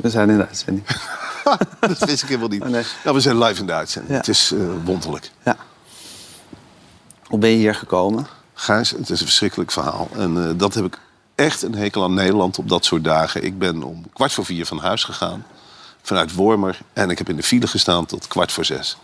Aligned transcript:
We 0.00 0.10
zijn 0.10 0.30
in 0.30 0.36
de 0.36 0.46
uitzending. 0.46 0.86
dat 1.80 1.98
wist 1.98 2.22
ik 2.22 2.28
helemaal 2.28 2.48
niet. 2.48 2.62
Oh, 2.62 2.68
nee. 2.68 2.84
Nou, 3.04 3.16
we 3.16 3.22
zijn 3.22 3.38
live 3.38 3.60
in 3.60 3.66
de 3.66 3.72
uitzending. 3.72 4.12
Ja. 4.12 4.18
Het 4.18 4.28
is 4.28 4.52
eh, 4.52 4.60
wonderlijk. 4.84 5.30
Ja. 5.44 5.56
Hoe 7.26 7.38
ben 7.38 7.50
je 7.50 7.56
hier 7.56 7.74
gekomen? 7.74 8.26
Gijs, 8.54 8.90
het 8.90 9.10
is 9.10 9.20
een 9.20 9.26
verschrikkelijk 9.26 9.70
verhaal. 9.70 10.08
En 10.16 10.48
eh, 10.48 10.50
dat 10.56 10.74
heb 10.74 10.84
ik 10.84 10.98
echt 11.34 11.62
een 11.62 11.74
hekel 11.74 12.02
aan 12.02 12.14
Nederland 12.14 12.58
op 12.58 12.68
dat 12.68 12.84
soort 12.84 13.04
dagen. 13.04 13.44
Ik 13.44 13.58
ben 13.58 13.82
om 13.82 14.04
kwart 14.12 14.32
voor 14.32 14.44
vier 14.44 14.66
van 14.66 14.78
huis 14.78 15.04
gegaan. 15.04 15.44
Vanuit 16.02 16.34
Wormer. 16.34 16.78
En 16.92 17.10
ik 17.10 17.18
heb 17.18 17.28
in 17.28 17.36
de 17.36 17.42
file 17.42 17.66
gestaan 17.66 18.06
tot 18.06 18.28
kwart 18.28 18.52
voor 18.52 18.64
zes. 18.64 18.96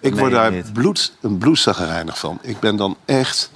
Ik 0.00 0.14
word 0.14 0.32
daar 0.32 0.52
bloed, 0.72 1.12
een 1.20 1.38
bloedzaggerijnig 1.38 2.18
van. 2.18 2.38
Ik 2.42 2.60
ben 2.60 2.76
dan 2.76 2.96
echt 3.04 3.50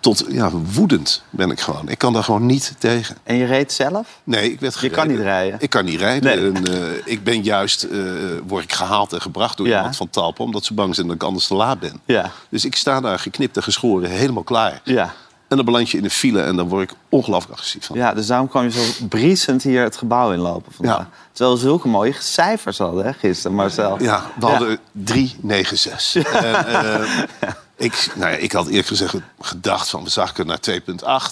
tot 0.00 0.24
ja, 0.28 0.50
woedend 0.50 1.22
ben 1.30 1.50
ik 1.50 1.60
gewoon. 1.60 1.88
Ik 1.88 1.98
kan 1.98 2.12
daar 2.12 2.24
gewoon 2.24 2.46
niet 2.46 2.74
tegen. 2.78 3.16
En 3.22 3.36
je 3.36 3.44
reed 3.44 3.72
zelf? 3.72 4.06
Nee, 4.24 4.52
ik 4.52 4.60
werd 4.60 4.72
Je 4.72 4.78
gereden. 4.78 4.98
kan 4.98 5.08
niet 5.08 5.20
rijden. 5.20 5.58
Ik 5.60 5.70
kan 5.70 5.84
niet 5.84 5.98
rijden. 6.00 6.36
Nee. 6.38 6.52
En, 6.52 6.82
eh, 6.82 7.12
ik 7.12 7.24
ben 7.24 7.42
juist, 7.42 7.82
eh, 7.82 7.98
word 8.46 8.64
ik 8.64 8.72
gehaald 8.72 9.12
en 9.12 9.20
gebracht 9.20 9.56
door 9.56 9.66
Ja. 9.66 9.76
iemand 9.76 9.96
van 9.96 10.10
Talpen... 10.10 10.44
omdat 10.44 10.64
ze 10.64 10.74
bang 10.74 10.94
zijn 10.94 11.06
dat 11.06 11.16
ik 11.16 11.22
anders 11.22 11.46
te 11.46 11.54
laat 11.54 11.80
ben. 11.80 12.00
Ja. 12.04 12.30
Dus 12.48 12.64
ik 12.64 12.76
sta 12.76 13.00
daar 13.00 13.18
geknipt 13.18 13.56
en 13.56 13.62
geschoren, 13.62 14.10
helemaal 14.10 14.42
klaar. 14.42 14.80
Ja. 14.84 15.14
En 15.48 15.56
dan 15.56 15.64
beland 15.64 15.90
je 15.90 15.96
in 15.96 16.02
de 16.02 16.10
file 16.10 16.42
en 16.42 16.56
dan 16.56 16.68
word 16.68 16.90
ik 16.90 16.96
ongelooflijk 17.08 17.52
agressief 17.52 17.84
van. 17.86 17.96
Ja, 17.96 18.14
dus 18.14 18.26
daarom 18.26 18.48
kwam 18.48 18.62
je 18.64 18.70
zo 18.70 19.06
briesend 19.08 19.62
hier 19.62 19.82
het 19.82 19.96
gebouw 19.96 20.32
inlopen 20.32 20.72
vandaag. 20.72 20.96
Ja. 20.98 21.08
Terwijl 21.32 21.56
we 21.56 21.62
zulke 21.62 21.88
mooie 21.88 22.14
cijfers 22.18 22.78
hadden, 22.78 23.04
hè, 23.04 23.12
gisteren, 23.12 23.56
Marcel. 23.56 24.02
Ja, 24.02 24.22
we 24.40 24.46
hadden 24.46 24.78
396. 24.92 26.32
En, 26.32 26.66
eh, 26.66 27.00
ik, 27.78 28.12
nou 28.14 28.30
ja, 28.30 28.36
ik 28.36 28.52
had 28.52 28.66
eerlijk 28.66 28.86
gezegd 28.86 29.14
gedacht 29.40 29.90
van 29.90 30.04
we 30.04 30.10
zakken 30.10 30.46
naar 30.46 30.58
2,8. 30.70 30.76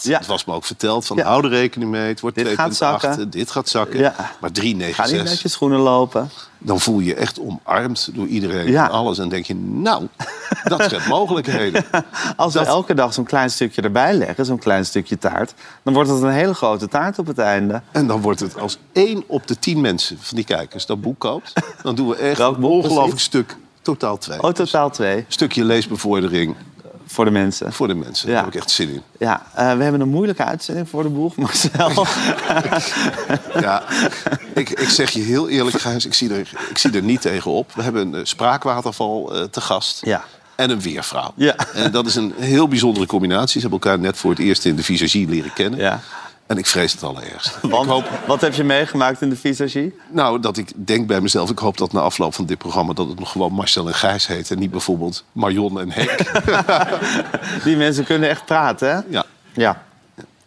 Ja. 0.03 0.19
Het 0.19 0.27
was 0.27 0.45
me 0.45 0.53
ook 0.55 0.65
verteld 0.65 1.07
van 1.07 1.17
Ja. 1.17 1.25
hou 1.25 1.45
er 1.45 1.51
rekening 1.51 1.91
mee. 1.91 2.09
Het 2.09 2.21
wordt 2.21 2.37
Dit 2.37 2.47
2,8. 2.47 2.55
gaat 2.55 2.77
zakken. 2.77 3.31
Dit 3.31 3.51
gaat 3.51 3.69
zakken. 3.69 3.99
Ja. 3.99 4.15
Maar 4.17 4.27
Ga 4.29 4.33
niet 4.33 4.41
met 4.41 4.55
396. 4.55 5.43
je 5.43 5.49
schoenen 5.49 5.79
lopen. 5.79 6.31
Dan 6.59 6.81
voel 6.81 6.99
je 6.99 7.05
je 7.07 7.15
echt 7.15 7.41
omarmd 7.41 8.09
door 8.13 8.27
iedereen 8.27 8.77
en 8.77 8.91
alles. 8.91 9.19
En 9.19 9.29
denk 9.29 9.45
je, 9.47 9.55
nou, 9.55 10.07
dat 10.65 10.83
schept 10.83 11.07
mogelijkheden. 11.07 11.85
Als 12.37 12.55
we 12.55 12.61
elke 12.61 12.95
dag 12.95 13.15
zo'n 13.15 13.25
klein 13.25 13.51
stukje 13.51 13.83
erbij 13.83 14.15
leggen, 14.15 14.45
zo'n 14.45 14.59
klein 14.59 14.85
stukje 14.87 15.19
taart... 15.19 15.55
dan 15.83 15.95
wordt 15.95 16.11
het 16.11 16.23
een 16.23 16.31
hele 16.31 16.55
grote 16.55 16.89
taart 16.89 17.19
op 17.19 17.27
het 17.27 17.39
einde. 17.39 17.83
En 17.93 18.07
dan 18.07 18.21
wordt 18.21 18.41
het 18.41 18.59
als 18.59 18.79
één 18.93 19.25
op 19.27 19.47
de 19.47 19.59
tien 19.59 19.81
mensen 19.81 20.19
van 20.21 20.37
die 20.37 20.45
kijkers 20.47 20.87
dat 20.87 21.01
boek 21.01 21.19
koopt... 21.19 21.53
dan 21.83 21.95
doen 21.95 22.09
we 22.09 22.17
echt 22.17 22.39
een 22.41 22.63
ongelooflijk 22.63 23.21
stuk, 23.21 23.57
totaal 23.85 24.19
twee. 24.19 24.43
Oh, 24.43 24.51
totaal 24.51 24.91
twee 24.91 25.25
stukje 25.29 25.65
leesbevordering 25.65 26.57
voor 27.07 27.25
de 27.25 27.31
mensen. 27.31 27.73
voor 27.73 27.89
de 27.89 27.95
mensen. 27.95 28.29
Daar 28.29 28.37
heb 28.37 28.47
ik 28.47 28.55
echt 28.55 28.71
zin 28.71 28.89
in. 28.89 29.03
Ja, 29.19 29.43
eh, 29.55 29.77
we 29.77 29.83
hebben 29.83 30.01
een 30.01 30.09
moeilijke 30.09 30.45
uitzending 30.45 30.89
voor 30.89 31.03
de 31.03 31.09
boeg, 31.09 31.37
Marcel. 31.45 32.07
Ja, 33.61 33.83
ik, 34.55 34.71
ik 34.71 34.89
zeg 34.89 35.11
je 35.11 35.21
heel 35.21 35.49
eerlijk, 35.49 35.81
Gijs, 35.81 36.07
ik 36.07 36.15
zie 36.15 36.35
er, 36.35 36.51
ik 36.71 36.79
zie 36.79 36.93
er 36.93 37.03
niet 37.03 37.21
tegen 37.21 37.51
op. 37.51 37.73
We 37.75 37.83
hebben 37.83 38.07
een 38.07 38.15
eh, 38.15 38.25
spraakwaterval 38.25 39.35
eh, 39.35 39.43
te 39.43 39.61
gast. 39.61 40.01
Ja. 40.05 40.25
En 40.55 40.71
een 40.71 40.81
weervrouw. 40.81 41.33
Ja. 41.37 41.57
En 41.75 41.93
dat 41.93 42.07
is 42.07 42.15
een 42.15 42.35
heel 42.39 42.69
bijzondere 42.69 43.07
combinatie. 43.07 43.61
Ze 43.61 43.69
hebben 43.69 43.89
elkaar 43.89 43.99
net 43.99 44.17
voor 44.17 44.31
het 44.31 44.39
eerst 44.39 44.65
in 44.65 44.77
de 44.77 44.83
visagie 44.83 45.29
leren 45.29 45.53
kennen. 45.53 45.81
Ja. 45.81 46.01
En 46.47 46.59
ik 46.59 46.67
vrees 46.67 46.93
het 46.93 47.03
allerergst. 47.03 47.59
Want, 47.63 47.87
hoop, 47.89 48.11
wat 48.27 48.41
heb 48.41 48.55
je 48.55 48.65
meegemaakt 48.65 49.21
in 49.23 49.31
de 49.31 49.37
visagie? 49.37 49.99
nou, 50.11 50.41
dat 50.41 50.57
ik 50.57 50.71
denk 50.75 51.07
bij 51.07 51.21
mezelf, 51.21 51.51
ik 51.51 51.59
hoop 51.59 51.77
dat 51.79 51.93
na 51.93 52.01
afloop 52.01 52.35
van 52.35 52.47
dit 52.47 52.59
programma... 52.59 52.93
dat 52.93 53.09
het 53.09 53.19
nog 53.19 53.31
gewoon 53.31 53.53
Marcel 53.53 53.87
en 53.89 53.95
Gijs 53.95 54.27
heet. 54.27 54.51
En 54.51 54.59
niet 54.59 54.71
bijvoorbeeld 54.71 55.25
Marion 55.33 55.81
en 55.81 55.91
Henk. 55.91 56.19
Die 57.65 57.77
mensen 57.77 58.05
kunnen 58.05 58.29
echt 58.29 58.45
praten, 58.45 58.89
hè? 58.89 59.01
ja. 59.09 59.25
Ja. 59.53 59.83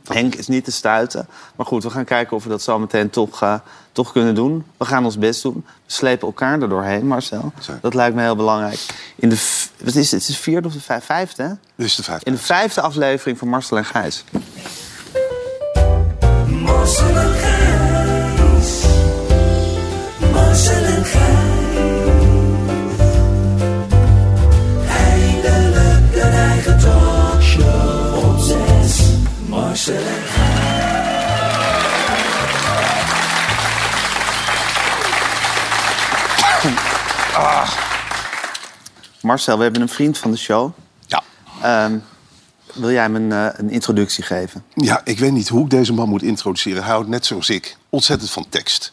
Henk 0.08 0.36
is 0.36 0.48
niet 0.48 0.64
te 0.64 0.72
stuiten. 0.72 1.28
Maar 1.56 1.66
goed, 1.66 1.84
we 1.84 1.90
gaan 1.90 2.06
kijken 2.06 2.36
of 2.38 2.44
we 2.44 2.50
dat 2.50 2.62
zo 2.62 2.80
meteen 2.80 3.10
toch, 3.10 3.42
eh, 3.42 3.54
toch 3.92 4.12
kunnen 4.12 4.36
doen. 4.36 4.66
We 4.78 4.86
gaan 4.86 5.06
ons 5.06 5.18
best 5.18 5.42
doen. 5.42 5.66
We 5.86 5.94
slepen 5.94 6.28
elkaar 6.28 6.62
er 6.62 6.70
doorheen, 6.70 7.08
Marcel. 7.08 7.54
Dat 7.82 7.94
lijkt 7.94 8.16
me 8.16 8.22
heel 8.22 8.36
belangrijk. 8.36 8.86
In 9.16 9.30
de, 9.30 9.36
wat 9.84 9.96
is 9.96 10.12
het? 10.12 10.22
Het 10.22 10.30
is 10.30 10.36
de 10.36 10.42
vierde 10.42 10.68
of 10.68 10.74
de 10.74 10.82
vijf- 10.82 11.06
vijfde, 11.06 11.44
hè? 11.44 11.50
Dit 11.76 11.86
is 11.86 11.96
de 11.96 12.04
vijfde. 12.04 12.26
In 12.26 12.32
de 12.34 12.40
vijfde 12.42 12.82
aflevering 12.82 13.38
van 13.38 13.48
Marcel 13.48 13.78
en 13.78 13.86
Gijs. 13.86 14.24
Marcel 16.68 17.18
en 17.18 17.34
Gijs. 17.42 18.84
Marcel 20.32 20.84
en 20.84 21.06
Gijs. 21.06 22.08
Eindelijk 24.90 26.16
een 26.16 26.34
eigen 26.34 26.80
talkshow 26.80 28.26
op 28.26 28.40
zes. 28.40 29.02
Marcel 29.48 29.96
en 29.96 30.28
Marcel, 39.22 39.58
we 39.58 39.64
hebben 39.64 39.82
een 39.82 39.90
vriend 39.90 40.18
van 40.18 40.32
de 40.32 40.38
show. 40.38 40.72
Ja. 41.06 41.24
Ehm, 41.62 41.98
wil 42.78 42.92
jij 42.92 43.02
hem 43.02 43.16
een, 43.16 43.32
eh, 43.32 43.48
een 43.54 43.70
introductie 43.70 44.24
geven? 44.24 44.64
Ja, 44.74 45.02
ik 45.04 45.20
weet 45.20 45.32
niet 45.32 45.48
hoe 45.50 45.64
ik 45.64 45.70
deze 45.70 45.94
man 45.94 46.10
moet 46.10 46.24
introduceren. 46.24 46.84
Hij 46.84 46.92
houdt 46.92 47.10
net 47.10 47.26
zoals 47.26 47.50
ik 47.50 47.78
ontzettend 47.90 48.32
van 48.32 48.46
tekst. 48.50 48.92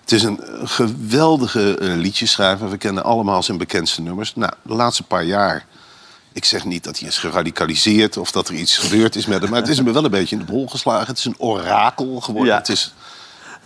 Het 0.00 0.12
is 0.12 0.22
een 0.22 0.40
geweldige 0.64 1.78
eh, 1.78 1.94
liedjeschrijver. 1.96 2.70
We 2.70 2.76
kennen 2.76 3.04
allemaal 3.04 3.42
zijn 3.42 3.58
bekendste 3.58 4.02
nummers. 4.02 4.34
Nou, 4.34 4.52
de 4.62 4.74
laatste 4.74 5.02
paar 5.02 5.24
jaar... 5.24 5.66
Ik 6.32 6.44
zeg 6.44 6.64
niet 6.64 6.84
dat 6.84 6.98
hij 6.98 7.08
is 7.08 7.18
geradicaliseerd 7.18 8.16
of 8.16 8.30
dat 8.30 8.48
er 8.48 8.54
iets 8.54 8.78
gebeurd 8.78 9.16
is 9.16 9.26
met 9.26 9.40
hem. 9.42 9.50
Maar 9.50 9.60
het 9.60 9.68
is 9.68 9.76
hem 9.76 9.92
wel 9.92 10.04
een 10.04 10.10
beetje 10.10 10.36
in 10.36 10.44
de 10.46 10.52
bol 10.52 10.66
geslagen. 10.68 11.06
Het 11.06 11.18
is 11.18 11.24
een 11.24 11.38
orakel 11.38 12.20
geworden. 12.20 12.52
Ja. 12.52 12.58
Het 12.58 12.68
is 12.68 12.94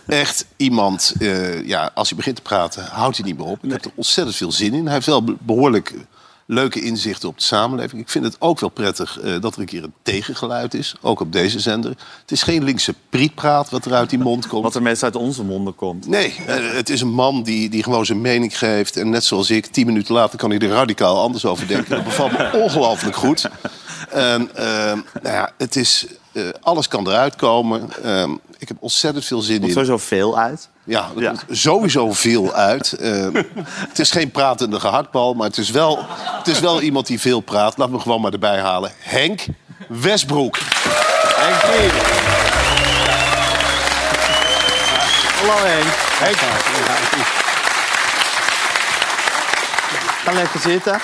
echt 0.07 0.45
iemand... 0.57 1.13
eh, 1.19 1.65
ja, 1.67 1.91
als 1.93 2.07
hij 2.07 2.17
begint 2.17 2.35
te 2.35 2.41
praten, 2.41 2.83
houdt 2.85 3.17
hij 3.17 3.25
niet 3.25 3.37
meer 3.37 3.47
op. 3.47 3.63
Ik 3.63 3.71
heb 3.71 3.85
er 3.85 3.91
ontzettend 3.95 4.37
veel 4.37 4.51
zin 4.51 4.73
in. 4.73 4.83
Hij 4.85 4.93
heeft 4.93 5.05
wel 5.05 5.23
be- 5.23 5.35
behoorlijk 5.39 5.93
leuke 6.51 6.81
inzichten 6.81 7.29
op 7.29 7.37
de 7.37 7.43
samenleving. 7.43 8.01
Ik 8.01 8.09
vind 8.09 8.25
het 8.25 8.35
ook 8.39 8.59
wel 8.59 8.69
prettig 8.69 9.19
eh, 9.19 9.41
dat 9.41 9.53
er 9.55 9.59
een 9.59 9.65
keer 9.65 9.83
een 9.83 9.93
tegengeluid 10.01 10.73
is. 10.73 10.95
Ook 11.01 11.19
op 11.19 11.31
deze 11.31 11.59
zender. 11.59 11.89
Het 12.21 12.31
is 12.31 12.43
geen 12.43 12.63
linkse 12.63 12.93
prietpraat 13.09 13.69
wat 13.69 13.85
er 13.85 13.93
uit 13.93 14.09
die 14.09 14.19
mond 14.19 14.47
komt. 14.51 14.63
Wat 14.63 14.75
er 14.75 14.81
meestal 14.81 15.07
uit 15.07 15.17
onze 15.17 15.43
monden 15.43 15.75
komt. 15.75 16.07
Nee, 16.07 16.35
eh, 16.47 16.55
het 16.71 16.89
is 16.89 17.01
een 17.01 17.13
man 17.13 17.43
die, 17.43 17.69
die 17.69 17.83
gewoon 17.83 18.05
zijn 18.05 18.21
mening 18.21 18.57
geeft. 18.57 18.97
En 18.97 19.09
net 19.09 19.23
zoals 19.23 19.49
ik, 19.49 19.65
tien 19.65 19.85
minuten 19.85 20.13
later 20.13 20.37
kan 20.37 20.49
hij 20.49 20.59
er 20.59 20.67
radicaal 20.69 21.19
anders 21.21 21.45
over 21.45 21.67
denken. 21.67 21.89
Dat 21.89 22.03
bevalt 22.03 22.31
me 22.31 22.51
ongelooflijk 22.63 23.15
goed. 23.15 23.49
En, 24.09 24.55
eh, 24.55 24.65
nou 25.21 25.35
ja, 25.35 25.51
het 25.57 25.75
is, 25.75 26.05
alles 26.61 26.87
kan 26.87 27.07
eruit 27.07 27.35
komen. 27.35 27.89
Ehm, 28.03 28.31
ik 28.57 28.67
heb 28.67 28.77
ontzettend 28.79 29.25
veel 29.25 29.41
zin 29.41 29.53
Er 29.53 29.59
komt 29.59 29.67
in. 29.75 29.85
sowieso 29.85 29.97
veel 29.97 30.37
uit. 30.37 30.69
Ja, 30.89 31.09
er 31.15 31.21
Ja. 31.21 31.29
komt 31.29 31.43
sowieso 31.49 32.13
veel 32.13 32.53
uit. 32.53 32.93
Ehm, 32.93 33.43
het 33.89 33.99
is 33.99 34.11
geen 34.11 34.31
pratende 34.31 34.79
gehaktbal, 34.79 35.33
maar 35.33 35.47
het 35.47 35.57
is, 35.57 35.69
wel, 35.69 36.05
het 36.37 36.47
is 36.47 36.59
wel 36.59 36.81
iemand 36.81 37.07
die 37.07 37.19
veel 37.19 37.39
praat. 37.39 37.77
Laat 37.77 37.89
me 37.89 37.99
gewoon 37.99 38.21
maar 38.21 38.31
erbij 38.33 38.59
halen. 38.59 38.91
Henk 38.99 39.45
Westbroek. 39.87 40.57
Henkie. 41.35 41.89
Hallo 45.39 45.65
Henk. 45.65 45.93
Henk. 46.19 46.37
Ga 50.25 50.31
lekker 50.31 50.59
zitten. 50.59 50.99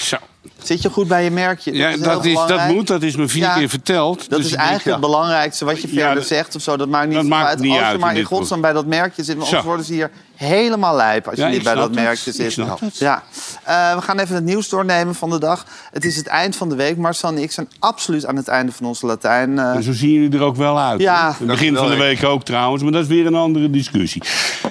Zo. 0.00 0.16
Zit 0.62 0.82
je 0.82 0.90
goed 0.90 1.08
bij 1.08 1.24
je 1.24 1.30
merkje? 1.30 1.72
Ja, 1.74 1.88
heel 1.88 1.98
dat, 2.02 2.24
is, 2.24 2.34
dat 2.46 2.68
moet. 2.68 2.86
Dat 2.86 3.02
is 3.02 3.16
me 3.16 3.28
vier 3.28 3.42
Ja, 3.42 3.54
keer 3.54 3.68
verteld. 3.68 4.18
Dat 4.18 4.28
Dus 4.28 4.38
is 4.38 4.44
denk, 4.48 4.54
eigenlijk 4.62 4.84
ja. 4.84 4.92
het 4.92 5.00
belangrijkste. 5.00 5.64
Wat 5.64 5.80
je 5.82 5.88
Ja, 5.88 5.94
verder 5.94 6.14
dat- 6.14 6.26
zegt 6.26 6.54
of 6.54 6.62
zo, 6.62 6.76
dat 6.76 6.88
maakt 6.88 7.06
niet 7.06 7.16
dat 7.16 7.24
maakt 7.26 7.48
uit. 7.48 7.58
niet 7.58 7.70
als 7.70 7.78
je 7.80 7.84
uit 7.86 8.00
maar 8.00 8.16
in 8.16 8.24
godsnaam 8.24 8.60
bij 8.60 8.72
dat 8.72 8.86
merkje 8.86 9.24
zit. 9.24 9.34
Want 9.36 9.46
anders 9.46 9.64
worden 9.66 9.84
ze 9.84 9.92
hier 9.92 10.10
helemaal 10.38 10.96
lijp 10.96 11.26
als 11.28 11.36
je 11.36 11.42
Ja, 11.42 11.48
niet 11.48 11.62
bij 11.62 11.74
dat 11.74 11.94
merkje 11.94 12.30
Ik 12.30 12.36
zit. 12.36 12.52
snap 12.52 12.80
het. 12.80 12.98
Ja. 12.98 13.22
Eh, 13.64 13.94
we 13.94 14.02
gaan 14.02 14.18
even 14.18 14.34
het 14.34 14.44
nieuws 14.44 14.68
doornemen 14.68 15.14
van 15.14 15.30
de 15.30 15.38
dag. 15.38 15.66
Het 15.92 16.04
is 16.04 16.16
het 16.16 16.26
eind 16.26 16.56
van 16.56 16.68
de 16.68 16.74
week. 16.74 16.96
Marcel 16.96 17.28
en 17.28 17.38
ik 17.38 17.52
zijn 17.52 17.68
absoluut 17.78 18.26
aan 18.26 18.36
het 18.36 18.48
einde 18.48 18.72
van 18.72 18.86
onze 18.86 19.06
Latijn. 19.06 19.58
eh, 19.58 19.74
En 19.74 19.82
zo 19.82 19.92
zien 19.92 20.12
jullie 20.12 20.38
er 20.38 20.44
ook 20.44 20.56
wel 20.56 20.78
uit. 20.80 21.00
Ja. 21.00 21.34
Het 21.38 21.46
begin 21.46 21.76
van 21.76 21.88
de 21.88 21.96
week 21.96 22.24
ook 22.24 22.44
trouwens, 22.44 22.82
maar 22.82 22.92
dat 22.92 23.02
is 23.02 23.08
weer 23.08 23.26
een 23.26 23.34
andere 23.34 23.70
discussie. 23.70 24.22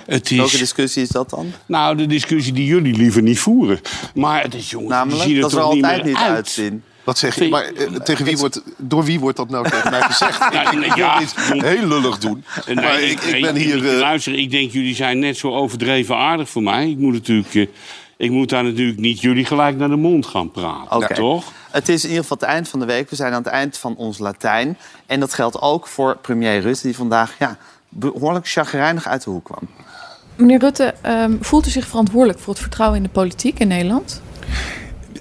Het 0.05 0.29
welke 0.29 0.53
is, 0.53 0.59
discussie 0.59 1.01
is 1.01 1.09
dat 1.09 1.29
dan? 1.29 1.51
nou, 1.65 1.95
de 1.97 2.05
discussie 2.05 2.53
die 2.53 2.65
jullie 2.65 2.95
liever 2.95 3.21
niet 3.21 3.39
voeren. 3.39 3.79
Maar 4.13 4.41
het 4.43 4.53
is, 4.55 4.69
jongens, 4.69 4.93
je 4.93 4.99
ziet 4.99 5.09
Namelijk, 5.11 5.35
er 5.35 5.41
dat 5.41 5.51
er 5.51 5.59
toch 5.59 5.73
niet 5.73 5.83
altijd 5.83 6.03
meer 6.03 6.13
niet 6.13 6.21
uit. 6.23 6.35
uitzien. 6.35 6.83
Wat 7.07 7.17
zeg 7.17 7.35
je? 7.35 7.49
Maar 7.49 7.63
eh, 7.63 7.85
tegen 7.93 8.25
wie 8.25 8.37
wordt, 8.37 8.61
door 8.77 9.03
wie 9.03 9.19
wordt 9.19 9.37
dat 9.37 9.49
nou 9.49 9.69
tegen 9.69 9.91
mij 9.91 10.01
gezegd? 10.01 10.39
Ja, 10.53 10.71
ik 10.71 10.79
wil 10.79 10.95
ja. 10.95 11.19
niet 11.19 11.33
heel 11.63 11.87
lullig 11.87 12.17
doen. 12.17 12.43
Nee, 12.65 12.75
maar 12.75 13.01
ik, 13.01 13.21
ik 13.21 13.41
ben 13.41 13.55
hier... 13.55 13.89
eh, 13.89 13.99
Luister, 13.99 14.33
ik 14.33 14.51
denk 14.51 14.71
jullie 14.71 14.95
zijn 14.95 15.19
net 15.19 15.37
zo 15.37 15.55
overdreven 15.55 16.17
aardig 16.17 16.49
voor 16.49 16.63
mij. 16.63 16.89
Ik 16.89 16.97
moet 16.97 17.13
natuurlijk... 17.13 17.55
eh, 17.55 17.67
ik 18.17 18.31
moet 18.31 18.49
daar 18.49 18.63
natuurlijk 18.63 18.99
niet 18.99 19.21
jullie 19.21 19.45
gelijk 19.45 19.77
naar 19.77 19.89
de 19.89 19.95
mond 19.95 20.25
gaan 20.25 20.51
praten. 20.51 20.95
Oké. 20.97 21.13
Toch? 21.13 21.51
Het 21.71 21.89
is 21.89 22.03
in 22.03 22.09
ieder 22.09 22.23
geval 22.23 22.37
het 22.37 22.47
eind 22.49 22.69
van 22.69 22.79
de 22.79 22.85
week. 22.85 23.09
We 23.09 23.15
zijn 23.15 23.33
aan 23.33 23.43
het 23.43 23.51
eind 23.51 23.77
van 23.77 23.95
ons 23.95 24.17
Latijn. 24.17 24.77
En 25.05 25.19
dat 25.19 25.33
geldt 25.33 25.61
ook 25.61 25.87
voor 25.87 26.17
premier 26.21 26.61
Rutte, 26.61 26.81
die 26.81 26.95
vandaag 26.95 27.35
ja, 27.39 27.57
behoorlijk 27.89 28.47
chagrijnig 28.47 29.07
uit 29.07 29.23
de 29.23 29.29
hoek 29.29 29.45
kwam. 29.45 29.67
Meneer 30.35 30.59
Rutte, 30.59 30.93
ehm, 31.01 31.35
voelt 31.39 31.67
u 31.67 31.69
zich 31.69 31.87
verantwoordelijk 31.87 32.39
voor 32.39 32.53
het 32.53 32.61
vertrouwen 32.61 32.97
in 32.97 33.03
de 33.03 33.09
politiek 33.09 33.59
in 33.59 33.67
Nederland? 33.67 34.21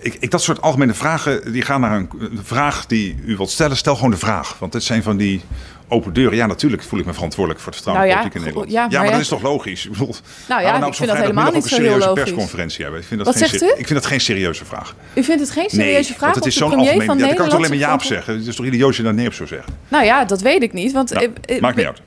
Ik, 0.01 0.17
ik, 0.21 0.31
dat 0.31 0.43
soort 0.43 0.63
algemene 0.63 0.95
vragen, 0.95 1.53
die 1.53 1.63
gaan 1.63 1.81
naar 1.81 1.97
een, 1.97 2.09
een 2.19 2.41
vraag 2.43 2.87
die 2.87 3.17
u 3.25 3.37
wilt 3.37 3.51
stellen. 3.51 3.77
Stel 3.77 3.95
gewoon 3.95 4.11
de 4.11 4.17
vraag. 4.17 4.57
Want 4.59 4.73
dit 4.73 4.83
zijn 4.83 5.03
van 5.03 5.17
die 5.17 5.41
open 5.89 6.13
deuren. 6.13 6.37
Ja, 6.37 6.47
natuurlijk 6.47 6.83
voel 6.83 7.01
ik 7.01 7.07
me 7.07 7.13
verantwoordelijk 7.15 7.63
voor 7.63 7.73
het 7.73 7.83
vertrouwen 7.83 8.15
Nou 8.17 8.25
in 8.27 8.31
ja, 8.31 8.37
in 8.39 8.45
Nederland. 8.45 8.71
ja, 8.73 8.81
Ja, 8.83 8.87
maar 8.89 8.99
maar, 8.99 9.05
ja. 9.07 9.13
dat 9.13 9.21
is 9.21 9.29
toch 9.29 9.43
logisch? 9.43 9.85
Ik 9.85 9.91
bedoel, 9.91 10.15
Nou 10.49 10.63
ja, 10.63 10.77
ik 10.77 10.85
op 10.85 10.95
vind 10.95 11.09
dat 11.09 11.19
helemaal 11.19 11.53
niet 11.53 11.55
ook 11.63 11.69
zo 11.69 11.75
een 11.77 11.81
heel 11.83 11.91
serieuze 11.91 12.07
logisch. 12.09 12.23
persconferentie 12.25 12.83
hebben. 12.83 13.01
Ik 13.01 13.07
vind 13.07 13.25
dat 13.25 13.35
Wat 13.35 13.43
geen 13.43 13.59
zegt 13.61 13.63
u? 13.63 13.81
Ik 13.81 13.87
vind 13.87 14.01
dat 14.01 14.07
geen 14.07 14.21
serieuze 14.21 14.65
vraag. 14.65 14.95
U 15.15 15.23
vindt 15.25 15.41
het 15.41 15.51
geen 15.51 15.71
serieuze 15.71 15.93
Nee, 15.95 16.05
vraag? 16.05 16.21
want 16.21 16.35
het 16.35 16.47
is 16.47 16.55
zo'n 16.57 16.75
algemeen... 16.75 17.07
van 17.07 17.19
Ja, 17.19 17.27
dat 17.27 17.35
kan 17.35 17.45
ik 17.45 17.51
toch 17.51 17.59
alleen 17.59 17.71
maar 17.71 17.79
Jaap 17.89 18.03
zeggen. 18.03 18.35
Het 18.39 18.47
is 18.47 18.57
toch 18.57 18.67
idioot 18.67 18.87
als 18.87 18.97
je 18.97 19.03
daar 19.03 19.15
nee 19.15 19.27
op 19.27 19.33
zou 19.35 19.49
zeggen? 19.49 19.75
Nou 19.89 20.05
ja, 20.05 20.25
dat 20.25 20.41
weet 20.41 20.63
ik 20.63 20.73
niet. 20.73 20.93
Want 20.93 21.11
Nou, 21.13 21.33
eh, 21.45 21.57
eh, 21.57 21.63
maakt 21.63 21.77
niet 21.77 21.87
uit. 21.87 22.03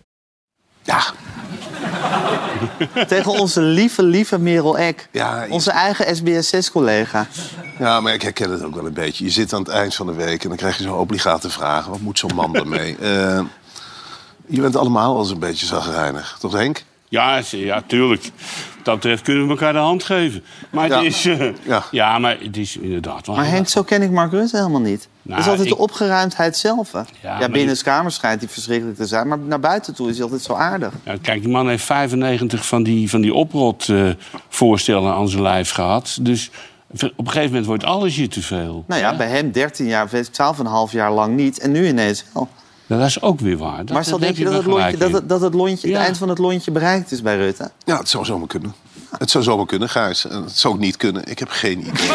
Ja, 0.83 1.03
Tegen 3.07 3.31
onze 3.31 3.61
lieve, 3.61 4.03
lieve 4.03 4.39
Merel 4.39 4.77
Eck. 4.77 5.07
Ja, 5.11 5.43
je- 5.43 5.51
Onze 5.51 5.71
eigen 5.71 6.15
SBS6-collega. 6.17 7.27
ja, 7.79 8.01
maar 8.01 8.13
ik 8.13 8.21
herken 8.21 8.51
het 8.51 8.63
ook 8.63 8.75
wel 8.75 8.85
een 8.85 8.93
beetje. 8.93 9.23
Je 9.23 9.29
zit 9.31 9.53
aan 9.53 9.59
het 9.59 9.69
eind 9.69 9.95
van 9.95 10.05
de 10.07 10.13
week 10.13 10.43
en 10.43 10.47
dan 10.49 10.57
krijg 10.57 10.77
je 10.77 10.83
zo'n 10.83 10.97
obligate 10.97 11.49
vraag. 11.49 11.85
Wat 11.85 11.99
moet 11.99 12.19
zo'n 12.19 12.35
man 12.35 12.53
daarmee? 12.53 12.97
Eh, 13.01 13.41
je 14.55 14.61
bent 14.61 14.75
allemaal 14.75 15.11
wel 15.13 15.21
eens 15.21 15.31
een 15.31 15.39
beetje 15.39 15.65
zagrijnig. 15.65 16.37
Toch 16.39 16.53
Henk? 16.53 16.83
Ja, 17.09 17.41
ja, 17.51 17.81
tuurlijk. 17.87 18.31
Wat 18.79 18.85
dat 18.85 18.95
betreft 18.95 19.23
kunnen 19.23 19.43
we 19.43 19.49
elkaar 19.49 19.73
de 19.73 19.79
hand 19.79 20.03
geven. 20.03 20.43
Maar 20.69 20.83
het 20.83 20.93
Ja. 20.93 20.99
is... 21.01 21.25
eh, 21.25 21.45
Ja. 21.63 21.83
ja. 21.91 22.19
maar 22.19 22.37
het 22.41 22.57
is 22.57 22.77
inderdaad 22.77 23.27
wel... 23.27 23.35
Maar 23.35 23.47
Henk, 23.47 23.67
zo 23.67 23.83
ken 23.83 24.01
ik 24.01 24.11
Mark 24.11 24.31
Rutte 24.31 24.57
helemaal 24.57 24.81
niet. 24.81 25.07
Nou, 25.21 25.35
dat 25.35 25.39
is 25.39 25.47
altijd 25.51 25.67
ik- 25.67 25.73
de 25.77 25.81
opgeruimdheid 25.83 26.57
zelf. 26.57 26.91
hè. 26.91 27.01
Ja, 27.21 27.49
binnen 27.49 27.75
je- 27.75 27.83
kamer 27.83 28.11
schijnt 28.11 28.41
hij 28.41 28.49
verschrikkelijk 28.49 28.97
te 28.97 29.05
zijn. 29.05 29.27
Maar 29.27 29.37
naar 29.39 29.59
buiten 29.59 29.95
toe 29.95 30.07
is 30.09 30.13
hij 30.15 30.23
altijd 30.23 30.41
zo 30.41 30.53
aardig. 30.53 30.93
Ja, 31.03 31.15
kijk, 31.21 31.41
die 31.41 31.51
man 31.51 31.69
heeft 31.69 31.83
95 31.83 32.65
van 32.67 32.83
die, 32.83 33.09
van 33.09 33.21
die 33.21 33.33
oprot-voorstellen 33.33 35.13
aan 35.13 35.29
zijn 35.29 35.41
lijf 35.41 35.71
gehad. 35.71 36.17
Dus 36.21 36.51
op 36.91 37.01
een 37.01 37.25
gegeven 37.27 37.47
moment 37.47 37.65
wordt 37.65 37.83
alles 37.83 38.15
je 38.15 38.27
te 38.27 38.41
veel. 38.41 38.83
Nou 38.87 39.01
ja, 39.01 39.15
bij 39.17 39.27
hem 39.27 39.51
13 39.51 39.85
jaar, 39.87 40.09
12,5 40.31 40.91
jaar 40.91 41.11
lang 41.11 41.35
niet. 41.35 41.59
En 41.59 41.71
nu 41.71 41.87
ineens 41.87 42.25
wel. 42.33 42.47
Dat 42.97 43.01
is 43.07 43.21
ook 43.21 43.39
weer 43.39 43.57
waar. 43.57 43.77
Dat, 43.85 43.89
maar 43.89 44.03
daar 44.09 44.19
denk 44.19 44.37
je 44.37 44.43
dat 44.43 44.53
het, 44.53 44.65
lontje, 44.65 44.97
dat, 44.97 45.11
het, 45.11 45.29
dat 45.29 45.41
het, 45.41 45.53
lontje, 45.53 45.87
Ja. 45.87 45.93
het 45.93 46.03
eind 46.03 46.17
van 46.17 46.29
het 46.29 46.37
lontje 46.37 46.71
bereikt 46.71 47.11
is 47.11 47.21
bij 47.21 47.37
Rutte? 47.37 47.71
Ja, 47.85 47.97
het 47.97 48.09
zou 48.09 48.25
zomaar 48.25 48.47
kunnen. 48.47 48.73
Het 49.17 49.31
zou 49.31 49.43
zomaar 49.43 49.65
kunnen, 49.65 49.89
Gijs. 49.89 50.23
Het 50.23 50.57
zou 50.57 50.73
ook 50.73 50.79
niet 50.79 50.97
kunnen. 50.97 51.23
Ik 51.25 51.39
heb 51.39 51.49
geen 51.49 51.79
idee. 51.79 52.09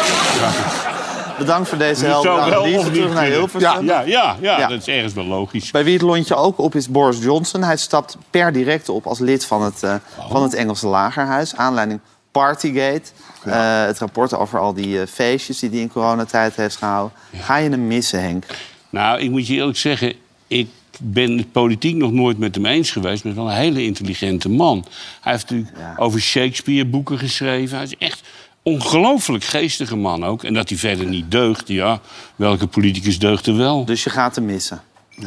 Bedankt 1.37 1.69
voor 1.69 1.77
deze 1.77 2.05
heldere 2.05 2.39
analyse. 2.41 2.91
Terug 2.91 3.13
naar. 3.13 3.23
Hilversum. 3.25 3.85
Ja, 3.85 4.01
ja, 4.01 4.35
ja, 4.41 4.57
Ja. 4.59 4.67
dat 4.67 4.79
is 4.79 4.87
ergens 4.87 5.13
wel 5.13 5.25
logisch. 5.25 5.71
Bij 5.71 5.83
wie 5.83 5.93
het 5.93 6.01
lontje 6.01 6.35
ook 6.35 6.57
op 6.59 6.75
is 6.75 6.89
Boris 6.89 7.17
Johnson. 7.19 7.63
Hij 7.63 7.77
stapt 7.77 8.17
per 8.29 8.53
direct 8.53 8.89
op 8.89 9.05
als 9.07 9.19
lid 9.19 9.45
van 9.45 9.61
het, 9.61 9.83
eh, 9.83 9.95
van 10.29 10.43
het 10.43 10.53
Engelse 10.53 10.87
lagerhuis. 10.87 11.55
Aanleiding 11.55 11.99
Partygate. 12.31 13.01
Eh, 13.43 13.85
het 13.85 13.99
rapport 13.99 14.33
over 14.33 14.59
al 14.59 14.73
die 14.73 15.01
eh, 15.01 15.07
feestjes 15.07 15.59
die 15.59 15.69
hij 15.69 15.79
in 15.79 15.91
coronatijd 15.91 16.55
heeft 16.55 16.75
gehouden. 16.75 17.17
Ga 17.41 17.57
je 17.57 17.69
hem 17.69 17.87
missen, 17.87 18.21
Henk? 18.21 18.45
Nou, 18.89 19.19
ik 19.19 19.29
moet 19.29 19.47
je 19.47 19.53
eerlijk 19.53 19.77
zeggen, 19.77 20.13
ik 20.47 20.67
ben 20.99 21.37
het 21.37 21.51
politiek 21.51 21.95
nog 21.95 22.11
nooit 22.11 22.37
met 22.37 22.55
hem 22.55 22.65
eens 22.65 22.91
geweest. 22.91 23.23
Maar 23.23 23.35
wel 23.35 23.49
een 23.49 23.55
hele 23.55 23.83
intelligente 23.83 24.49
man. 24.49 24.85
Hij 25.21 25.31
heeft 25.31 25.49
natuurlijk 25.49 25.77
Ja. 25.77 25.93
over 25.97 26.21
Shakespeare 26.21 26.85
boeken 26.85 27.17
geschreven. 27.17 27.75
Hij 27.77 27.85
is 27.85 27.97
echt 27.97 28.21
ongelooflijk 28.63 29.43
geestige 29.43 29.95
man 29.95 30.25
ook. 30.25 30.43
En 30.43 30.53
dat 30.53 30.69
hij 30.69 30.77
verder 30.77 31.05
niet 31.05 31.31
deugt, 31.31 31.67
ja, 31.67 31.99
welke 32.35 32.67
politicus 32.67 33.19
deugt 33.19 33.47
er 33.47 33.57
wel? 33.57 33.85
Dus 33.85 34.03
je 34.03 34.09
gaat 34.09 34.35
hem 34.35 34.45
missen. 34.45 34.81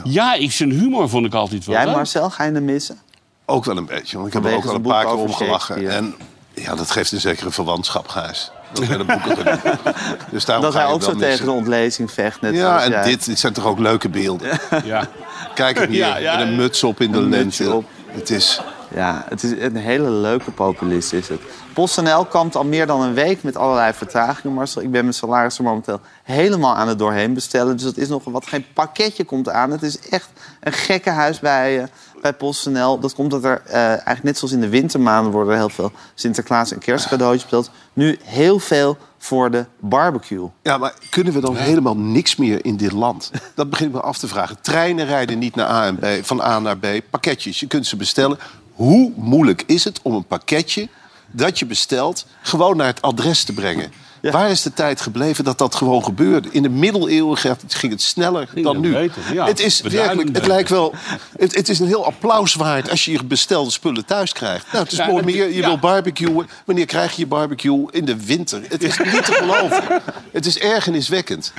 Ja, 0.05 0.35
ik, 0.35 0.53
zijn 0.53 0.71
humor 0.71 1.09
vond 1.09 1.27
ik 1.27 1.35
altijd 1.35 1.65
wel 1.65 1.75
Jij, 1.75 1.85
leuk. 1.85 1.95
Marcel, 1.95 2.31
ga 2.31 2.45
je 2.45 2.53
hem 2.53 2.65
missen? 2.65 2.99
Ook 3.45 3.65
wel 3.65 3.77
een 3.77 3.87
beetje, 3.87 4.17
want 4.17 4.29
ik 4.29 4.35
heb 4.35 4.45
er 4.45 4.55
ook 4.57 4.65
wel 4.65 4.75
een 4.75 4.83
paar 4.83 5.05
keer 5.05 5.15
om 5.17 5.33
gelachen. 5.33 5.91
En 5.91 6.15
ja, 6.55 6.75
dat 6.75 6.91
geeft 6.91 7.13
een 7.13 7.21
zekere 7.21 7.51
verwantschap, 7.51 8.09
Gijs. 8.09 8.51
Dat 8.73 9.07
boeken. 9.07 9.61
Dus 10.31 10.45
daarom 10.45 10.65
Dat 10.65 10.75
hij 10.75 10.87
ook 10.87 11.03
zo 11.03 11.15
tegen 11.15 11.45
de 11.45 11.51
ontlezing 11.51 12.11
vecht. 12.11 12.41
Net 12.41 12.55
Ja, 12.55 12.83
en 12.83 12.91
jij. 12.91 13.03
dit, 13.03 13.25
dit 13.25 13.39
zijn 13.39 13.53
toch 13.53 13.67
ook 13.67 13.79
leuke 13.79 14.09
beelden. 14.09 14.49
Ja. 14.85 15.07
Kijk 15.55 15.79
hem 15.79 15.91
hier, 15.91 15.99
Ja, 15.99 16.17
ja, 16.17 16.37
met 16.39 16.47
een 16.47 16.57
muts 16.57 16.85
op 16.85 17.01
in 17.01 17.13
de 17.13 17.23
lente. 17.23 17.83
Het 18.07 18.31
is... 18.31 18.61
Ja, 18.95 19.25
het 19.29 19.43
is 19.43 19.51
een 19.51 19.77
hele 19.77 20.11
leuke 20.11 20.51
populist 20.51 21.13
is 21.13 21.29
het. 21.29 21.41
PostNL 21.75 22.25
kampt 22.25 22.57
al 22.57 22.65
meer 22.65 22.87
dan 22.87 23.03
een 23.03 23.15
week 23.15 23.43
met 23.43 23.57
allerlei 23.57 23.93
vertragingen, 23.93 24.57
Marcel. 24.57 24.83
Ik 24.83 24.91
ben 24.91 25.03
mijn 25.03 25.15
salaris 25.15 25.59
er 25.59 25.65
momenteel 25.65 26.01
helemaal 26.23 26.75
aan 26.75 26.89
het 26.89 26.99
doorheen 26.99 27.35
bestellen. 27.35 27.77
Dus 27.77 27.85
dat 27.85 27.97
is 27.97 28.09
nog 28.09 28.25
wat 28.25 28.47
geen 28.47 28.65
pakketje 28.73 29.25
komt 29.25 29.49
aan. 29.49 29.71
Het 29.71 29.83
is 29.83 29.99
echt 29.99 30.29
een 30.61 30.73
gekke 30.73 31.11
huis 31.11 31.39
bij, 31.39 31.89
bij 32.21 32.33
PostNL. 32.33 32.99
Dat 33.01 33.15
komt 33.15 33.31
dat 33.31 33.45
er 33.45 33.63
eh, 33.67 33.81
eigenlijk 33.81 34.23
net 34.23 34.39
zoals 34.39 34.55
in 34.55 34.61
de 34.61 34.69
wintermaanden... 34.69 35.33
worden 35.33 35.53
er 35.53 35.59
heel 35.59 35.69
veel 35.69 35.93
Sinterklaas- 36.15 36.73
en 36.73 36.79
kerstcadeautjes 36.79 37.43
besteld. 37.43 37.71
Nu 37.93 38.19
heel 38.23 38.59
veel 38.59 38.97
voor 39.19 39.51
de 39.51 39.67
barbecue. 39.79 40.49
Ja, 40.63 40.79
maar 40.79 40.95
kunnen 41.11 41.33
we 41.33 41.41
dan 41.41 41.57
helemaal 41.57 41.97
niks 41.97 42.37
meer 42.37 42.65
in 42.65 42.77
dit 42.77 42.93
land? 42.93 43.31
Dat 43.55 43.71
begin 43.71 43.87
ik 43.87 43.93
me 43.93 44.01
af 44.01 44.19
te 44.19 44.29
vragen. 44.29 44.61
Treinen 44.61 45.07
rijden 45.07 45.39
niet 45.39 45.55
naar 45.55 45.69
A 45.69 45.87
en 45.87 45.97
B, 45.97 46.27
van 46.27 46.41
A 46.41 46.59
naar 46.59 46.79
B. 46.79 46.87
Pakketjes, 47.11 47.61
je 47.61 47.67
kunt 47.67 47.87
ze 47.87 47.97
bestellen. 47.97 48.39
Hoe 48.75 49.13
moeilijk 49.17 49.63
is 49.67 49.85
het 49.85 50.01
om 50.03 50.15
een 50.15 50.27
pakketje 50.27 50.89
dat 51.31 51.59
je 51.59 51.67
bestelt... 51.67 52.27
gewoon 52.43 52.77
naar 52.77 52.87
het 52.87 53.03
adres 53.03 53.45
te 53.45 53.53
brengen? 53.53 53.93
Ja. 54.21 54.31
Waar 54.31 54.51
is 54.51 54.63
de 54.63 54.73
tijd 54.73 55.01
gebleven 55.01 55.45
dat 55.45 55.59
dat 55.59 55.75
gewoon 55.75 56.05
gebeurde? 56.05 56.49
In 56.53 56.63
de 56.63 56.69
middeleeuwen 56.69 57.39
ging 57.69 57.93
het 57.93 58.03
sneller 58.03 58.47
Ging 58.49 58.65
dan 58.65 58.81
nu. 58.81 58.93
beter, 58.93 59.23
ja. 59.33 59.47
Het 59.47 59.61
is 59.61 59.81
werkelijk, 59.81 60.37
het 60.37 60.47
lijkt 60.47 60.69
wel... 60.69 60.95
Het, 61.39 61.55
het 61.55 61.69
is 61.69 61.79
een 61.79 61.87
heel 61.87 62.05
applaus 62.05 62.55
waard 62.55 62.91
als 62.91 63.05
je 63.05 63.13
je 63.13 63.25
bestelde 63.25 63.71
spullen 63.71 64.05
thuis 64.05 64.33
krijgt. 64.33 64.67
Nou, 64.73 64.85
het 64.85 64.93
is 64.93 65.07
mooi 65.07 65.25
meer. 65.25 65.53
Je 65.53 65.63
wil 65.63 65.79
barbecuen. 65.79 66.49
Wanneer 66.65 66.87
krijg 66.87 67.13
je 67.13 67.21
je 67.21 67.27
barbecue? 67.27 67.87
In 67.91 68.05
de 68.05 68.25
winter. 68.25 68.63
Het 68.69 68.83
is 68.83 68.99
niet 68.99 69.25
te 69.25 69.33
geloven. 69.33 69.83
Het 70.33 70.47
is 70.47 70.59
ergerniswekkend. 70.59 71.53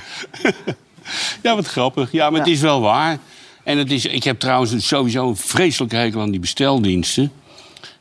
Ja, 1.41 1.55
wat 1.55 1.67
grappig. 1.67 2.11
Ja, 2.11 2.29
maar 2.29 2.39
het 2.39 2.49
is 2.49 2.59
wel 2.59 2.81
waar. 2.81 3.17
En 3.63 3.77
het 3.77 3.91
is, 3.91 4.05
ik 4.05 4.23
heb 4.23 4.39
trouwens 4.39 4.87
sowieso 4.87 5.27
een 5.27 5.37
vreselijke 5.37 5.95
hekel 5.95 6.21
aan 6.21 6.31
die 6.31 6.39
besteldiensten. 6.39 7.31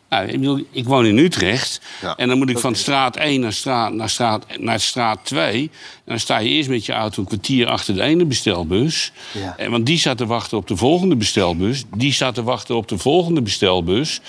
Nou, 0.09 0.27
ik, 0.27 0.39
bedoel, 0.39 0.65
ik 0.71 0.87
woon 0.87 1.07
in 1.07 1.19
Utrecht. 1.19 1.81
Ja. 2.01 2.17
en 2.17 2.29
dan 2.29 2.39
moet 2.39 2.51
ik 2.51 2.59
van 2.59 2.75
straat 2.75 3.17
1 3.17 3.41
naar 3.41 3.53
straat, 3.53 3.93
naar, 3.93 4.09
straat, 4.11 4.45
naar 4.59 4.81
straat 4.81 5.19
2. 5.23 5.61
En 5.63 5.71
dan 6.05 6.19
sta 6.19 6.39
je 6.39 6.49
eerst 6.49 6.69
met 6.69 6.87
je 6.87 6.93
auto 6.93 7.21
een 7.21 7.29
kwartier 7.29 7.67
achter 7.67 7.95
de 7.95 8.03
ene 8.03 8.25
bestelbus. 8.25 9.13
Ja. 9.33 9.55
En, 9.57 9.71
want 9.71 9.87
die 9.87 9.99
staat 9.99 10.17
te 10.17 10.27
wachten 10.27 10.59
op 10.59 10.67
de 10.67 10.77
volgende 10.77 11.17
bestelbus. 11.17 11.85
Die 11.97 12.13
staat 12.13 12.35
te 12.35 12.43
wachten 12.43 12.77
op 12.77 12.89
de 12.89 12.99
volgende 12.99 13.43
bestelbus. 13.43 14.21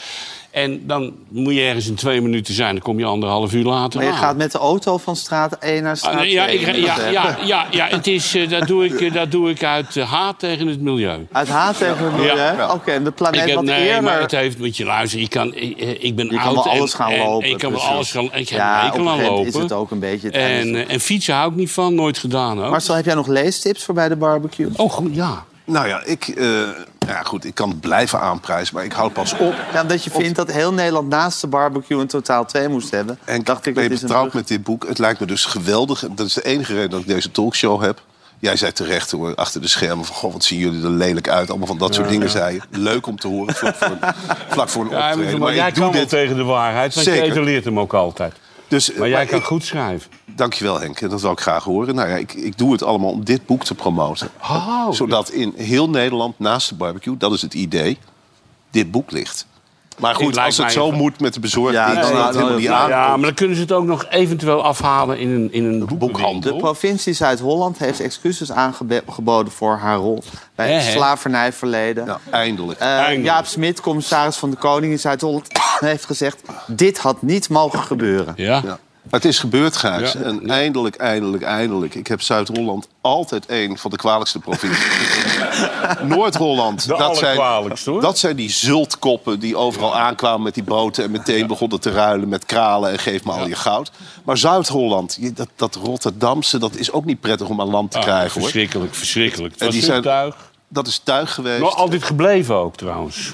En 0.63 0.81
dan 0.87 1.13
moet 1.29 1.53
je 1.53 1.61
ergens 1.61 1.87
in 1.87 1.95
twee 1.95 2.21
minuten 2.21 2.53
zijn. 2.53 2.73
Dan 2.73 2.83
kom 2.83 2.99
je 2.99 3.05
anderhalf 3.05 3.53
uur 3.53 3.63
later 3.63 3.99
Maar 3.99 4.07
je 4.07 4.13
aan. 4.13 4.19
gaat 4.19 4.37
met 4.37 4.51
de 4.51 4.57
auto 4.57 4.97
van 4.97 5.15
straat 5.15 5.57
1 5.57 5.83
naar 5.83 5.97
straat 5.97 6.13
Ah, 6.13 6.19
nee, 6.19 6.31
ja, 6.31 6.45
2. 6.45 6.59
ik, 6.59 6.75
ja, 6.75 7.09
ja, 7.09 7.37
ja, 7.43 7.65
ja, 7.71 7.87
het 7.87 8.07
is, 8.07 8.35
eh, 8.35 8.49
dat, 8.49 8.67
doe 8.67 8.85
ik, 8.85 9.01
eh, 9.01 9.13
dat 9.13 9.31
doe 9.31 9.49
ik 9.49 9.63
uit 9.63 9.95
eh, 9.97 10.11
haat 10.11 10.39
tegen 10.39 10.67
het 10.67 10.81
milieu. 10.81 11.27
Uit 11.31 11.47
haat 11.47 11.77
tegen 11.77 12.03
het 12.05 12.15
milieu? 12.15 12.35
Ja. 12.35 12.73
Oké, 12.73 12.91
en 12.91 13.03
de 13.03 13.11
planeet 13.11 13.41
Ik 13.41 13.45
heb, 13.47 13.55
wat 13.55 13.65
nee, 13.65 13.87
eerder... 13.87 14.03
maar 14.03 14.21
het 14.21 14.31
heeft, 14.31 14.57
moet 14.57 14.77
je 14.77 14.85
luisteren, 14.85 15.23
ik, 15.25 15.29
kan, 15.31 15.55
ik, 15.55 15.77
ik 16.01 16.15
ben 16.15 16.25
Je 16.25 16.31
kan 16.35 16.41
oud 16.45 16.53
wel 16.55 16.63
alles 16.73 16.91
en, 16.91 16.97
gaan 16.97 17.11
en 17.11 17.19
lopen, 17.19 17.49
ik 17.49 17.57
kan 17.57 17.71
wel 17.71 17.81
alles 17.81 18.11
gaan, 18.11 18.23
ik 18.23 18.31
heb 18.31 18.47
Ja, 18.49 18.55
een 18.57 18.61
aan 18.75 18.81
gegeven 18.81 19.03
moment 19.03 19.27
lopen. 19.29 19.47
is 19.47 19.53
het 19.55 19.71
ook 19.71 19.91
een 19.91 19.99
beetje 19.99 20.29
en, 20.31 20.87
en 20.89 20.99
fietsen 20.99 21.33
hou 21.35 21.51
ik 21.51 21.55
niet 21.57 21.71
van, 21.71 21.95
nooit 21.95 22.17
gedaan 22.17 22.63
ook. 22.63 22.69
Marcel, 22.69 22.95
heb 22.95 23.05
jij 23.05 23.15
nog 23.15 23.27
leestips 23.27 23.83
voor 23.83 23.93
bij 23.93 24.09
de 24.09 24.15
barbecue? 24.15 24.69
Oh, 24.75 24.91
goed, 24.91 25.15
ja. 25.15 25.45
Nou 25.65 25.87
ja, 25.87 26.03
ik, 26.05 26.27
eh, 26.27 26.61
ja, 27.09 27.23
goed, 27.23 27.45
ik 27.45 27.55
kan 27.55 27.69
het 27.69 27.79
blijven 27.79 28.19
aanprijzen, 28.19 28.75
maar 28.75 28.83
ik 28.83 28.91
houd 28.91 29.13
pas 29.13 29.33
op. 29.37 29.55
Ja, 29.73 29.81
omdat 29.81 30.03
je 30.03 30.09
vindt 30.09 30.35
dat 30.35 30.51
heel 30.51 30.73
Nederland 30.73 31.09
naast 31.09 31.41
de 31.41 31.47
barbecue 31.47 31.99
een 31.99 32.07
totaal 32.07 32.45
2 32.45 32.67
moest 32.67 32.91
hebben. 32.91 33.19
En 33.25 33.43
dacht 33.43 33.65
ik, 33.65 33.73
ben 33.73 33.83
je 33.83 33.89
dat 33.89 33.97
is 33.97 34.03
een 34.03 34.07
betrouwd 34.07 34.33
met 34.33 34.47
dit 34.47 34.63
boek? 34.63 34.87
Het 34.87 34.97
lijkt 34.97 35.19
me 35.19 35.25
dus 35.25 35.45
geweldig. 35.45 36.05
Dat 36.11 36.25
is 36.25 36.33
de 36.33 36.43
enige 36.43 36.73
reden 36.73 36.89
dat 36.89 36.99
ik 36.99 37.07
deze 37.07 37.31
talkshow 37.31 37.81
heb. 37.81 38.01
Jij 38.39 38.55
zei 38.55 38.71
terecht 38.71 39.11
hoor, 39.11 39.35
achter 39.35 39.61
de 39.61 39.67
schermen 39.67 40.05
van... 40.05 40.15
Goh, 40.15 40.33
wat 40.33 40.43
zien 40.43 40.59
jullie 40.59 40.83
er 40.83 40.89
lelijk 40.89 41.29
uit. 41.29 41.49
Allemaal 41.49 41.67
van 41.67 41.77
dat 41.77 41.95
soort 41.95 42.09
dingen 42.09 42.29
zei 42.29 42.53
je. 42.53 42.79
Leuk 42.79 43.07
om 43.07 43.19
te 43.19 43.27
horen, 43.27 43.55
vlak 43.55 43.75
voor, 43.75 43.97
vlak 44.49 44.69
voor 44.69 44.83
een 44.83 44.89
ja 44.89 45.09
optreden. 45.09 45.31
maar, 45.31 45.39
Maar 45.39 45.55
jij 45.55 45.67
ik 45.67 45.75
doe 45.75 45.83
kan 45.83 45.91
wel 45.91 46.01
dit... 46.01 46.09
tegen 46.09 46.35
de 46.35 46.43
waarheid, 46.43 46.93
want 46.93 47.07
Zeker. 47.07 47.25
je 47.25 47.31
etaleert 47.31 47.65
hem 47.65 47.79
ook 47.79 47.93
altijd. 47.93 48.33
Dus, 48.69 48.93
Maar 48.93 49.07
jij 49.07 49.17
maar 49.17 49.25
kan 49.27 49.39
ik- 49.39 49.45
goed 49.45 49.63
schrijven. 49.65 50.11
Dankjewel 50.25 50.79
Henk, 50.79 51.01
en 51.01 51.09
dat 51.09 51.21
wil 51.21 51.31
ik 51.31 51.39
graag 51.39 51.63
horen. 51.63 51.95
Nou 51.95 52.09
ja, 52.09 52.15
ik, 52.15 52.33
ik 52.33 52.57
doe 52.57 52.71
het 52.71 52.83
allemaal 52.83 53.09
om 53.11 53.23
dit 53.23 53.45
boek 53.45 53.63
te 53.63 53.75
promoten. 53.75 54.29
Oh, 54.41 54.91
Zodat 54.91 55.29
in 55.29 55.53
heel 55.55 55.89
Nederland, 55.89 56.39
naast 56.39 56.69
de 56.69 56.75
barbecue, 56.75 57.17
dat 57.17 57.31
is 57.33 57.41
het 57.41 57.53
idee, 57.53 57.97
dit 58.71 58.91
boek 58.91 59.11
ligt. 59.11 59.47
Maar 59.99 60.15
goed, 60.15 60.37
als 60.37 60.57
het 60.57 60.71
zo 60.71 60.91
moet 60.91 61.19
met 61.19 61.33
de 61.33 61.39
bezorgding, 61.39 61.83
Ja, 61.85 61.93
dan 62.01 62.11
dat 62.11 62.11
het 62.11 62.15
nee, 62.23 62.33
helemaal 62.33 62.57
niet 62.59 62.67
nee, 62.67 62.77
aan. 62.77 62.89
Ja, 62.89 63.07
maar 63.17 63.25
dan 63.25 63.33
kunnen 63.33 63.55
ze 63.55 63.61
het 63.61 63.71
ook 63.71 63.85
nog 63.85 64.05
eventueel 64.09 64.63
afhalen 64.63 65.17
in 65.19 65.29
een, 65.29 65.53
in 65.53 65.65
een 65.65 65.79
De 65.87 65.95
boekhandel. 65.95 66.57
provincie 66.57 67.13
Zuid-Holland 67.13 67.77
heeft 67.77 67.99
excuses 67.99 68.51
aangeboden 68.51 69.51
voor 69.53 69.77
haar 69.77 69.97
rol 69.97 70.23
bij 70.55 70.71
het 70.73 70.83
slavernijverleden. 70.83 72.05
Ja, 72.05 72.19
eindelijk. 72.29 72.79
Eh, 72.79 72.87
Eindelijk. 72.87 73.23
Jaap 73.25 73.45
Smit, 73.45 73.81
commissaris 73.81 74.35
van 74.35 74.49
de 74.49 74.57
Koning 74.57 74.91
in 74.91 74.99
Zuid-Holland, 74.99 75.47
heeft 75.79 76.05
gezegd... 76.05 76.41
dit 76.67 76.97
had 76.97 77.21
niet 77.21 77.49
mogen 77.49 77.79
gebeuren. 77.79 78.33
Ja? 78.35 78.79
Maar 79.09 79.19
het 79.19 79.29
is 79.29 79.39
gebeurd, 79.39 79.75
Gijs. 79.77 80.15
En 80.15 80.49
eindelijk, 80.49 80.95
eindelijk, 80.95 81.43
eindelijk. 81.43 81.95
Ik 81.95 82.07
heb 82.07 82.21
Zuid-Holland 82.21 82.87
altijd 83.01 83.45
één 83.45 83.77
van 83.77 83.91
de 83.91 83.97
kwalijkste 83.97 84.39
provincies. 84.39 84.87
Noord-Holland, 86.15 86.87
dat 86.87 87.17
zijn, 87.17 87.37
hoor. 87.37 88.01
dat 88.01 88.17
zijn 88.17 88.35
die 88.35 88.49
zultkoppen 88.49 89.39
die 89.39 89.55
overal 89.57 89.95
aankwamen 89.95 90.41
met 90.41 90.53
die 90.53 90.63
boten... 90.63 91.03
en 91.03 91.11
meteen 91.11 91.47
begonnen 91.47 91.79
te 91.79 91.91
ruilen 91.91 92.29
met 92.29 92.45
kralen 92.45 92.91
en 92.91 92.99
geef 92.99 93.23
me 93.23 93.31
al 93.31 93.47
je 93.47 93.55
goud. 93.55 93.91
Maar 94.23 94.37
Zuid-Holland, 94.37 95.35
dat, 95.37 95.47
dat 95.55 95.75
Rotterdamse, 95.75 96.57
dat 96.57 96.75
is 96.75 96.91
ook 96.91 97.05
niet 97.05 97.19
prettig 97.19 97.47
om 97.49 97.61
aan 97.61 97.69
land 97.69 97.91
te 97.91 97.97
Ah, 97.97 98.03
krijgen, 98.03 98.31
hoor. 98.33 98.41
verschrikkelijk, 98.41 98.95
verschrikkelijk. 98.95 99.51
Het 99.53 99.61
En 99.61 99.65
was 99.67 99.75
die 99.75 99.83
een 99.85 99.91
zijn- 99.91 100.03
tuig. 100.03 100.35
Dat 100.67 100.87
is 100.87 101.01
tuig 101.03 101.33
geweest. 101.33 101.59
Nog 101.61 101.75
altijd 101.75 102.03
gebleven 102.03 102.55
ook, 102.55 102.75
trouwens. 102.77 103.33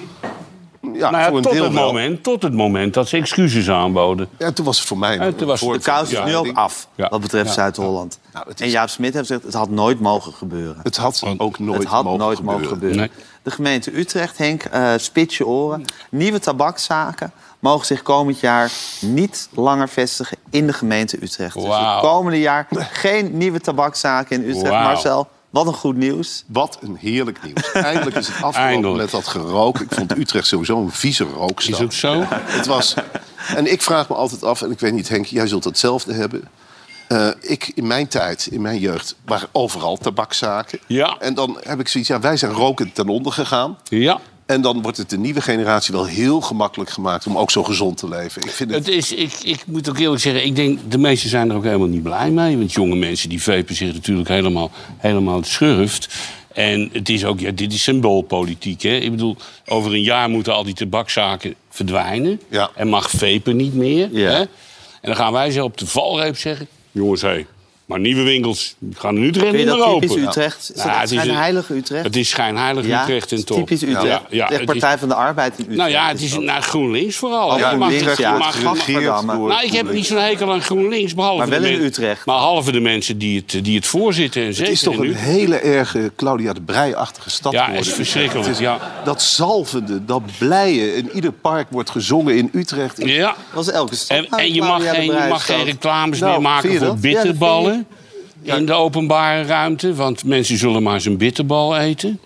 Ja, 0.98 1.10
nou 1.10 1.24
ja, 1.24 1.28
voor 1.28 1.38
een 1.38 1.44
tot, 1.44 1.52
deel 1.54 1.64
het 1.64 1.74
wel. 1.74 1.86
moment, 1.86 2.24
tot 2.24 2.42
het 2.44 2.54
moment 2.54 2.94
dat 2.94 3.08
ze 3.08 3.18
excuses 3.18 3.70
aanboden. 3.70 4.28
Ja, 4.38 4.52
toen 4.52 4.66
was 4.66 4.78
het 4.80 4.88
voor 4.88 4.98
mij... 4.98 5.18
En 5.18 5.36
toen 5.36 5.48
was 5.48 5.60
voor- 5.60 5.74
De 5.74 5.80
kous 5.80 6.02
is 6.02 6.10
Ja, 6.18 6.26
nu 6.26 6.36
ook 6.36 6.52
af, 6.54 6.88
Ja. 6.96 7.10
wat 7.10 7.22
betreft 7.22 7.48
Ja. 7.48 7.54
Zuid-Holland. 7.54 8.20
Nou, 8.34 8.46
En 8.58 8.70
Jaap 8.70 8.90
Smit 8.90 9.14
heeft 9.14 9.28
gezegd, 9.28 9.44
het 9.46 9.54
had 9.54 9.70
nooit 9.70 10.00
mogen 10.00 10.34
gebeuren. 10.34 10.80
Het 10.84 10.98
had 10.98 11.24
ook 11.38 11.60
nooit, 11.60 11.80
het 11.80 11.88
had 11.88 12.04
mogen, 12.04 12.20
nooit 12.20 12.38
gebeuren. 12.38 12.62
mogen 12.62 12.74
gebeuren. 12.76 13.00
Nee. 13.00 13.10
De 13.44 13.52
gemeente 13.52 13.98
Utrecht, 13.98 14.38
Henk, 14.38 14.64
eh 14.64 14.92
spits 14.98 15.38
je 15.38 15.46
oren. 15.48 15.86
Nieuwe 16.10 16.40
tabakszaken 16.40 17.32
mogen 17.60 17.86
zich 17.86 18.02
komend 18.02 18.40
jaar 18.40 18.72
niet 19.02 19.50
langer 19.54 19.90
vestigen 19.90 20.38
in 20.50 20.68
de 20.68 20.74
gemeente 20.74 21.18
Utrecht. 21.24 21.54
Dus 21.56 21.64
het 21.78 22.00
komende 22.00 22.40
jaar 22.40 22.68
geen 22.92 23.38
nieuwe 23.38 23.60
tabakszaken 23.60 24.36
in 24.44 24.50
Utrecht. 24.50 24.72
Marcel, 24.72 25.28
wat 25.56 25.68
een 25.68 25.74
goed 25.74 25.96
nieuws. 25.96 26.44
Wat 26.48 26.78
een 26.82 26.96
heerlijk 26.96 27.44
nieuws. 27.44 27.72
Eindelijk 27.72 28.16
is 28.16 28.28
het 28.28 28.36
afgelopen 28.44 28.62
Eindelijk. 28.62 28.98
met 28.98 29.12
dat 29.12 29.28
gerook. 29.28 29.80
Ik 29.80 29.92
vond 29.92 30.18
Utrecht 30.18 30.48
sowieso 30.48 30.82
een 30.82 30.92
vieze 30.92 31.24
rookstad. 31.24 31.74
Is 31.74 31.80
het 31.80 31.94
zo? 31.94 32.26
Het 32.30 32.66
was... 32.66 32.94
En 33.56 33.72
ik 33.72 33.82
vraag 33.82 34.10
me 34.10 34.16
altijd 34.16 34.44
af, 34.44 34.62
en 34.62 34.72
ik 34.72 34.80
weet 34.80 34.94
niet, 34.94 35.10
Henk, 35.10 35.26
jij 35.26 35.48
zult 35.48 35.64
hetzelfde 35.64 36.14
hebben. 36.14 36.48
Eh, 37.08 37.30
ik, 37.40 37.72
in 37.76 37.88
mijn 37.88 38.08
tijd, 38.08 38.48
in 38.52 38.62
mijn 38.62 38.80
jeugd, 38.80 39.16
waren 39.26 39.50
overal 39.52 39.98
tabakszaken. 39.98 40.80
Ja. 40.88 41.18
En 41.20 41.34
dan 41.34 41.58
heb 41.64 41.80
ik 41.80 41.88
zoiets, 41.88 42.10
ja, 42.10 42.20
wij 42.20 42.38
zijn 42.38 42.52
rokend 42.52 42.96
ten 42.96 43.08
onder 43.08 43.32
gegaan. 43.32 43.78
Ja. 43.84 44.20
En 44.46 44.62
dan 44.62 44.82
wordt 44.82 44.98
het 44.98 45.10
de 45.10 45.18
nieuwe 45.18 45.42
generatie 45.42 45.94
wel 45.94 46.06
heel 46.06 46.42
gemakkelijk 46.42 46.90
gemaakt 46.90 47.28
om 47.28 47.38
ook 47.38 47.52
zo 47.52 47.64
gezond 47.64 47.98
te 47.98 48.10
leven. 48.10 48.42
Ik 48.42 48.50
vind 48.50 48.72
het, 48.72 48.86
Het 48.86 48.96
is, 48.96 49.14
ik, 49.14 49.34
ik 49.44 49.64
moet 49.66 49.90
ook 49.90 50.00
eerlijk 50.00 50.22
zeggen, 50.22 50.46
ik 50.46 50.56
denk 50.56 50.80
de 50.90 50.98
meesten 50.98 51.30
zijn 51.30 51.50
er 51.50 51.56
ook 51.56 51.64
helemaal 51.64 51.88
niet 51.88 52.04
blij 52.04 52.30
mee. 52.30 52.58
Want 52.58 52.74
jonge 52.74 52.96
mensen 52.96 53.30
die 53.30 53.42
vepen 53.42 53.76
zich 53.76 53.94
natuurlijk 53.94 54.28
helemaal, 54.28 54.72
helemaal 54.98 55.36
het 55.36 55.48
schurft. 55.48 56.16
En 56.54 56.90
het 56.94 57.10
is 57.10 57.26
ook, 57.26 57.40
ja, 57.40 57.52
dit 57.52 57.74
is 57.74 57.84
symboolpolitiek. 57.84 58.82
Hè? 58.82 58.96
Ik 58.96 59.12
bedoel, 59.12 59.36
over 59.66 59.94
een 59.94 60.04
jaar 60.04 60.30
moeten 60.30 60.54
al 60.54 60.64
die 60.64 60.74
tabakzaken 60.74 61.56
verdwijnen. 61.70 62.42
Ja. 62.50 62.70
En 62.76 62.88
mag 62.88 63.10
vepen 63.10 63.56
niet 63.56 63.74
meer. 63.74 64.10
Ja. 64.12 64.32
Hè? 64.32 64.40
En 64.40 64.48
dan 65.02 65.16
gaan 65.16 65.34
wij 65.34 65.52
zo 65.52 65.64
op 65.64 65.78
de 65.78 65.88
valreep 65.88 66.38
zeggen... 66.38 66.68
jongens, 66.92 67.22
hé, 67.22 67.46
maar 67.86 68.00
nieuwe 68.00 68.24
winkels 68.24 68.76
gaan 68.96 69.14
nu 69.20 69.26
je 69.26 69.32
niet 69.32 69.54
meer 69.66 69.84
open. 69.86 70.08
typisch 70.08 70.24
Utrecht? 70.26 70.60
Is 70.60 70.76
Nou, 70.76 70.90
dat 70.90 71.00
het 71.02 71.12
is 71.12 71.22
het 71.22 71.32
heilige 71.32 71.74
Utrecht? 71.74 72.04
Het 72.04 72.16
is 72.16 72.30
schijnheilig 72.30 72.84
Utrecht 72.86 73.10
en 73.10 73.16
het 73.22 73.32
is 73.32 73.44
top. 73.44 73.58
typisch 73.58 73.82
Utrecht. 73.82 74.06
Ja, 74.06 74.22
ja, 74.30 74.42
Echt 74.44 74.52
het 74.52 74.60
is- 74.60 74.66
Partij 74.66 74.98
van 74.98 75.08
de 75.08 75.14
Arbeid 75.16 75.54
in 75.58 75.60
Utrecht. 75.60 75.78
nou 75.80 75.90
ja, 75.90 76.08
het 76.08 76.22
is 76.22 76.38
naar 76.38 76.62
GroenLinks 76.62 77.16
vooral. 77.16 77.50
Oh, 77.50 77.58
Je 77.58 77.64
mag- 77.64 77.72
GroenLinks, 77.90 78.18
ja. 78.18 78.38
mag- 78.38 78.56
Het 78.56 78.64
mag- 78.64 78.88
nou, 79.28 79.64
ik 79.66 79.72
heb 79.74 79.92
niet 79.92 80.06
zo'n 80.06 80.18
hekel 80.18 80.52
aan 80.52 80.62
GroenLinks, 80.62 81.14
behalve 81.14 81.38
Maar 81.38 81.50
wel 81.50 81.60
de 81.62 81.72
in 81.72 81.82
Utrecht. 81.82 82.26
Maar 82.26 82.36
halve 82.38 82.72
de 82.72 82.80
mensen 82.80 83.18
die 83.18 83.44
het, 83.48 83.64
die 83.66 83.76
het 83.76 83.86
voorzitten. 83.88 84.42
En 84.42 84.48
het 84.48 84.56
zeker 84.56 84.72
is 84.74 84.82
toch 84.82 84.94
in 84.94 85.00
een 85.00 85.06
Utrecht. 85.08 85.26
hele 85.26 85.58
erge 85.58 86.12
Claudia 86.16 86.54
de 86.54 86.62
Breij-achtige 86.62 87.30
stad 87.30 87.52
Ja, 87.54 87.64
geworden. 87.64 87.88
is 87.90 87.94
verschrikkelijk, 87.94 88.48
Het 88.48 88.58
ja. 88.58 89.02
Dat 89.04 89.22
zalvende, 89.22 90.06
dat 90.06 90.22
blije. 90.38 90.96
In 90.96 91.10
ieder 91.14 91.32
park 91.32 91.68
wordt 91.70 91.90
gezongen 91.90 92.38
in 92.38 92.50
Utrecht. 92.54 93.06
Ja. 93.06 93.26
Dat 93.28 93.36
was 93.66 93.72
elke 93.72 93.96
stad. 93.96 94.18
En, 94.18 94.28
en 94.30 94.54
je 94.54 94.62
mag 94.62 94.90
geen, 94.90 95.06
je 95.06 95.26
mag 95.30 95.46
geen 95.46 95.64
reclames 95.64 96.20
Nou, 96.20 96.32
meer 96.32 96.42
maken 96.42 96.70
voor 96.78 96.80
dat? 96.88 96.98
In 98.46 98.66
de 98.66 98.74
openbare 98.74 99.44
ruimte. 99.44 99.94
Want 99.94 100.24
mensen 100.24 100.58
zullen 100.58 100.84
maar 100.84 100.94
eens 100.94 101.06
een 101.06 101.18
bitterbal 101.18 101.78
eten. 101.78 102.20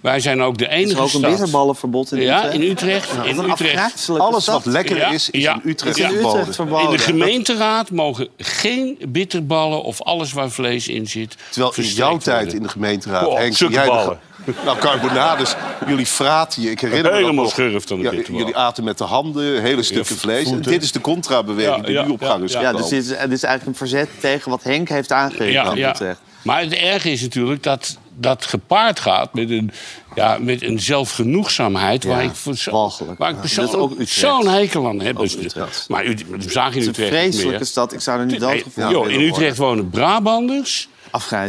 Wij 0.00 0.20
zijn 0.20 0.42
ook 0.42 0.58
de 0.58 0.64
Is 0.64 0.70
enige 0.70 0.92
er 0.96 0.98
ook 0.98 1.02
een 1.04 1.08
stad- 1.18 1.30
bitterballenverbod 1.30 2.12
in 2.12 2.20
Ja, 2.20 2.36
Utrecht? 2.38 2.54
in 2.54 2.70
Utrecht. 2.70 3.16
Wat 3.16 3.26
in 3.26 3.38
Utrecht. 3.50 4.08
Alles 4.10 4.30
wat 4.32 4.42
stad. 4.42 4.64
lekker 4.66 4.96
Ja, 4.96 5.08
is, 5.10 5.30
is 5.30 5.42
ja. 5.42 5.54
in 5.54 5.70
Utrecht 5.70 5.96
Is 5.98 6.04
in 6.04 6.10
verboden. 6.10 6.38
Utrecht 6.38 6.56
verboden. 6.56 6.84
In 6.90 6.96
de 6.96 7.02
gemeenteraad 7.02 7.90
mogen 7.90 8.28
geen 8.38 8.98
bitterballen 9.08 9.82
of 9.82 10.02
alles 10.02 10.32
waar 10.32 10.50
vlees 10.50 10.88
in 10.88 11.06
zit. 11.06 11.36
Terwijl 11.50 11.72
in 11.76 11.82
jouw 11.84 12.16
tijd 12.18 12.36
worden. 12.38 12.56
in 12.56 12.62
de 12.62 12.68
gemeenteraad... 12.68 13.26
Oh, 13.26 13.36
Henk, 13.38 13.54
jij 13.54 13.84
de- 13.84 14.16
Nou, 14.64 14.78
carbonades. 14.78 15.54
Jullie 15.86 16.06
fraten 16.06 16.62
je. 16.62 16.70
Ik 16.70 16.80
herinner 16.80 17.02
me 17.04 17.10
dat 17.10 17.18
Helemaal 17.20 17.52
aan 17.90 17.96
de 17.98 18.02
Ja, 18.02 18.10
bitterbal. 18.10 18.40
Jullie 18.40 18.56
aten 18.56 18.84
met 18.84 18.98
de 18.98 19.04
handen 19.04 19.62
hele 19.62 19.82
stukken 19.82 20.14
Ja, 20.14 20.20
vlees. 20.20 20.50
En 20.50 20.60
dit 20.60 20.82
is 20.82 20.92
de 20.92 21.00
contrabeweging 21.00 21.76
Ja, 21.76 21.82
die 21.82 21.92
ja, 21.92 22.04
nu 22.04 22.10
op 22.10 22.22
gang 22.22 22.44
is 22.44 22.52
ja, 22.52 22.72
dus 22.72 22.88
dit 22.88 23.02
is, 23.02 23.08
dit 23.08 23.32
is 23.32 23.42
eigenlijk 23.42 23.66
een 23.66 23.74
verzet 23.74 24.08
tegen 24.20 24.50
wat 24.50 24.62
Henk 24.62 24.88
heeft 24.88 25.12
aangegeven 25.12 25.76
Ja. 25.76 25.90
Utrecht. 25.90 26.20
Maar 26.42 26.60
het 26.60 26.72
erge 26.74 27.10
is 27.10 27.20
natuurlijk 27.22 27.62
dat 27.62 27.96
dat 28.18 28.44
gepaard 28.44 29.00
gaat 29.00 29.34
met 29.34 29.50
een, 29.50 29.70
ja, 30.14 30.38
met 30.40 30.62
een 30.62 30.80
zelfgenoegzaamheid... 30.80 32.02
Ja, 32.02 32.08
waar 32.08 32.24
ik, 32.24 32.34
voor 32.34 32.56
zo, 32.56 32.90
waar 33.18 33.30
ik 33.30 33.36
Utrecht. 33.44 34.10
zo'n 34.10 34.48
hekel 34.48 34.86
aan 34.88 35.00
heb. 35.00 35.16
Dus- 35.18 35.36
Utrecht. 35.36 35.84
maar 35.88 36.04
Ut- 36.04 36.24
dat 36.30 36.50
zag 36.52 36.74
je 36.74 36.80
in 36.80 36.86
Het 36.86 36.98
is 36.98 37.04
een 37.04 37.04
Utrecht 37.04 37.08
vreselijke 37.08 37.64
stad. 37.64 37.92
Ik 37.92 38.00
zou 38.00 38.20
er 38.20 38.26
niet 38.26 38.40
doodgevonden 38.40 38.92
joh, 38.92 39.10
in. 39.10 39.20
Utrecht 39.20 39.56
wonen 39.56 39.90
Brabanders, 39.90 40.88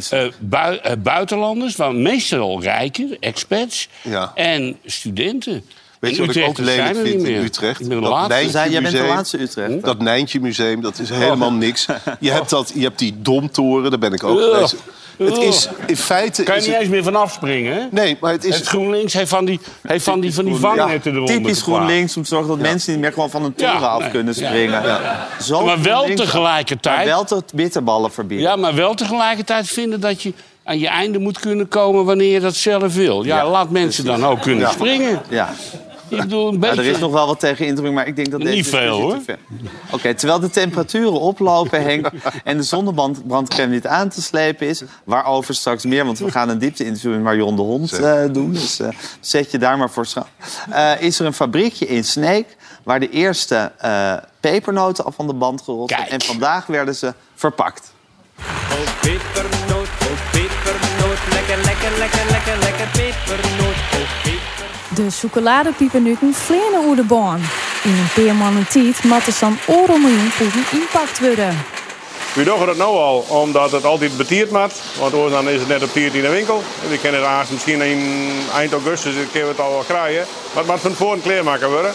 Eh, 0.09 0.23
bui- 0.39 0.77
eh, 0.77 0.91
buitenlanders, 0.99 1.75
waar 1.75 1.95
meestal 1.95 2.61
rijken, 2.61 3.17
expats 3.19 3.87
Ja. 4.01 4.31
en 4.35 4.77
studenten. 4.85 5.63
Weet 5.99 6.15
je 6.15 6.25
wat 6.25 6.35
ik 6.35 6.47
ook 6.47 6.57
lelijk 6.57 6.97
vind 6.97 7.23
in. 7.23 7.35
Utrecht? 7.43 7.79
Ik 7.79 7.87
ben 7.87 7.95
de 7.97 8.03
Dat 8.03 8.11
laatste. 8.11 8.33
Nijntje 8.33 8.51
Zij- 8.51 8.69
jij 8.69 8.81
bent 8.81 8.93
de 8.95 9.03
laatste 9.03 9.39
Utrecht. 9.41 9.83
Dat 9.83 9.99
Nijntje 9.99 10.39
Museum, 10.39 10.81
dat 10.81 10.99
is 10.99 11.09
helemaal 11.09 11.51
niks. 11.53 11.85
Je 12.19 12.31
hebt, 12.31 12.49
dat, 12.49 12.71
je 12.75 12.81
hebt 12.81 12.99
die 12.99 13.15
Domtoren, 13.21 13.89
daar 13.89 13.99
ben 13.99 14.13
ik 14.13 14.23
ook 14.23 14.39
Ugh. 14.39 14.53
geweest. 14.53 14.75
Het 15.17 15.37
is 15.37 15.69
in 15.85 15.97
feite... 15.97 16.43
Kan 16.43 16.55
je 16.55 16.61
niet 16.61 16.69
het- 16.71 16.79
eens 16.79 16.89
meer 16.89 17.03
vanaf 17.03 17.31
springen, 17.31 17.73
hè? 17.75 17.81
Nee, 17.91 18.17
maar 18.21 18.31
het 18.31 18.43
is... 18.43 18.55
Het 18.55 18.67
GroenLinks 18.67 19.13
heeft 19.13 19.29
van 19.29 19.45
die, 19.45 19.59
heeft 19.87 20.03
van 20.03 20.19
die, 20.19 20.33
van 20.33 20.45
die 20.45 20.53
GroenLinks. 20.53 20.79
vangnetten 20.81 21.11
eronder 21.15 21.35
Typisch. 21.35 21.61
GroenLinks 21.61 22.17
om 22.17 22.21
te 22.23 22.27
zorgen 22.29 22.47
dat 22.49 22.59
mensen 22.59 22.91
niet 22.91 23.01
meer 23.01 23.13
gewoon 23.13 23.29
van 23.29 23.43
een 23.43 23.53
toren 23.55 23.73
Ja, 23.73 23.87
af 23.87 23.99
nee, 24.01 24.09
kunnen 24.09 24.33
ja. 24.37 24.47
springen. 24.47 24.83
Zo 25.41 25.65
Maar 25.65 25.81
wel 25.81 26.03
tegelijkertijd... 26.15 26.95
Maar 26.97 27.05
wel 27.05 27.23
tot 27.23 27.53
bitterballen 27.53 28.11
verbieden. 28.11 28.47
Ja, 28.47 28.55
maar 28.55 28.75
wel 28.75 28.93
tegelijkertijd 28.93 29.67
vinden 29.67 29.99
dat 29.99 30.21
je 30.21 30.33
aan 30.63 30.79
je 30.79 30.87
einde 30.87 31.19
moet 31.19 31.39
kunnen 31.39 31.67
komen 31.67 32.05
wanneer 32.05 32.31
je 32.33 32.39
dat 32.39 32.55
zelf 32.55 32.93
wil. 32.95 33.23
Ja, 33.23 33.35
Ja, 33.37 33.49
laat 33.49 33.69
mensen 33.69 34.05
dan 34.05 34.25
ook 34.25 34.41
kunnen 34.41 34.61
Ja. 34.63 34.71
springen. 34.71 35.21
Ja. 35.29 35.49
Ik 36.09 36.17
bedoel, 36.21 36.47
een 36.47 36.53
Ja, 36.53 36.59
beetje... 36.59 36.81
er 36.81 36.85
is 36.87 36.97
nog 36.99 37.11
wel 37.11 37.27
wat 37.27 37.39
tegen 37.39 37.65
indruk, 37.65 37.91
maar 37.91 38.07
ik 38.07 38.15
denk 38.15 38.31
dat 38.31 38.39
deze 38.41 38.55
Niet 38.55 38.67
veel, 38.67 39.21
ver- 39.25 39.37
Oké, 39.91 40.13
terwijl 40.13 40.39
de 40.39 40.49
temperaturen 40.49 41.19
oplopen, 41.19 41.81
Henk, 41.81 42.07
en 42.43 42.57
de 42.57 42.63
zonnebrandcrème 42.63 43.73
niet 43.73 43.87
aan 43.87 44.09
te 44.09 44.21
slepen 44.21 44.67
is, 44.67 44.81
waarover 45.03 45.55
straks 45.55 45.85
meer, 45.85 46.05
want 46.05 46.19
we 46.19 46.31
gaan 46.31 46.49
een 46.49 46.57
diepte-interview 46.57 47.11
met 47.11 47.21
Marion 47.21 47.55
de 47.55 47.61
Hond 47.61 47.91
eh, 47.93 48.23
doen, 48.31 48.53
dus 48.53 48.79
eh, 48.79 48.87
zet 49.19 49.51
je 49.51 49.57
daar 49.57 49.77
maar 49.77 49.89
voor 49.89 50.05
schrap. 50.05 50.27
Eh, 50.69 50.91
is 51.01 51.19
er 51.19 51.25
een 51.25 51.33
fabriekje 51.33 51.87
in 51.87 52.03
Sneek 52.03 52.55
waar 52.83 52.99
de 52.99 53.09
eerste 53.09 53.71
eh, 53.77 54.13
pepernoten 54.39 55.05
al 55.05 55.11
van 55.11 55.27
de 55.27 55.33
band 55.33 55.61
gerold 55.61 55.89
zijn 55.89 56.09
en 56.09 56.21
vandaag 56.21 56.65
werden 56.65 56.95
ze 56.95 57.13
verpakt. 57.35 57.91
Oh 58.39 58.45
pepernoot, 59.01 59.87
oh 60.01 60.31
pepernoot, 60.31 61.17
lekker, 61.31 61.57
lekker, 61.65 61.97
lekker, 61.97 62.25
lekker, 62.31 62.57
lekker 62.59 62.87
pepernoot, 62.91 63.75
oh. 63.93 64.26
De 64.97 65.11
chocoladepiepernutten 65.11 66.33
vliegen 66.33 66.85
oer 66.85 66.95
de. 67.07 67.39
In 67.83 67.91
een 67.91 68.25
paar 68.25 68.35
maanden 68.35 68.67
tijd 68.67 69.03
moet 69.03 69.27
er 69.27 69.31
zo'n 69.31 69.57
miljoen 70.01 70.31
poeden 70.37 70.63
inpakt 70.71 71.19
worden. 71.19 71.65
We 72.33 72.43
doen 72.43 72.67
het 72.67 72.77
nu 72.77 72.83
al, 72.83 73.25
omdat 73.27 73.71
het 73.71 73.85
altijd 73.85 74.17
betierd 74.17 74.51
moet. 74.51 74.73
Want 74.99 75.31
dan 75.31 75.49
is 75.49 75.59
het 75.59 75.67
net 75.67 75.83
op 75.83 75.91
tiert 75.91 76.13
in 76.13 76.21
de 76.21 76.29
winkel. 76.29 76.63
We 76.89 76.97
kennen 76.97 77.37
het 77.37 77.51
misschien 77.51 77.81
in 77.81 78.29
eind 78.53 78.71
augustus 78.71 79.15
een 79.15 79.31
keer 79.31 79.47
het 79.47 79.59
al 79.59 79.71
wel 79.71 79.83
krijgen. 79.87 80.25
Maar 80.53 80.63
het 80.63 80.71
moet 80.71 80.81
van 80.81 80.91
tevoren 80.91 81.21
kleermaken 81.21 81.69
worden. 81.69 81.93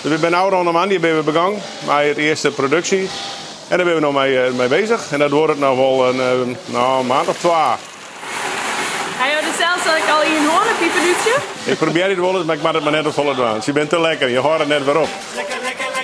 Dus 0.00 0.12
we 0.12 0.18
zijn 0.18 0.34
rond 0.34 0.66
een 0.66 0.72
man, 0.72 0.88
die 0.88 0.98
hebben 0.98 1.24
we 1.24 1.32
begonnen 1.32 1.60
met 1.86 2.06
het 2.06 2.16
eerste 2.16 2.50
productie. 2.50 3.08
En 3.68 3.76
daar 3.76 3.86
ben 3.86 3.94
we 3.94 4.00
nog 4.00 4.14
mee, 4.14 4.40
eh, 4.42 4.52
mee 4.52 4.68
bezig. 4.68 5.12
En 5.12 5.18
dat 5.18 5.30
wordt 5.30 5.52
het 5.52 5.60
nog 5.60 5.76
wel 5.76 6.08
een, 6.08 6.20
eh, 6.20 6.56
nou, 6.64 7.00
een 7.00 7.06
maand 7.06 7.28
of 7.28 7.38
twee. 7.38 7.95
Zelfs 9.58 9.84
dat 9.84 9.96
ik 9.96 10.08
al 10.14 10.22
in 10.22 10.32
een 10.36 10.46
hoorn 10.48 10.76
piepernuutje. 10.78 11.36
Ik 11.64 11.76
probeer 11.78 12.08
het 12.08 12.18
wel 12.18 12.36
eens, 12.36 12.44
maar 12.44 12.56
ik 12.56 12.62
maak 12.62 12.74
het 12.74 12.82
maar 12.82 12.92
net 12.92 13.06
op 13.06 13.12
volle. 13.12 13.58
Je 13.64 13.72
bent 13.72 13.88
te 13.88 14.00
lekker, 14.00 14.28
je 14.28 14.38
hoort 14.38 14.58
het 14.58 14.68
net 14.68 14.84
weer 14.84 15.00
op. 15.00 15.08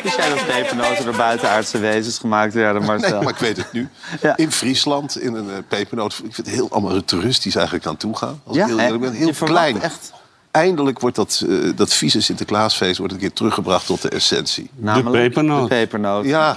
Wist 0.02 0.16
jij 0.16 0.28
dat 0.28 0.47
pepernoten 0.47 1.04
door 1.04 1.14
buitenaardse 1.16 1.78
wezens 1.78 2.18
gemaakt 2.18 2.54
werden, 2.54 2.82
Marcel? 2.85 3.11
Nee, 3.11 3.21
maar 3.23 3.32
ik 3.32 3.38
weet 3.38 3.56
het 3.56 3.73
nu. 3.73 3.88
Ja. 4.23 4.37
In 4.37 4.52
Friesland, 4.52 5.21
in 5.21 5.35
een 5.35 5.47
uh, 5.47 5.52
pepernoot. 5.68 6.12
Ik 6.12 6.35
vind 6.35 6.37
het 6.47 6.49
heel 6.49 6.68
amateuristisch 6.73 7.54
eigenlijk 7.54 7.87
aan 7.87 7.97
toe 7.97 8.16
gaan. 8.16 8.40
Als 8.47 8.56
Ja, 8.56 8.62
ik 8.62 8.68
heel 8.68 8.78
eerlijk 8.78 9.00
ben. 9.00 9.12
Heel 9.12 9.26
Je 9.26 9.44
klein. 9.44 9.82
echt- 9.82 10.12
Eindelijk 10.50 11.00
wordt 11.00 11.16
dat, 11.16 11.44
eh, 11.49 11.56
dat 11.75 11.92
vieze 11.94 12.21
Sinterklaasfeest 12.21 12.99
wordt 12.99 13.12
een 13.12 13.18
keer 13.18 13.32
teruggebracht 13.32 13.87
tot 13.87 14.02
de 14.02 14.09
essentie. 14.09 14.71
Namelijk 14.76 15.23
pepernoot. 15.25 15.68
De 15.68 15.75
pepernoot. 15.75 16.25
Ja, 16.25 16.56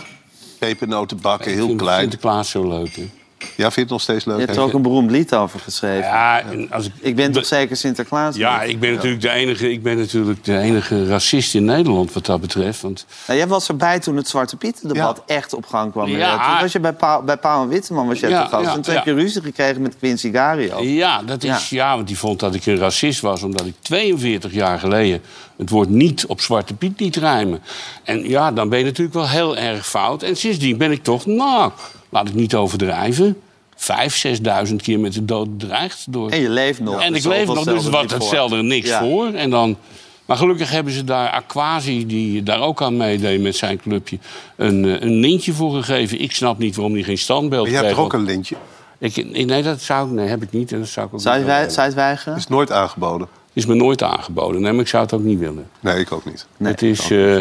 pepernoten 0.60 1.22
bakken, 1.22 1.52
heel 1.52 1.62
Ik 1.62 1.68
vind 1.68 1.82
klein. 1.82 2.00
Sinterklaas 2.00 2.50
zo 2.50 2.68
leuk, 2.68 2.96
hè? 2.96 3.10
Ja, 3.56 3.64
vind 3.64 3.74
je 3.76 3.82
het 3.82 3.90
nog 3.90 4.02
steeds 4.02 4.26
leuk? 4.26 4.40
Je 4.40 4.46
hebt 4.46 4.58
er 4.58 4.64
ook 4.64 4.74
een 4.74 4.82
beroemd 4.82 5.12
lied 5.12 5.36
over 5.36 5.60
geschreven. 5.60 6.06
Ja, 6.06 6.42
en 6.42 6.72
als 6.72 6.86
ik, 6.86 6.92
Ik 7.00 7.16
ben 7.16 7.32
toch 7.32 7.46
zeker 7.46 7.76
Sinterklaas? 7.76 8.36
ja, 8.36 8.62
ik 8.62 8.80
ben, 8.80 8.94
natuurlijk 8.94 9.22
de 9.22 9.30
enige, 9.30 9.72
ik 9.72 9.84
ben 9.84 9.98
natuurlijk 9.98 10.44
de 10.44 10.58
enige 10.58 11.08
racist 11.08 11.56
in 11.56 11.66
Nederland 11.66 12.14
wat 12.14 12.26
dat 12.26 12.42
betreft. 12.42 12.82
Want 12.82 13.06
Nou, 13.28 13.40
jij 13.40 13.48
was 13.48 13.68
erbij 13.68 14.00
toen 14.00 14.16
het 14.18 14.28
Zwarte 14.28 14.56
Piet-debat 14.56 15.24
echt 15.26 15.54
op 15.54 15.66
gang 15.66 15.92
kwam. 15.92 16.08
Ja. 16.10 16.50
Toen 16.52 16.62
was 16.62 16.72
je 16.72 16.80
bij 16.80 16.94
Paul, 16.94 17.24
bij 17.24 17.38
Paul 17.38 17.62
en 17.62 17.68
Witteman 17.68 18.08
was 18.08 18.20
jij 18.20 18.30
Ja, 18.30 18.44
te 18.44 18.50
gast. 18.50 18.66
ja, 18.66 18.74
en 18.74 18.82
toen 18.82 18.94
ja. 18.94 19.00
heb 19.00 19.08
je 19.08 19.22
ruzie 19.22 19.42
gekregen 19.42 19.82
met 19.82 19.98
Quincy 19.98 20.32
Gario. 20.32 20.84
Ja, 20.84 21.22
dat 21.24 21.44
is, 21.44 21.70
ja. 21.70 21.96
want 21.96 22.08
die 22.08 22.18
vond 22.18 22.40
dat 22.40 22.56
ik 22.56 22.66
een 22.66 22.78
racist 22.78 23.22
was... 23.22 23.44
omdat 23.44 23.66
ik 23.66 23.74
42 23.82 24.54
jaar 24.54 24.80
geleden 24.80 25.22
het 25.58 25.70
woord 25.70 25.90
niet 25.90 26.26
op 26.26 26.42
Zwarte 26.42 26.74
Piet 26.74 27.00
niet 27.00 27.16
rijmen. 27.16 27.62
En 28.04 28.30
ja, 28.30 28.52
dan 28.52 28.70
ben 28.70 28.80
je 28.80 28.86
natuurlijk 28.86 29.16
wel 29.16 29.30
heel 29.30 29.58
erg 29.58 29.88
fout. 29.88 30.24
En 30.24 30.36
sindsdien 30.36 30.78
ben 30.78 30.92
ik 30.92 31.04
toch, 31.04 31.26
nou, 31.26 31.72
laat 32.16 32.28
ik 32.28 32.34
niet 32.34 32.56
overdrijven... 32.56 33.38
vijf, 33.76 34.16
zesduizend 34.16 34.82
keer 34.82 35.00
met 35.00 35.14
de 35.14 35.26
dood 35.26 35.58
bedreigd. 35.58 36.06
Door... 36.10 36.30
En 36.30 36.40
je 36.42 36.50
leeft 36.50 36.80
nog. 36.80 37.02
En 37.02 37.16
ik 37.16 37.24
leef 37.24 37.48
nog, 37.48 37.64
dus 37.64 37.88
wat 37.90 38.02
niet 38.02 38.12
het 38.12 38.20
voor. 38.20 38.28
stelde 38.34 38.58
er 38.58 38.64
niks 38.64 38.88
Ja. 38.90 39.00
voor. 39.00 39.28
En 39.34 39.50
dan, 39.50 39.78
maar 40.26 40.38
gelukkig 40.38 40.70
hebben 40.70 40.94
ze 40.94 41.04
daar 41.04 41.30
Aquasi, 41.30 42.06
die 42.06 42.44
daar 42.44 42.62
ook 42.62 42.82
aan 42.82 42.98
meedeed 42.98 43.42
met 43.42 43.56
zijn 43.56 43.78
clubje... 43.80 44.18
een, 44.56 44.86
eh, 44.86 45.02
een 45.02 45.14
lintje 45.20 45.54
voor 45.54 45.74
gegeven. 45.74 46.22
Ik 46.22 46.32
snap 46.32 46.58
niet 46.58 46.76
waarom 46.76 46.94
hij 46.94 47.04
geen 47.04 47.18
standbeeld 47.18 47.64
Maar 47.64 47.72
jij 47.72 47.82
hebt 47.84 47.96
toch 47.96 48.06
ook 48.06 48.14
een 48.14 48.24
lintje? 48.26 48.56
ik, 49.00 49.46
nee, 49.46 49.64
dat 49.64 49.82
zou 49.82 50.08
ik, 50.08 50.14
nee, 50.14 50.28
heb 50.28 50.42
ik 50.42 50.52
niet. 50.52 50.72
En 50.72 50.80
dat 50.80 50.88
zou 50.88 51.08
ik 51.08 51.14
ook 51.14 51.22
Zou 51.22 51.34
je, 51.34 51.40
niet 51.40 51.50
wij- 51.50 51.60
willen. 51.60 51.74
zou 51.74 51.88
je 51.88 51.94
het 51.94 52.02
weigeren? 52.04 52.38
Is 52.38 52.48
nooit 52.48 52.72
aangeboden. 52.72 53.28
is 53.54 53.66
me 53.66 53.76
nooit 53.76 54.04
aangeboden. 54.04 54.62
Nee, 54.62 54.72
maar 54.72 54.82
ik 54.82 54.88
zou 54.88 55.04
het 55.04 55.14
ook 55.14 55.24
niet 55.24 55.40
willen. 55.40 55.68
Nee, 55.80 56.00
ik 56.00 56.12
ook 56.12 56.26
niet. 56.26 56.46
Nee, 56.58 56.72
het 56.72 56.82
is, 56.82 57.12
eh, 57.12 57.38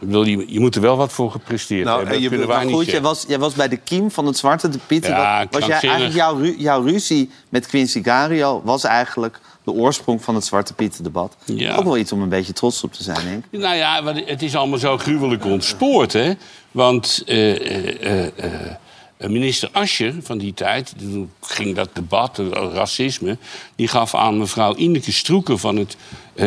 ik 0.00 0.06
bedoel, 0.06 0.24
je, 0.24 0.44
je 0.48 0.60
moet 0.60 0.74
er 0.74 0.80
wel 0.80 0.96
wat 0.96 1.12
voor 1.12 1.30
gepresteerd 1.30 1.84
Nou, 1.84 1.98
hebben. 1.98 2.20
je 2.20 2.72
goed, 2.72 2.86
jij 2.86 3.00
was, 3.00 3.24
jij 3.28 3.38
was 3.38 3.54
bij 3.54 3.68
de 3.68 3.76
kiem 3.76 4.10
van 4.10 4.26
het 4.26 4.36
Zwarte 4.36 4.68
de 4.68 4.78
Piet. 4.86 5.06
Ja, 5.06 5.46
was 5.50 5.66
jij 5.66 5.80
eigenlijk 5.80 6.14
jouw, 6.14 6.44
jouw 6.44 6.82
ruzie 6.82 7.30
met 7.48 7.66
Quincy 7.66 8.02
Gario... 8.02 8.62
was 8.64 8.84
eigenlijk 8.84 9.40
de 9.64 9.72
oorsprong 9.72 10.24
van 10.24 10.34
het 10.34 10.44
Zwarte 10.44 10.74
Piet-debat. 10.74 11.36
Ja. 11.44 11.76
Ook 11.76 11.84
wel 11.84 11.96
iets 11.96 12.12
om 12.12 12.22
een 12.22 12.28
beetje 12.28 12.52
trots 12.52 12.84
op 12.84 12.92
te 12.92 13.02
zijn, 13.02 13.24
denk 13.24 13.44
ik. 13.50 13.60
Nou 13.60 13.76
ja, 13.76 14.14
het 14.24 14.42
is 14.42 14.54
allemaal 14.56 14.78
zo 14.78 14.98
gruwelijk 14.98 15.44
ontspoord, 15.44 16.12
hè. 16.12 16.32
Want 16.70 17.22
eh, 17.26 18.24
eh, 18.24 18.26
eh, 18.36 19.30
minister 19.30 19.68
Ascher 19.72 20.14
van 20.22 20.38
die 20.38 20.54
tijd... 20.54 20.94
toen 20.98 21.30
ging 21.40 21.74
dat 21.74 21.88
debat, 21.92 22.42
racisme... 22.72 23.38
die 23.76 23.88
gaf 23.88 24.14
aan 24.14 24.38
mevrouw 24.38 24.74
Ineke 24.74 25.12
Stroeken 25.12 25.58
van 25.58 25.76
het 25.76 25.96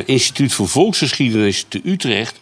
Instituut 0.05 0.53
voor 0.53 0.67
Volksgeschiedenis 0.67 1.65
te 1.67 1.81
Utrecht... 1.83 2.39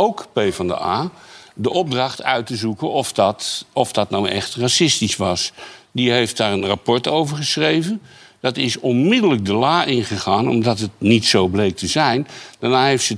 ook 0.00 0.26
PvdA, 0.32 1.10
de 1.54 1.70
opdracht 1.70 2.22
uit 2.22 2.46
te 2.46 2.56
zoeken 2.56 2.90
of 2.90 3.12
dat, 3.12 3.64
of 3.72 3.92
dat 3.92 4.10
nou 4.10 4.28
echt 4.28 4.54
racistisch 4.54 5.16
was. 5.16 5.52
Die 5.92 6.10
heeft 6.10 6.36
daar 6.36 6.52
een 6.52 6.66
rapport 6.66 7.08
over 7.08 7.36
geschreven... 7.36 8.00
Dat 8.40 8.56
is 8.56 8.78
onmiddellijk 8.78 9.44
de 9.44 9.54
la 9.54 9.84
ingegaan, 9.84 10.48
omdat 10.48 10.78
het 10.78 10.90
niet 10.98 11.26
zo 11.26 11.46
bleek 11.46 11.76
te 11.76 11.86
zijn. 11.86 12.26
Daarna 12.58 12.84
heeft 12.84 13.04
ze 13.04 13.16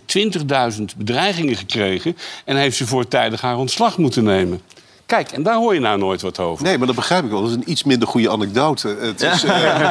20.000 0.78 0.84
bedreigingen 0.96 1.56
gekregen... 1.56 2.16
en 2.44 2.56
heeft 2.56 2.76
ze 2.76 2.86
voortijdig 2.86 3.40
haar 3.40 3.56
ontslag 3.56 3.98
moeten 3.98 4.24
nemen. 4.24 4.60
Kijk, 5.06 5.32
en 5.32 5.42
daar 5.42 5.54
hoor 5.54 5.74
je 5.74 5.80
nou 5.80 5.98
nooit 5.98 6.22
wat 6.22 6.38
over. 6.38 6.64
Nee, 6.64 6.78
maar 6.78 6.86
dat 6.86 6.96
begrijp 6.96 7.24
ik 7.24 7.30
wel. 7.30 7.40
Dat 7.40 7.50
is 7.50 7.56
een 7.56 7.70
iets 7.70 7.84
minder 7.84 8.08
goede 8.08 8.30
anecdote. 8.30 8.88
Het 8.88 9.22
is 9.22 9.44
eh, 9.44 9.90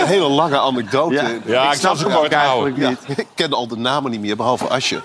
een 0.00 0.06
hele 0.06 0.28
lange 0.28 0.58
anekdote. 0.58 1.14
Ja. 1.14 1.30
Ja, 1.46 1.72
ik 1.72 1.78
zal 1.78 1.96
snap 1.96 2.10
ze 2.10 2.18
ook 2.18 2.26
eigenlijk 2.26 2.76
niet. 2.76 2.98
Ik 3.18 3.26
ken 3.34 3.52
al 3.52 3.68
de 3.68 3.76
namen 3.76 4.10
niet 4.10 4.20
meer, 4.20 4.36
behalve 4.36 4.68
Asje. 4.68 5.02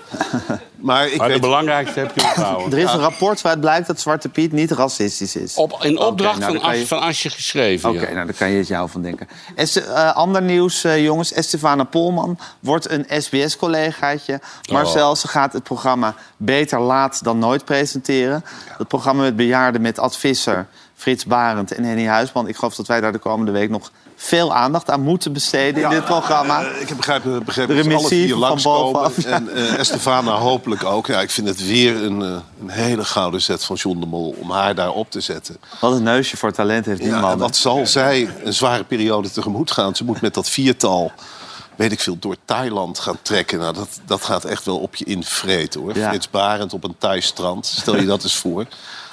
Maar 0.82 1.08
ik 1.08 1.16
Maar 1.16 1.28
de 1.28 1.38
belangrijkste 1.38 1.98
heb 1.98 2.12
je 2.14 2.22
onthouden. 2.22 2.78
Er 2.78 2.84
is 2.84 2.92
een 2.92 2.98
rapport 2.98 3.40
waaruit 3.40 3.60
blijkt 3.60 3.86
dat 3.86 4.00
Zwarte 4.00 4.28
Piet 4.28 4.52
niet 4.52 4.70
racistisch 4.70 5.36
is. 5.36 5.54
Op, 5.54 5.78
in 5.82 5.98
opdracht 5.98 6.38
nou, 6.38 6.60
van, 6.60 6.78
je- 6.78 6.86
van 6.86 7.00
Asje 7.00 7.30
geschreven. 7.30 7.90
Oké, 7.90 8.00
ja. 8.08 8.12
nou 8.12 8.26
daar 8.26 8.34
kan 8.34 8.50
je 8.50 8.58
het 8.58 8.68
jou 8.68 8.90
van 8.90 9.02
denken. 9.02 9.28
Este, 9.54 9.80
eh, 9.80 10.16
ander 10.16 10.42
nieuws, 10.42 10.84
eh, 10.84 11.04
jongens. 11.04 11.32
Estefana 11.32 11.84
Polman 11.84 12.38
wordt 12.60 12.90
een 12.90 13.06
SBS-collegaatje. 13.08 14.40
Marcel, 14.70 15.16
ze 15.16 15.28
gaat 15.28 15.52
het 15.52 15.62
programma 15.62 16.14
Beter 16.36 16.80
Laat 16.80 17.24
dan 17.24 17.38
Nooit 17.38 17.64
presenteren. 17.64 18.44
Het 18.78 18.88
programma 18.88 19.22
met 19.22 19.36
bejaarden 19.36 19.80
met 19.80 19.98
advisser 19.98 20.66
Frits 20.94 21.24
Barend 21.24 21.72
en 21.72 21.84
Henny 21.84 22.06
Huisman. 22.06 22.48
Ik 22.48 22.56
geloof 22.56 22.74
dat 22.74 22.86
wij 22.86 23.00
daar 23.00 23.12
de 23.12 23.18
komende 23.18 23.52
week 23.52 23.70
nog 23.70 23.90
veel 24.24 24.54
aandacht 24.54 24.90
aan 24.90 25.00
moeten 25.00 25.32
besteden 25.32 25.82
in 25.82 25.88
dit 25.88 26.04
programma. 26.04 26.62
Eh, 26.64 26.80
ik 26.80 26.88
heb 26.88 26.96
begrepen, 26.96 27.44
begrepen 27.44 27.76
dat 27.76 27.84
ze 27.84 27.94
alle 27.94 28.08
vier 28.08 28.36
langskomen. 28.36 29.12
En 29.24 29.54
eh 29.54 29.78
Estefana 29.78 30.32
hopelijk 30.32 30.84
ook. 30.84 31.06
Ja, 31.06 31.20
ik 31.20 31.30
vind 31.30 31.48
het 31.48 31.66
weer 31.66 32.02
een, 32.02 32.22
eh, 32.22 32.36
een 32.60 32.70
hele 32.70 33.04
gouden 33.04 33.42
zet 33.42 33.64
van 33.64 33.76
John 33.76 34.00
de 34.00 34.06
Mol... 34.06 34.34
om 34.38 34.50
haar 34.50 34.74
daar 34.74 34.90
op 34.90 35.10
te 35.10 35.20
zetten. 35.20 35.56
Wat 35.80 35.92
een 35.92 36.02
neusje 36.02 36.36
voor 36.36 36.52
talent 36.52 36.86
heeft 36.86 37.00
die 37.00 37.08
Ja, 37.08 37.20
man. 37.20 37.30
en 37.30 37.38
wat 37.38 37.56
zal 37.56 37.86
zij 37.86 38.30
een 38.44 38.54
zware 38.54 38.84
periode 38.84 39.30
tegemoet 39.30 39.70
gaan? 39.70 39.96
Ze 39.96 40.04
moet 40.04 40.20
met 40.20 40.34
dat 40.34 40.48
viertal, 40.48 41.12
weet 41.76 41.92
ik 41.92 42.00
veel, 42.00 42.16
door 42.18 42.36
Thailand 42.44 42.98
gaan 42.98 43.18
trekken. 43.22 43.58
Nou, 43.58 43.74
dat, 43.74 44.00
dat 44.06 44.24
gaat 44.24 44.44
echt 44.44 44.64
wel 44.64 44.78
op 44.78 44.94
je 44.94 45.04
invreten, 45.04 45.80
hoor. 45.80 45.96
Ja. 45.96 46.08
Frits 46.08 46.30
Barend 46.30 46.72
op 46.72 46.84
een 46.84 46.94
Thai-strand, 46.98 47.66
stel 47.66 47.96
je 47.96 48.06
dat 48.06 48.22
eens 48.22 48.36
voor. 48.36 48.66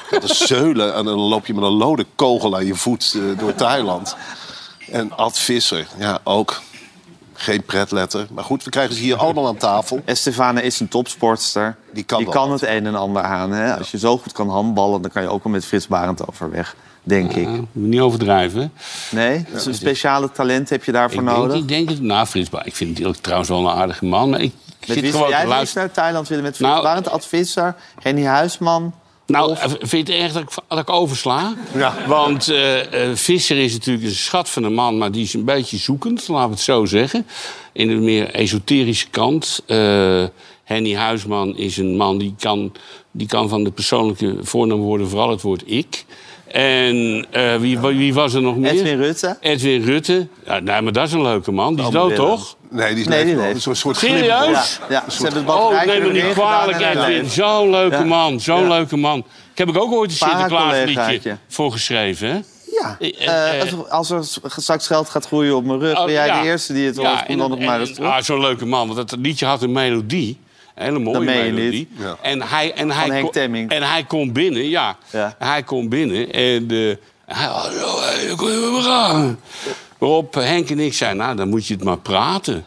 Dat 0.09 0.23
is 0.23 0.37
zeulen 0.37 0.93
en 0.93 1.05
dan 1.05 1.19
loop 1.19 1.45
je 1.45 1.53
met 1.53 1.63
een 1.63 1.69
lode 1.69 2.05
kogel 2.15 2.55
aan 2.55 2.65
je 2.65 2.75
voet 2.75 3.17
door 3.37 3.55
Thailand. 3.55 4.15
En 4.91 5.11
Ad 5.17 5.39
Visser, 5.39 5.87
ja, 5.97 6.19
ook. 6.23 6.61
Geen 7.33 7.63
pretletter. 7.63 8.27
Maar 8.31 8.43
goed, 8.43 8.63
we 8.63 8.69
krijgen 8.69 8.95
ze 8.95 9.01
hier 9.01 9.15
allemaal 9.17 9.47
aan 9.47 9.57
tafel. 9.57 10.01
Estefana 10.05 10.59
is 10.59 10.79
een 10.79 10.87
topsportster. 10.87 11.75
Die 11.93 12.03
kan 12.03 12.25
wel 12.25 12.47
wat. 12.49 12.59
het 12.61 12.69
een 12.69 12.85
en 12.85 12.95
ander 12.95 13.21
aan. 13.21 13.51
Hè? 13.51 13.77
Als 13.77 13.91
je 13.91 13.97
zo 13.97 14.17
goed 14.17 14.31
kan 14.31 14.49
handballen, 14.49 15.01
dan 15.01 15.11
kan 15.11 15.21
je 15.21 15.29
ook 15.29 15.43
wel 15.43 15.53
met 15.53 15.65
Frits 15.65 15.87
Barend 15.87 16.27
overweg. 16.27 16.75
Denk 17.03 17.31
ik. 17.33 17.43
Ja, 17.43 17.49
moet 17.49 17.67
je 17.71 17.79
niet 17.79 17.99
overdrijven. 17.99 18.71
Nee? 19.11 19.45
Dus 19.51 19.65
een 19.65 19.73
speciale 19.73 20.31
talent 20.31 20.69
heb 20.69 20.83
je 20.83 20.91
daarvoor 20.91 21.19
Ik 21.21 21.25
denk, 21.27 21.37
nodig? 21.37 21.57
ik 21.57 21.67
denk 21.67 21.89
het. 21.89 22.01
Nou, 22.01 22.25
Frits, 22.27 22.49
Ba- 22.49 22.65
ik 22.65 22.75
vind 22.75 22.97
het 22.97 23.23
trouwens 23.23 23.49
wel 23.49 23.59
een 23.59 23.75
aardige 23.75 24.05
man. 24.05 24.29
Maar 24.29 24.39
ik 24.41 24.53
Met 24.79 24.87
zit 24.89 24.99
wie 24.99 25.11
zou 25.11 25.23
gewoon 25.23 25.39
jij 25.39 25.47
luisteren. 25.47 25.83
naar 25.85 25.93
Thailand 25.95 26.27
willen? 26.27 26.43
Met 26.43 26.55
Frits 26.55 26.71
Nou- 26.71 26.83
Barend, 26.83 27.09
advisser, 27.09 27.75
Henny 28.01 28.23
Huisman? 28.25 28.93
Nou, 29.29 29.51
Of- 29.51 29.63
eh, 29.63 29.69
vind 29.79 30.07
je 30.07 30.13
het 30.13 30.21
erg 30.23 30.31
dat 30.33 30.41
ik, 30.41 30.49
dat 30.67 30.79
ik 30.79 30.89
oversla? 30.89 31.55
Ja. 31.75 31.95
Want 32.07 32.47
eh, 32.47 33.09
eh, 33.09 33.15
Visser 33.15 33.57
is 33.57 33.73
natuurlijk 33.73 34.05
een 34.05 34.15
schat 34.15 34.49
van 34.49 34.63
een 34.63 34.73
man... 34.73 34.97
maar 34.97 35.11
die 35.11 35.23
is 35.23 35.33
een 35.33 35.43
beetje 35.45 35.77
zoekend, 35.77 36.27
laten 36.27 36.49
we 36.49 36.53
het 36.53 36.63
zo 36.63 36.85
zeggen. 36.85 37.27
In 37.71 37.87
de 37.87 37.93
meer 37.93 38.29
esoterische 38.33 39.09
kant. 39.09 39.63
Eh, 39.65 40.23
Henny 40.63 40.95
Huisman 40.95 41.57
is 41.57 41.77
een 41.77 41.97
man 41.97 42.17
die 42.17 42.35
kan, 42.39 42.71
die 43.11 43.27
kan 43.27 43.49
van 43.49 43.63
de 43.63 43.71
persoonlijke 43.71 44.35
voornaamwoorden... 44.41 45.07
vooral 45.09 45.29
het 45.29 45.41
woord 45.41 45.63
ik. 45.65 46.05
En 46.51 47.25
eh, 47.31 47.55
wie, 47.55 47.79
wie 47.79 48.13
was 48.13 48.33
er 48.33 48.41
nog 48.41 48.57
meer? 48.57 48.71
Edwin 48.71 49.01
Rutte? 49.01 49.37
Edwin 49.39 49.83
Rutte. 49.83 50.27
Ja, 50.45 50.59
nee, 50.59 50.81
maar 50.81 50.93
dat 50.93 51.07
is 51.07 51.13
een 51.13 51.21
leuke 51.21 51.51
man. 51.51 51.75
Die 51.75 51.85
is 51.85 51.91
dood, 51.91 52.15
toch? 52.15 52.55
Nee, 52.69 52.93
die 52.93 53.03
is 53.03 53.07
Nee. 53.07 53.33
Een 53.35 53.61
soort, 53.75 53.97
Serieus? 53.97 54.79
Ja, 54.89 55.03
ja. 55.05 55.09
ze 55.09 55.23
hebben 55.23 55.45
het 55.45 55.53
Oh, 55.53 55.83
neem 55.85 56.01
me 56.01 56.11
niet 56.11 56.33
kwalijk, 56.33 56.79
en 56.79 56.97
Edwin. 57.03 57.29
Zo'n 57.29 57.69
leuke 57.69 57.95
Ja. 57.95 58.03
man, 58.03 58.39
zo'n 58.39 58.61
Ja. 58.61 58.67
leuke 58.67 58.97
man. 58.97 59.17
Ik 59.51 59.57
heb 59.57 59.67
ik 59.69 59.81
ook 59.81 59.91
ooit 59.91 60.09
een 60.11 60.17
Sinterklaasliedje 60.17 61.37
voor 61.47 61.71
geschreven, 61.71 62.27
hè? 62.29 62.39
Ja, 62.81 62.95
Eh, 62.99 63.61
eh, 63.61 63.73
als 63.89 64.09
er 64.09 64.23
straks 64.57 64.87
geld 64.87 65.09
gaat 65.09 65.25
groeien 65.25 65.55
op 65.55 65.65
mijn 65.65 65.79
rug... 65.79 65.97
Oh, 65.97 66.03
ben 66.05 66.13
jij 66.13 66.25
ja. 66.27 66.41
de 66.41 66.47
eerste 66.47 66.73
die 66.73 66.85
het 66.85 66.95
hoort. 66.97 67.09
Ja, 67.09 67.21
Kom 67.23 67.37
dan 67.37 67.49
nog 67.49 67.59
maar 67.59 67.79
eens 67.79 67.93
terug. 67.93 68.09
Ah, 68.11 68.21
zo'n 68.21 68.39
leuke 68.39 68.65
man, 68.65 68.87
want 68.93 69.09
dat 69.09 69.19
liedje 69.19 69.45
had 69.45 69.61
een 69.61 69.71
melodie. 69.71 70.39
Hele 70.79 70.99
mooie 70.99 71.13
Dat 71.25 71.35
melodie. 71.35 71.89
Ja. 71.97 72.15
En 72.21 72.41
hij, 72.41 72.73
en 72.73 72.91
hij, 72.91 73.07
Henk 73.07 73.21
kon- 73.21 73.31
Temming. 73.31 73.71
En 73.71 73.83
hij 73.83 74.03
komt 74.03 74.33
binnen, 74.33 74.69
ja. 74.69 74.95
Ja. 75.11 75.35
Hij 75.39 75.63
komt 75.63 75.89
binnen 75.89 76.31
en 76.31 76.65
eh, 76.71 76.95
hij... 77.25 77.47
Hallo, 77.47 77.99
hey, 78.01 78.81
gaan? 78.83 79.39
Waarop 79.97 80.33
Henk 80.33 80.69
en 80.69 80.79
ik 80.79 80.93
zeiden, 80.93 81.19
nou, 81.19 81.35
dan 81.35 81.49
moet 81.49 81.67
je 81.67 81.73
het 81.73 81.83
maar 81.83 81.97
praten. 81.97 82.65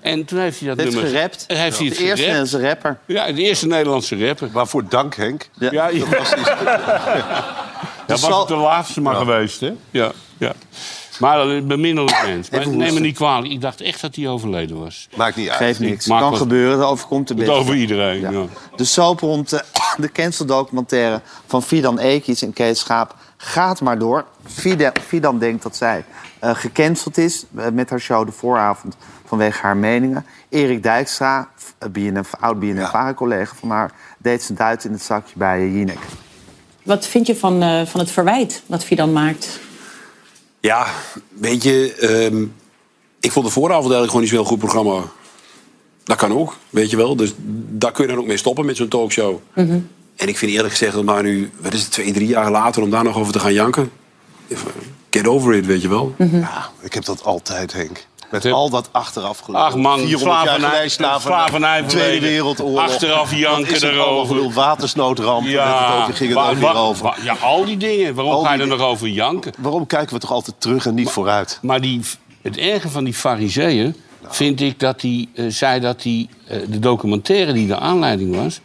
En 0.00 0.24
toen 0.24 0.38
heeft 0.38 0.58
hij 0.58 0.68
dat 0.68 0.76
Het 0.76 0.86
heeft 0.86 0.96
nummer... 1.02 1.18
gerapt. 1.20 1.44
Heeft 1.46 1.78
hij 1.78 1.88
de 1.88 1.94
het 1.94 2.02
eerste 2.04 2.04
gerapt. 2.04 2.18
Nederlandse 2.18 2.60
rapper. 2.68 2.98
Ja, 3.06 3.32
de 3.32 3.42
eerste 3.42 3.66
Nederlandse 3.66 4.26
rapper. 4.26 4.50
Waarvoor 4.52 4.88
dank, 4.88 5.14
Henk. 5.14 5.48
Ja. 5.58 5.68
Ja, 5.72 5.88
ja. 5.88 6.04
Dus 6.06 6.30
was 8.06 8.20
zal- 8.20 8.38
het 8.38 8.48
de 8.48 8.56
laatste 8.56 9.00
maar 9.00 9.14
geweest, 9.14 9.60
hè? 9.60 9.72
Ja, 9.90 10.12
ja. 10.38 10.52
Maar 11.18 11.40
een 11.40 11.66
beminnelijk 11.66 12.22
mens. 12.26 12.50
Maar 12.50 12.68
neem 12.68 12.94
me 12.94 13.00
niet 13.00 13.14
kwalijk. 13.16 13.52
Ik 13.52 13.60
dacht 13.60 13.80
echt 13.80 14.00
dat 14.00 14.14
hij 14.16 14.28
overleden 14.28 14.78
was. 14.80 15.08
Maakt 15.16 15.36
niet 15.36 15.48
uit. 15.48 15.56
Geeft 15.56 15.80
niks. 15.80 16.06
maak 16.06 16.20
kan 16.20 16.30
wat- 16.30 16.38
gebeuren, 16.40 16.78
dat 16.78 16.88
overkomt 16.90 17.28
de 17.28 17.34
Het 17.34 17.42
beste. 17.44 17.60
over 17.60 17.74
iedereen, 17.74 18.20
ja. 18.20 18.44
De 18.76 18.84
soap 18.84 19.20
rond 19.20 19.50
de, 19.50 19.64
de 19.96 20.12
canceldocumentaire 20.12 21.20
van 21.46 21.62
Fidan 21.62 21.98
Ekis 21.98 22.42
en 22.42 22.52
Kees 22.52 22.78
Schaap 22.78 23.14
gaat 23.36 23.80
maar 23.80 23.98
door. 23.98 24.24
Fidan, 24.46 24.92
Fidan 25.06 25.38
denkt 25.38 25.62
dat 25.62 25.76
zij 25.76 26.04
eh, 26.38 26.54
gecanceld 26.54 27.18
is 27.18 27.44
eh, 27.56 27.66
met 27.72 27.90
haar 27.90 28.00
show 28.00 28.26
De 28.26 28.32
Vooravond 28.32 28.96
vanwege 29.26 29.60
haar 29.62 29.76
meningen. 29.76 30.26
Erik 30.48 30.82
Dijkstra, 30.82 31.48
eh, 31.78 31.88
BNF, 31.88 32.30
oud 32.40 32.58
BNF-collega 32.60 33.54
van 33.54 33.70
haar, 33.70 33.92
deed 34.18 34.42
zijn 34.42 34.58
duit 34.58 34.84
in 34.84 34.92
het 34.92 35.02
zakje 35.02 35.34
bij 35.36 35.58
eh, 35.58 35.74
Jinek. 35.74 35.98
Wat 36.82 37.06
vind 37.06 37.26
je 37.26 37.36
van, 37.36 37.62
eh, 37.62 37.86
van 37.86 38.00
het 38.00 38.10
verwijt 38.10 38.62
dat 38.66 38.84
Fidan 38.84 39.12
maakt? 39.12 39.60
Ja, 40.60 40.86
weet 41.28 41.62
je, 41.62 41.94
ehm, 41.94 42.44
ik 43.20 43.32
vond 43.32 43.46
de 43.46 43.52
vooravond 43.52 43.92
eigenlijk 43.92 44.06
gewoon 44.10 44.20
niet 44.20 44.30
zo'n 44.30 44.38
heel 44.38 44.48
goed 44.48 44.58
programma. 44.58 45.02
Dat 46.04 46.16
kan 46.16 46.32
ook, 46.32 46.56
weet 46.70 46.90
je 46.90 46.96
wel. 46.96 47.16
Dus 47.16 47.32
daar 47.70 47.92
kun 47.92 48.04
je 48.04 48.10
dan 48.10 48.20
ook 48.20 48.26
mee 48.26 48.36
stoppen 48.36 48.66
met 48.66 48.76
zo'n 48.76 48.88
talkshow. 48.88 49.38
En 50.16 50.28
ik 50.28 50.38
vind 50.38 50.52
eerlijk 50.52 50.70
gezegd, 50.70 50.96
om 50.96 51.06
daar 51.06 51.22
nu, 51.22 51.50
wat 51.60 51.72
is 51.72 51.82
het, 51.82 51.90
twee, 51.90 52.12
drie 52.12 52.28
jaar 52.28 52.50
later, 52.50 52.82
om 52.82 52.90
daar 52.90 53.04
nog 53.04 53.16
over 53.16 53.32
te 53.32 53.40
gaan 53.40 53.52
janken. 53.52 53.90
Get 55.10 55.26
over 55.26 55.54
it, 55.54 55.66
weet 55.66 55.82
je 55.82 55.88
wel. 55.88 56.14
Ja, 56.40 56.70
ik 56.80 56.94
heb 56.94 57.04
dat 57.04 57.24
altijd, 57.24 57.72
Henk. 57.72 58.06
Met 58.30 58.44
al 58.44 58.70
dat 58.70 58.88
achteraf 58.92 59.38
geloof. 59.38 59.62
Ach 59.62 59.76
man, 59.76 59.98
400 59.98 60.44
jaar 60.44 60.90
slavernij- 60.90 61.18
slavernij, 61.20 61.82
Tweede. 61.82 62.26
Wereldoorlog. 62.26 62.80
Achteraf 62.80 63.34
janken 63.34 63.74
er 63.82 63.92
erover. 63.94 64.52
watersnoodramp. 64.52 65.46
Ja, 65.46 66.06
het 66.06 66.16
ging 66.16 66.34
het 66.34 66.38
ook 66.48 66.54
weer 66.54 66.76
over. 66.76 67.14
ja, 67.22 67.36
al 67.40 67.64
die 67.64 67.76
dingen. 67.76 68.14
Waarom 68.14 68.32
Al 68.34 68.42
ga 68.44 68.52
je 68.52 68.60
er 68.60 68.66
nog 68.66 68.80
over 68.80 69.08
janken? 69.08 69.52
Waarom 69.58 69.86
kijken 69.86 70.14
we 70.14 70.20
toch 70.20 70.32
altijd 70.32 70.60
terug 70.60 70.86
en 70.86 70.94
niet 70.94 71.10
vooruit? 71.10 71.58
Maar 71.62 71.80
die, 71.80 72.00
het 72.42 72.56
erge 72.56 72.88
van 72.88 73.04
die 73.04 73.14
fariseeën 73.14 73.96
vind 74.28 74.60
ik 74.60 74.80
dat 74.80 75.02
hij 75.02 75.28
eh, 75.34 75.44
zei 75.48 75.80
dat 75.80 76.02
hij 76.02 76.28
eh, 76.46 76.58
de 76.68 76.78
documentaire 76.78 77.52
die 77.52 77.66
de 77.66 77.78
aanleiding 77.78 78.36
was... 78.36 78.60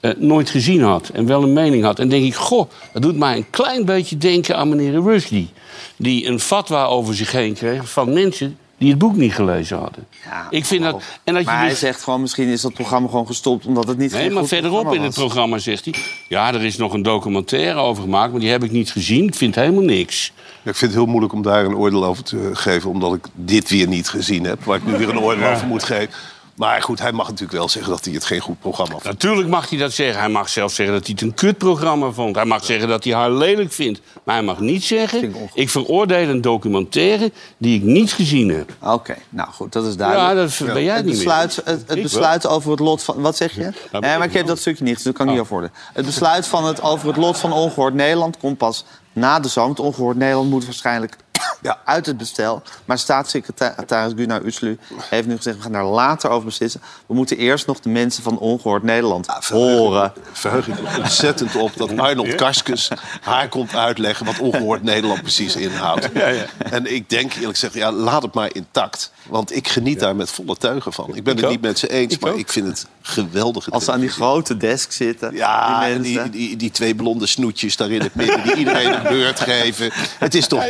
eh, 0.00 0.10
nooit 0.16 0.50
gezien 0.50 0.82
had 0.82 1.08
en 1.08 1.26
wel 1.26 1.42
een 1.42 1.52
mening 1.52 1.84
had. 1.84 1.98
En 1.98 2.08
denk 2.08 2.24
ik, 2.24 2.34
goh, 2.34 2.70
dat 2.92 3.02
doet 3.02 3.16
mij 3.16 3.36
een 3.36 3.50
klein 3.50 3.84
beetje 3.84 4.18
denken 4.18 4.56
aan 4.56 4.68
meneer 4.68 5.02
Rushdie. 5.02 5.50
Die 5.96 6.26
een 6.26 6.40
fatwa 6.40 6.84
over 6.84 7.14
zich 7.14 7.32
heen 7.32 7.54
kreeg 7.54 7.90
van 7.90 8.12
mensen 8.12 8.56
die 8.82 8.90
het 8.90 8.98
boek 8.98 9.16
niet 9.16 9.34
gelezen 9.34 9.78
hadden. 9.78 10.06
Ja, 10.24 10.46
ik 10.50 10.64
vind 10.64 10.82
dat... 10.82 11.02
En 11.24 11.34
dat 11.34 11.42
je 11.42 11.48
maar 11.48 11.58
hij 11.58 11.68
dus- 11.68 11.78
zegt 11.78 12.02
gewoon, 12.02 12.20
misschien 12.20 12.48
is 12.48 12.60
dat 12.60 12.72
programma 12.72 13.08
gewoon 13.08 13.26
gestopt... 13.26 13.66
omdat 13.66 13.88
het 13.88 13.98
niet 13.98 14.12
Nee, 14.12 14.30
maar 14.30 14.46
verderop 14.46 14.94
in 14.94 15.02
het 15.02 15.14
programma 15.14 15.58
zegt 15.58 15.84
hij... 15.84 15.94
ja, 16.28 16.54
er 16.54 16.64
is 16.64 16.76
nog 16.76 16.92
een 16.92 17.02
documentaire 17.02 17.78
over 17.78 18.02
gemaakt, 18.02 18.30
maar 18.30 18.40
die 18.40 18.50
heb 18.50 18.64
ik 18.64 18.70
niet 18.70 18.90
gezien. 18.90 19.24
Ik 19.26 19.34
vind 19.34 19.54
helemaal 19.54 19.82
niks. 19.82 20.32
Ja, 20.62 20.70
Ik 20.70 20.76
vind 20.76 20.90
het 20.90 21.00
heel 21.00 21.10
moeilijk 21.10 21.32
om 21.32 21.42
daar 21.42 21.64
een 21.64 21.76
oordeel 21.76 22.04
over 22.04 22.24
te 22.24 22.50
geven... 22.52 22.90
omdat 22.90 23.14
ik 23.14 23.26
dit 23.34 23.68
weer 23.68 23.88
niet 23.88 24.08
gezien 24.08 24.44
heb, 24.44 24.64
waar 24.64 24.76
ik 24.76 24.86
nu 24.86 24.96
weer 24.96 25.08
een 25.08 25.20
oordeel 25.20 25.48
over 25.48 25.66
moet 25.66 25.84
geven. 25.84 26.14
Maar 26.54 26.82
goed, 26.82 26.98
hij 26.98 27.12
mag 27.12 27.26
natuurlijk 27.26 27.58
wel 27.58 27.68
zeggen 27.68 27.92
dat 27.92 28.04
hij 28.04 28.14
het 28.14 28.24
geen 28.24 28.40
goed 28.40 28.60
programma 28.60 28.92
vond. 28.92 29.04
Natuurlijk 29.04 29.48
mag 29.48 29.68
hij 29.68 29.78
dat 29.78 29.92
zeggen. 29.92 30.20
Hij 30.20 30.28
mag 30.28 30.48
zelfs 30.48 30.74
zeggen 30.74 30.94
dat 30.94 31.04
hij 31.06 31.14
het 31.14 31.24
een 31.24 31.34
kutprogramma 31.34 32.10
vond. 32.10 32.36
Hij 32.36 32.44
mag 32.44 32.64
zeggen 32.64 32.88
dat 32.88 33.04
hij 33.04 33.14
haar 33.14 33.30
lelijk 33.30 33.72
vindt. 33.72 34.00
Maar 34.24 34.34
hij 34.34 34.44
mag 34.44 34.60
niet 34.60 34.84
zeggen... 34.84 35.34
ik 35.54 35.70
veroordeel 35.70 36.28
een 36.28 36.40
documentaire 36.40 37.32
die 37.58 37.76
ik 37.76 37.82
niet 37.82 38.12
gezien 38.12 38.48
heb. 38.48 38.72
Oké, 38.80 39.16
nou 39.28 39.48
goed, 39.50 39.72
dat 39.72 39.84
is 39.84 39.96
duidelijk. 39.96 40.28
Ja, 40.28 40.64
dat 40.64 40.74
ben 40.74 40.84
jij 40.84 40.96
het 40.96 41.04
niet 41.04 41.14
besluit, 41.14 41.62
meer. 41.64 41.74
Het, 41.74 41.88
het 41.88 42.02
besluit 42.02 42.46
over 42.46 42.70
het 42.70 42.80
lot 42.80 43.02
van... 43.02 43.20
Wat 43.20 43.36
zeg 43.36 43.54
je? 43.54 43.72
Nee, 43.92 44.18
maar 44.18 44.24
ik 44.24 44.32
heb 44.32 44.46
dat 44.46 44.58
stukje 44.58 44.84
niet, 44.84 44.94
dus 44.94 45.02
dat 45.02 45.14
kan 45.14 45.26
ik 45.26 45.32
niet 45.32 45.40
over 45.40 45.52
worden. 45.52 45.72
Het 45.92 46.06
besluit 46.06 46.46
van 46.46 46.64
het, 46.64 46.82
over 46.82 47.08
het 47.08 47.16
lot 47.16 47.38
van 47.38 47.52
Ongehoord 47.52 47.94
Nederland 47.94 48.36
komt 48.38 48.58
pas 48.58 48.84
na 49.12 49.40
de 49.40 49.48
zomer. 49.48 49.70
Het 49.70 49.80
Ongehoord 49.80 50.16
Nederland 50.16 50.50
moet 50.50 50.64
waarschijnlijk 50.64 51.16
ja, 51.62 51.78
uit 51.84 52.06
het 52.06 52.16
bestel. 52.16 52.62
Maar 52.84 52.98
staatssecretaris 52.98 54.12
Gunnar 54.16 54.44
Uslu 54.44 54.78
heeft 55.10 55.26
nu 55.26 55.36
gezegd... 55.36 55.56
we 55.56 55.62
gaan 55.62 55.72
daar 55.72 55.84
later 55.84 56.30
over 56.30 56.44
beslissen. 56.44 56.80
We 57.06 57.14
moeten 57.14 57.36
eerst 57.36 57.66
nog 57.66 57.80
de 57.80 57.88
mensen 57.88 58.22
van 58.22 58.38
Ongehoord 58.38 58.82
Nederland 58.82 59.26
horen. 59.26 60.12
Verheug 60.32 60.68
ik 60.68 60.82
me 60.82 60.88
ontzettend 60.98 61.56
op 61.56 61.76
dat 61.76 61.98
Arnold 61.98 62.34
Karskens 62.34 62.88
haar 63.20 63.48
komt 63.48 63.74
uitleggen... 63.76 64.26
wat 64.26 64.38
ongehoord 64.38 64.82
Nederland 64.82 65.20
precies 65.22 65.56
inhoudt. 65.56 66.12
En 66.58 66.94
ik 66.94 67.10
denk 67.10 67.32
eerlijk 67.34 67.52
gezegd, 67.52 67.74
ja, 67.74 67.92
laat 67.92 68.22
het 68.22 68.34
maar 68.34 68.54
intact. 68.54 69.10
Want 69.26 69.56
ik 69.56 69.68
geniet 69.68 70.00
daar 70.00 70.16
met 70.16 70.30
volle 70.30 70.56
teugen 70.56 70.92
van. 70.92 71.14
Ik 71.14 71.24
ben 71.24 71.36
Ik 71.36 71.40
het 71.40 71.50
niet 71.50 71.60
met 71.60 71.78
ze 71.78 71.88
eens, 71.88 72.14
Ik 72.14 72.20
maar 72.20 72.32
ook. 72.32 72.38
ik 72.38 72.48
vind 72.52 72.66
het 72.66 72.86
geweldig. 73.02 73.70
Als 73.70 73.84
ze 73.84 73.92
aan 73.92 74.00
die 74.00 74.08
grote 74.08 74.56
desk 74.56 74.92
zitten, 74.92 75.34
Ja, 75.34 75.88
die 75.88 76.00
die, 76.00 76.30
die, 76.30 76.56
die 76.56 76.70
twee 76.70 76.94
blonde 76.94 77.26
snoetjes 77.26 77.76
daar 77.76 77.90
in 77.90 78.00
het 78.00 78.14
midden... 78.14 78.42
die 78.42 78.54
iedereen 78.54 78.94
een 78.94 79.02
beurt 79.02 79.40
geven. 79.40 79.90
Het 80.18 80.34
is 80.34 80.46
toch 80.46 80.68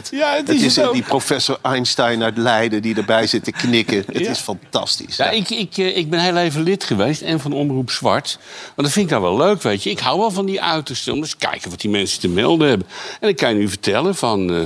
Jiskevet. 0.00 0.20
Ja, 0.20 0.36
het 0.36 0.46
het 0.48 0.56
is 0.56 0.62
is 0.62 0.76
het 0.76 0.86
ook. 0.86 0.92
die 0.92 1.02
professor 1.02 1.58
Einstein 1.62 2.22
uit 2.22 2.36
Leiden... 2.36 2.82
die 2.82 2.94
erbij 2.96 3.26
zit 3.26 3.44
te 3.44 3.52
knikken. 3.52 3.96
Het 4.06 4.18
Ja. 4.18 4.30
is 4.30 4.38
fantastisch. 4.38 5.16
Ja, 5.16 5.30
ik, 5.30 5.50
ik, 5.50 5.76
eh, 5.78 5.96
ik 5.96 6.10
ben 6.10 6.20
heel 6.20 6.36
even 6.36 6.62
lid 6.62 6.84
geweest 6.84 7.22
en 7.22 7.40
van 7.40 7.52
Omroep 7.52 7.90
Zwart. 7.90 8.38
Want 8.64 8.76
dat 8.88 8.90
vind 8.90 9.04
ik 9.10 9.18
nou 9.18 9.22
wel 9.22 9.46
leuk, 9.46 9.62
weet 9.62 9.82
je. 9.82 9.90
Ik 9.90 9.98
hou 9.98 10.18
wel 10.18 10.30
van 10.30 10.46
die 10.46 10.62
uitersten. 10.62 11.12
Om 11.12 11.18
eens 11.18 11.30
te 11.30 11.36
kijken 11.36 11.70
wat 11.70 11.80
die 11.80 11.90
mensen 11.90 12.20
te 12.20 12.28
melden 12.28 12.68
hebben. 12.68 12.86
En 13.20 13.28
ik 13.28 13.36
kan 13.36 13.48
je 13.50 13.54
nu 13.58 13.68
vertellen 13.68 14.14
van... 14.14 14.50
eh, 14.54 14.60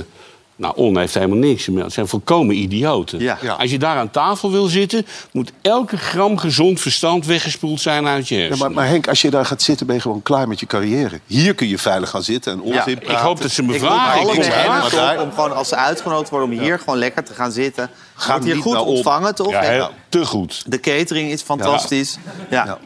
nou, 0.63 0.75
On 0.77 0.97
heeft 0.97 1.13
helemaal 1.13 1.37
niks 1.37 1.65
melden. 1.65 1.83
Het 1.83 1.93
zijn 1.93 2.07
volkomen 2.07 2.55
idioten. 2.55 3.19
Ja. 3.19 3.37
Ja. 3.41 3.53
Als 3.53 3.71
je 3.71 3.79
daar 3.79 3.97
aan 3.97 4.11
tafel 4.11 4.51
wil 4.51 4.65
zitten... 4.65 5.05
moet 5.31 5.51
elke 5.61 5.97
gram 5.97 6.37
gezond 6.37 6.79
verstand 6.81 7.25
weggespoeld 7.25 7.81
zijn 7.81 8.07
uit 8.07 8.27
je 8.27 8.35
Ja, 8.35 8.41
hersenen. 8.41 8.65
maar, 8.67 8.75
maar 8.83 8.87
Henk, 8.91 9.07
als 9.07 9.21
je 9.21 9.29
daar 9.29 9.45
gaat 9.45 9.61
zitten, 9.61 9.85
ben 9.85 9.95
je 9.95 10.01
gewoon 10.01 10.21
klaar 10.21 10.47
met 10.47 10.59
je 10.59 10.65
carrière. 10.65 11.19
Hier 11.27 11.53
kun 11.55 11.67
je 11.67 11.77
veilig 11.77 12.09
gaan 12.09 12.23
zitten 12.23 12.51
en 12.53 12.61
onzin 12.61 12.73
Ja, 12.75 12.83
praten. 12.83 13.01
ik 13.11 13.17
hoop 13.17 13.41
dat 13.41 13.51
ze 13.51 13.63
me 13.63 13.73
vragen. 13.79 14.21
alle 14.21 14.33
Ik 14.33 14.91
daar- 14.91 15.21
om 15.21 15.31
gewoon 15.33 15.55
als 15.55 15.67
ze 15.67 15.75
uitgenodigd 15.75 16.29
worden 16.29 16.49
om 16.51 16.59
hier 16.59 16.79
gewoon 16.79 16.97
lekker 16.97 17.23
te 17.23 17.33
gaan 17.33 17.51
zitten. 17.51 17.89
Gaan 18.15 18.31
Wordt 18.39 18.53
hier 18.53 18.61
goed 18.63 18.75
om. 18.77 18.87
ontvangen, 18.87 19.35
toch? 19.35 19.51
Ja, 19.51 19.61
heel- 19.61 19.91
te 20.09 20.25
goed. 20.25 20.63
De 20.67 20.79
catering 20.79 21.31
is 21.31 21.41
fantastisch. 21.41 22.17
Ja. 22.49 22.65
Ja. 22.65 22.77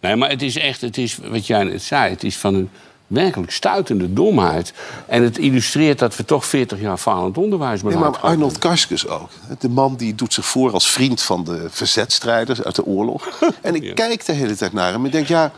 Nee, 0.00 0.16
maar 0.16 0.28
het 0.30 0.42
is 0.42 0.56
echt, 0.58 0.80
het 0.80 0.98
is, 0.98 1.18
wat 1.24 1.46
jij 1.46 1.64
net 1.64 1.82
zei, 1.82 2.10
het 2.10 2.24
is 2.24 2.36
van 2.36 2.54
een 2.54 2.70
werkelijk 3.10 3.52
stuitende 3.52 4.12
domheid. 4.12 4.72
En 5.06 5.22
het 5.22 5.38
illustreert 5.38 5.98
dat 5.98 6.16
we 6.16 6.24
toch 6.24 6.46
40 6.46 6.80
jaar 6.80 6.96
falend 6.96 7.38
onderwijs 7.38 7.82
Nee, 7.82 7.92
beleid 7.92 8.12
maar 8.12 8.20
Arnold 8.20 8.58
Karskens 8.58 9.06
ook. 9.06 9.30
De 9.58 9.68
man 9.68 9.96
die 9.96 10.14
doet 10.14 10.32
zich 10.32 10.44
voor 10.44 10.72
als 10.72 10.90
vriend 10.90 11.22
van 11.22 11.44
de 11.44 11.66
verzetstrijders 11.70 12.62
uit 12.62 12.74
de 12.74 12.84
oorlog. 12.84 13.28
En 13.60 13.74
ik 13.74 13.94
kijk 13.94 14.24
de 14.24 14.32
hele 14.32 14.56
tijd 14.56 14.72
naar 14.72 14.92
hem 14.92 15.04
en 15.04 15.10
denk, 15.10 15.26
ja... 15.26 15.52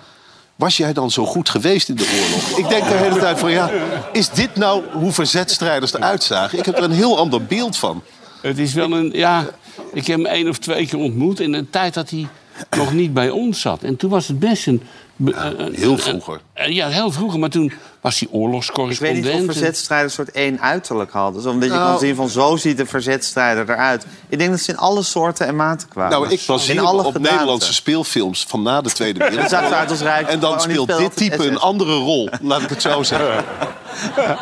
Was 0.57 0.77
jij 0.77 0.93
dan 0.93 1.11
zo 1.11 1.25
goed 1.25 1.49
geweest 1.49 1.89
in 1.89 1.95
de 1.95 2.21
oorlog? 2.23 2.59
Ik 2.59 2.69
denk 2.69 2.89
de 2.89 2.95
hele 2.95 3.19
tijd 3.19 3.39
van, 3.39 3.51
ja, 3.51 3.71
is 4.13 4.31
dit 4.31 4.57
nou 4.57 4.83
hoe 4.93 5.13
verzetstrijders 5.13 5.95
eruit 5.95 6.23
zagen? 6.23 6.59
Ik 6.59 6.65
heb 6.65 6.77
er 6.77 6.83
een 6.83 6.91
heel 6.91 7.19
ander 7.19 7.45
beeld 7.45 7.77
van. 7.77 8.03
Het 8.43 8.59
is 8.59 8.75
wel 8.75 8.93
een, 8.93 9.11
ja, 9.13 9.47
ik 9.93 10.07
heb 10.07 10.17
hem 10.17 10.27
één 10.27 10.49
of 10.49 10.59
twee 10.59 10.87
keer 10.87 10.99
ontmoet 10.99 11.41
in 11.41 11.53
een 11.53 11.71
tijd 11.71 11.95
dat 11.95 12.11
hij 12.11 12.29
nog 12.77 12.93
niet 12.93 13.13
bij 13.13 13.31
ons 13.31 13.61
zat. 13.61 13.83
En 13.83 13.97
toen 13.97 14.11
was 14.11 14.29
het 14.29 14.39
best 14.39 14.67
een... 14.67 14.83
be- 15.25 15.35
een- 15.35 15.75
heel 15.75 15.93
een- 15.93 15.99
vroeger. 15.99 16.41
ja, 16.67 16.89
heel 16.89 17.11
vroeger, 17.13 17.39
maar 17.39 17.51
toen 17.51 17.73
was 18.01 18.19
hij 18.19 18.29
Ik 18.29 18.33
weet 18.35 18.43
oorlogscorrespondent. 18.43 19.25
niet 19.25 19.35
of 19.35 19.45
verzetstrijders 19.45 20.19
een 20.19 20.25
soort 20.25 20.37
één 20.37 20.61
uiterlijk 20.61 21.11
hadden. 21.13 21.43
Zo, 21.43 21.51
omdat 21.51 21.69
je 21.69 21.75
Nou- 21.75 21.91
kan 21.91 21.99
zien 21.99 22.15
van 22.15 22.29
zo 22.29 22.57
ziet 22.57 22.79
een 22.79 22.87
verzetstrijder 22.87 23.71
eruit. 23.71 24.07
Ik 24.29 24.39
denk 24.39 24.51
dat 24.51 24.61
ze 24.61 24.71
in 24.71 24.77
alle 24.79 25.03
soorten 25.03 25.47
en 25.47 25.57
maten 25.57 25.89
kwamen. 25.89 26.11
Nou, 26.11 26.29
ik 26.33 26.43
baseer 26.47 26.75
in 26.75 26.81
alle 26.81 26.99
op 26.99 27.05
gedaanten. 27.05 27.33
Nederlandse 27.33 27.75
speelfilms 27.75 28.45
van 28.49 28.63
na 28.63 28.81
de 28.81 28.91
Tweede 28.91 29.19
Wereldoorlog. 29.19 29.51
zag 29.51 29.65
eruit 29.71 29.91
als 29.91 30.01
Rijk. 30.01 30.29
En 30.29 30.41
dan 30.41 30.61
speelt 30.61 30.97
dit 30.99 31.17
type 31.17 31.47
een 31.47 31.59
andere 31.59 31.95
rol, 31.95 32.29
laat 32.41 32.63
ik 32.63 32.69
het 32.69 32.83
zo 32.83 33.03
zeggen. 33.03 33.45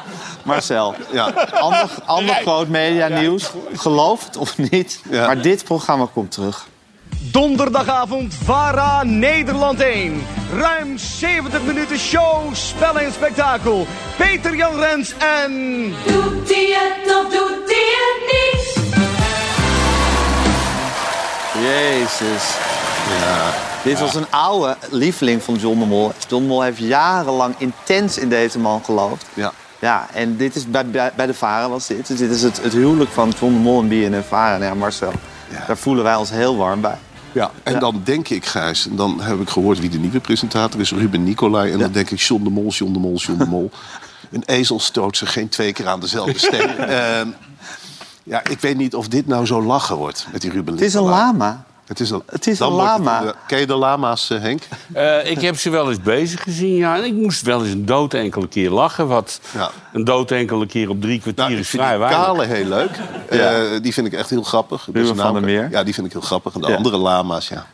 Marcel, 0.44 0.94
Ja. 1.12 1.24
ander, 1.60 1.88
ander 2.06 2.34
groot 2.34 2.68
media 2.68 3.08
nieuws. 3.08 3.50
Geloof 3.74 4.24
het 4.24 4.36
of 4.36 4.58
niet, 4.70 5.00
Ja. 5.10 5.26
maar 5.26 5.42
dit 5.42 5.64
programma 5.64 6.06
komt 6.12 6.30
terug. 6.30 6.66
Donderdagavond 7.22 8.34
VARA 8.44 9.02
Nederland 9.02 9.80
1. 9.80 10.22
Ruim 10.54 10.98
70 10.98 11.62
minuten 11.62 11.98
show, 11.98 12.54
spel 12.54 12.98
en 12.98 13.12
spektakel. 13.12 13.86
Peter 14.16 14.56
Jan 14.56 14.78
Rens 14.78 15.14
en... 15.18 15.82
Doet 16.06 16.54
hij 16.54 16.66
het 16.68 17.16
of 17.16 17.32
doet 17.32 17.62
hij 17.66 17.88
het 17.96 18.32
niet? 18.32 18.78
Jezus. 21.62 22.54
Dit 23.84 24.00
was 24.00 24.14
een 24.14 24.30
oude 24.30 24.76
lieveling 24.90 25.42
van 25.42 25.54
John 25.54 25.78
de 25.78 25.86
Mol. 25.86 26.12
John 26.28 26.42
de 26.42 26.48
Mol 26.48 26.62
heeft 26.62 26.78
jarenlang 26.78 27.54
intens 27.58 28.18
in 28.18 28.28
deze 28.28 28.58
man 28.58 28.84
geloofd. 28.84 29.26
Ja. 29.34 29.52
Ja, 29.78 30.06
en 30.12 30.36
dit 30.36 30.54
is 30.54 30.70
bij, 30.70 30.86
bij, 30.86 31.12
bij 31.16 31.26
de 31.26 31.34
Varen 31.34 31.70
was 31.70 31.86
dit. 31.86 32.06
Dus 32.06 32.18
dit 32.18 32.30
is 32.30 32.42
het, 32.42 32.62
het 32.62 32.72
huwelijk 32.72 33.10
van 33.10 33.32
John 33.40 33.52
de 33.52 33.58
Mol 33.58 33.80
en 33.80 33.88
BNN 33.88 34.22
Varen. 34.28 34.60
Nou 34.60 34.72
Ja, 34.72 34.78
Marcel, 34.78 35.12
daar 35.66 35.76
voelen 35.76 36.04
wij 36.04 36.14
ons 36.14 36.30
heel 36.30 36.56
warm 36.56 36.80
bij. 36.80 36.98
Ja, 37.32 37.50
en 37.62 37.78
dan 37.78 38.00
denk 38.04 38.28
ik, 38.28 38.44
Gijs, 38.46 38.86
en 38.88 38.96
dan 38.96 39.20
heb 39.20 39.40
ik 39.40 39.48
gehoord 39.48 39.78
wie 39.80 39.88
de 39.90 39.98
nieuwe 39.98 40.20
presentator 40.20 40.80
is, 40.80 40.92
Ruben 40.92 41.24
Nicolai. 41.24 41.72
En 41.72 41.78
dan 41.78 41.92
denk 41.92 42.10
ik, 42.10 42.18
John 42.20 42.44
de 42.44 42.50
Mol, 42.50 42.70
John 42.70 42.92
de 42.92 42.98
Mol, 42.98 43.16
John 43.16 43.38
de 43.38 43.46
Mol. 43.46 43.70
Een 44.30 44.42
ezel 44.46 44.80
stoot 44.80 45.16
zich 45.16 45.32
geen 45.32 45.48
twee 45.48 45.72
keer 45.72 45.88
aan 45.88 46.00
dezelfde 46.00 46.38
steen. 46.38 46.76
Ehm, 46.88 47.28
ja, 48.22 48.44
ik 48.44 48.60
weet 48.60 48.76
niet 48.76 48.94
of 48.94 49.08
dit 49.08 49.26
nou 49.26 49.46
zo 49.46 49.62
lachen 49.62 49.96
wordt 49.96 50.26
met 50.32 50.40
die 50.40 50.50
Ruben 50.50 50.72
Het 50.74 50.82
is 50.82 50.94
een 50.94 51.00
Nicolai. 51.02 51.24
lama. 51.24 51.64
Het 51.90 52.00
is 52.00 52.10
een, 52.10 52.22
Het 52.26 52.46
is 52.46 52.58
een 52.60 52.66
het 52.66 52.74
lama. 52.76 53.34
ken 53.46 53.58
je 53.58 53.66
de 53.66 53.74
lama's, 53.74 54.30
eh, 54.30 54.40
Henk? 54.40 54.62
Eh, 54.92 55.30
ik 55.30 55.40
heb 55.40 55.58
ze 55.58 55.70
wel 55.70 55.88
eens 55.88 56.00
bezig 56.00 56.42
gezien, 56.42 56.74
ja. 56.74 56.96
En 56.96 57.04
ik 57.04 57.12
moest 57.14 57.42
wel 57.42 57.62
eens 57.64 57.72
een 57.72 57.86
dood 57.86 58.14
enkele 58.14 58.48
keer 58.48 58.70
lachen. 58.70 59.06
Wat 59.08 59.40
Ja. 59.54 59.70
een 59.92 60.04
dood 60.04 60.30
enkele 60.30 60.66
keer 60.66 60.88
op 60.88 61.00
drie 61.00 61.20
kwartier 61.20 61.44
Nou, 61.44 61.56
is 61.58 61.68
vind 61.68 61.82
vrij 61.82 61.98
weinig. 61.98 62.24
kale 62.24 62.44
heel 62.46 62.64
leuk. 62.64 62.90
Eh, 63.28 63.82
die 63.82 63.92
vind 63.92 64.06
ik 64.06 64.12
echt 64.12 64.30
heel 64.30 64.42
grappig. 64.42 64.84
Dat 64.84 64.94
Ruben 64.94 65.16
van 65.16 65.44
Meer. 65.44 65.68
Ja, 65.70 65.82
die 65.84 65.94
vind 65.94 66.06
ik 66.06 66.12
heel 66.12 66.20
grappig. 66.20 66.54
En 66.54 66.60
de 66.60 66.68
Ja. 66.68 66.76
andere 66.76 66.96
lama's, 66.96 67.48
ja. 67.48 67.66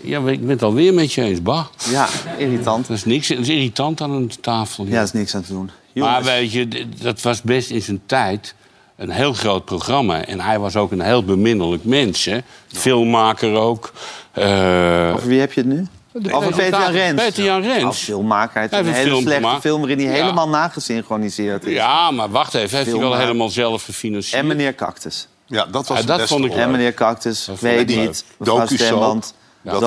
Ja, 0.00 0.20
maar 0.20 0.32
ik 0.32 0.40
ben 0.40 0.48
het 0.50 0.62
alweer 0.62 0.94
met 0.94 1.12
je 1.12 1.22
eens, 1.22 1.42
bah. 1.42 1.64
Ja, 1.90 2.08
irritant. 2.38 2.86
Dat 2.88 2.96
is 2.96 3.04
niks, 3.04 3.28
dat 3.28 3.38
is 3.38 3.48
irritant 3.48 4.00
aan 4.00 4.10
een 4.10 4.32
tafel. 4.40 4.84
Ja, 4.86 4.96
er 4.96 5.02
is 5.02 5.12
niks 5.12 5.34
aan 5.34 5.42
te 5.42 5.52
doen. 5.52 5.70
Maar 5.94 6.22
weet 6.22 6.52
je, 6.52 6.68
dat 7.02 7.20
was 7.22 7.42
best 7.42 7.70
in 7.70 7.82
zijn 7.82 8.00
tijd 8.06 8.54
een 9.00 9.10
heel 9.10 9.32
groot 9.32 9.64
programma. 9.64 10.24
En 10.24 10.40
hij 10.40 10.58
was 10.58 10.76
ook 10.76 10.90
een 10.92 11.00
heel 11.00 11.24
beminnelijk 11.24 11.84
mens, 11.84 12.24
hè. 12.24 12.38
Filmmaker 12.72 13.54
ook. 13.54 13.92
Eh, 14.32 15.12
over 15.14 15.28
wie 15.28 15.40
heb 15.40 15.52
je 15.52 15.60
het 15.60 15.68
nu? 15.70 15.86
Over 16.32 16.52
Peter 16.54 16.80
Jan 16.80 16.92
Rens. 16.92 17.22
Peter 17.22 17.44
Jan 17.44 17.62
Rens. 17.62 17.84
Als 17.84 17.98
filmmaker. 17.98 18.60
Hij 18.60 18.68
heeft 18.70 18.88
een 18.88 18.94
hele 18.94 19.08
film 19.10 19.22
slechte 19.22 19.42
gemaakt. 19.42 19.60
film 19.60 19.78
waarin 19.78 19.98
hij 19.98 20.06
Ja. 20.06 20.12
helemaal 20.12 20.48
nagesynchroniseerd 20.48 21.64
is. 21.64 21.72
Ja, 21.72 22.10
maar 22.10 22.30
wacht 22.30 22.54
even. 22.54 22.60
Heeft 22.60 22.72
hij 22.72 22.84
wel 22.84 22.94
Filmmaker. 23.00 23.26
helemaal 23.26 23.48
zelf 23.48 23.84
gefinancierd? 23.84 24.40
En 24.40 24.46
meneer 24.46 24.74
Cactus. 24.74 25.28
Ja, 25.46 25.64
dat 25.66 25.88
was 25.88 25.98
Ja, 26.00 26.04
dat 26.06 26.16
beste 26.18 26.34
vond 26.34 26.44
ik. 26.44 26.52
En 26.54 26.70
meneer 26.70 26.94
Cactus, 26.94 27.48
weet 27.60 27.86
niet. 27.86 28.24
Docu-show. 28.38 29.22
Ja. 29.62 29.78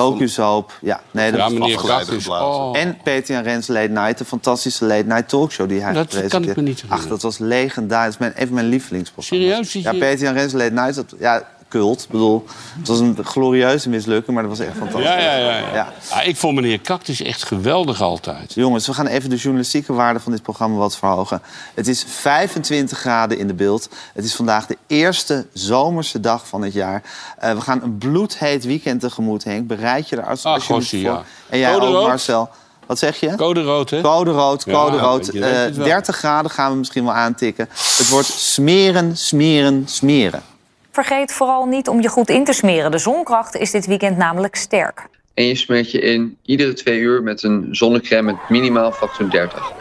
Ja, 0.80 1.00
nee, 1.10 1.30
dat 1.30 1.40
Ja, 1.40 1.46
is 1.46 1.52
meneer 1.52 1.74
afgeleid 1.76 2.06
Kak 2.06 2.16
is- 2.16 2.22
geblazen. 2.22 2.46
oh. 2.62 2.78
En 2.78 2.96
Peter 3.04 3.36
en 3.36 3.42
Rens 3.42 3.66
Late 3.66 3.88
Night, 3.88 4.18
de 4.18 4.24
fantastische 4.24 4.84
Late 4.84 5.06
Night 5.06 5.28
talkshow 5.28 5.68
die 5.68 5.80
hij 5.82 5.92
Dat 5.92 6.26
kan 6.28 6.42
ik 6.48 6.56
me 6.56 6.62
niet 6.62 6.84
Ach, 6.88 7.06
dat 7.06 7.22
was 7.22 7.38
legendarisch. 7.38 8.04
Dat 8.04 8.12
is 8.12 8.18
mijn, 8.18 8.32
een 8.40 8.46
van 8.46 8.54
mijn 8.54 8.66
lievelingsprogramma's. 8.68 9.70
Serieus? 9.70 9.72
Ja, 10.00 10.06
Peter 10.06 10.26
en 10.26 10.34
Rens 10.34 10.52
Late 10.52 10.72
Night, 10.72 10.94
dat, 10.94 11.14
ja, 11.18 11.48
cult. 11.78 12.02
Ik 12.02 12.08
bedoel, 12.08 12.44
het 12.78 12.88
was 12.88 12.98
een 12.98 13.18
glorieuze 13.24 13.88
mislukking, 13.88 14.34
maar 14.36 14.48
dat 14.48 14.58
was 14.58 14.66
echt 14.66 14.76
fantastisch. 14.76 15.04
Ja, 15.10 15.18
ja, 15.18 15.36
ja. 15.36 15.92
ja. 16.10 16.20
Ik 16.22 16.36
vond 16.36 16.54
meneer 16.54 16.80
Cactus 16.80 17.22
echt 17.22 17.42
geweldig 17.44 18.00
altijd. 18.00 18.54
Jongens, 18.54 18.86
we 18.86 18.94
gaan 18.94 19.06
even 19.06 19.30
de 19.30 19.36
journalistieke 19.36 19.92
waarde 19.92 20.20
van 20.20 20.32
dit 20.32 20.42
programma 20.42 20.76
wat 20.76 20.96
verhogen. 20.96 21.42
Het 21.74 21.88
is 21.88 22.04
25 22.08 22.98
graden 22.98 23.38
in 23.38 23.46
de 23.46 23.54
beeld. 23.54 23.88
Het 24.14 24.24
is 24.24 24.34
vandaag 24.34 24.66
de 24.66 24.76
eerste 24.86 25.46
zomerse 25.52 26.20
dag 26.20 26.48
van 26.48 26.62
het 26.62 26.72
jaar. 26.72 27.02
Eh, 27.38 27.52
we 27.54 27.60
gaan 27.60 27.82
een 27.82 27.98
bloedheet 27.98 28.64
weekend 28.64 29.00
tegemoet, 29.00 29.44
Henk. 29.44 29.66
Bereid 29.66 30.08
je 30.08 30.16
er 30.16 30.26
als, 30.26 30.44
Ah, 30.44 30.60
voor. 30.60 30.82
ja. 30.90 31.22
En 31.48 31.58
jij 31.58 31.72
Code 31.72 31.86
ook, 31.86 31.92
rood? 31.92 32.06
Marcel. 32.06 32.48
Wat 32.86 32.98
zeg 32.98 33.20
je? 33.20 33.34
Code 33.34 33.62
rood, 33.62 33.90
hè? 33.90 34.00
Code 34.00 34.30
rood, 34.30 34.64
Ja, 34.66 34.72
code 34.72 34.96
rood. 34.98 35.24
weet 35.26 35.34
je, 35.34 35.40
weet 35.40 35.52
Eh, 35.52 35.60
het 35.62 35.76
wel. 35.76 35.86
30 35.86 36.16
graden 36.16 36.50
gaan 36.50 36.70
we 36.70 36.76
misschien 36.78 37.04
wel 37.04 37.12
aantikken. 37.14 37.68
Het 37.96 38.08
wordt 38.08 38.28
smeren, 38.28 39.16
smeren, 39.16 39.82
smeren. 39.88 40.42
Vergeet 40.94 41.32
vooral 41.32 41.66
niet 41.66 41.88
om 41.88 42.00
je 42.00 42.08
goed 42.08 42.28
in 42.28 42.44
te 42.44 42.52
smeren. 42.52 42.90
De 42.90 42.98
zonkracht 42.98 43.56
is 43.56 43.70
dit 43.70 43.86
weekend 43.86 44.16
namelijk 44.16 44.54
sterk. 44.54 45.06
En 45.34 45.44
je 45.44 45.54
smeert 45.54 45.90
je 45.90 46.00
in 46.00 46.38
iedere 46.42 46.72
twee 46.72 46.98
uur 46.98 47.22
met 47.22 47.42
een 47.42 47.68
zonnecrème 47.70 48.32
met 48.32 48.48
minimaal 48.48 48.92
factor 48.92 49.30
30. 49.30 49.72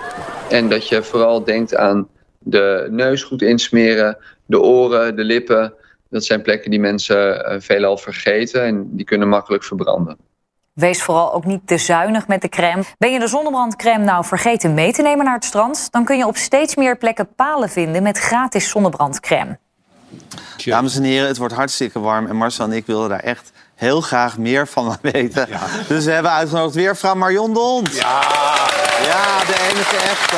En 0.49 0.69
dat 0.69 0.87
je 0.87 1.03
vooral 1.03 1.43
denkt 1.43 1.75
aan 1.75 2.07
de 2.39 2.87
neus 2.91 3.23
goed 3.23 3.41
insmeren, 3.41 4.17
de 4.45 4.61
oren, 4.61 5.15
de 5.15 5.23
lippen. 5.23 5.73
Dat 6.09 6.25
zijn 6.25 6.41
plekken 6.41 6.71
die 6.71 6.79
mensen 6.79 7.45
eh, 7.45 7.59
veelal 7.59 7.97
vergeten 7.97 8.63
en 8.63 8.95
die 8.95 9.05
kunnen 9.05 9.29
makkelijk 9.29 9.63
verbranden. 9.63 10.17
Wees 10.73 11.03
vooral 11.03 11.33
ook 11.33 11.45
niet 11.45 11.61
te 11.67 11.77
zuinig 11.77 12.27
met 12.27 12.41
de 12.41 12.49
crème. 12.49 12.83
Ben 12.97 13.11
je 13.11 13.19
de 13.19 13.27
zonnebrandcrème 13.27 14.03
nou 14.03 14.25
vergeten 14.25 14.73
mee 14.73 14.93
te 14.93 15.01
nemen 15.01 15.25
naar 15.25 15.35
het 15.35 15.45
strand? 15.45 15.91
Dan 15.91 16.05
kun 16.05 16.17
je 16.17 16.27
op 16.27 16.37
steeds 16.37 16.75
meer 16.75 16.97
plekken 16.97 17.33
palen 17.35 17.69
vinden 17.69 18.03
met 18.03 18.17
gratis 18.17 18.69
zonnebrandcrème. 18.69 19.57
Dames 20.71 20.95
en 20.95 21.03
heren, 21.03 21.27
het 21.27 21.37
wordt 21.37 21.53
hartstikke 21.53 21.99
warm. 21.99 22.27
En 22.27 22.35
Marcel 22.35 22.65
en 22.65 22.71
ik 22.71 22.85
wilden 22.85 23.09
daar 23.09 23.19
echt 23.19 23.51
heel 23.75 24.01
graag 24.01 24.37
meer 24.37 24.67
van 24.67 24.97
weten. 25.11 25.47
Dus 25.87 26.05
we 26.05 26.11
hebben 26.11 26.31
uitgenodigd 26.31 26.75
weer 26.75 26.95
vrouw 26.95 27.15
Marion 27.15 27.53
de 27.53 27.59
Hond. 27.59 27.95
Ja, 27.95 28.21
ja 29.01 29.45
de 29.45 29.69
enige 29.71 29.95
echte. 29.95 30.37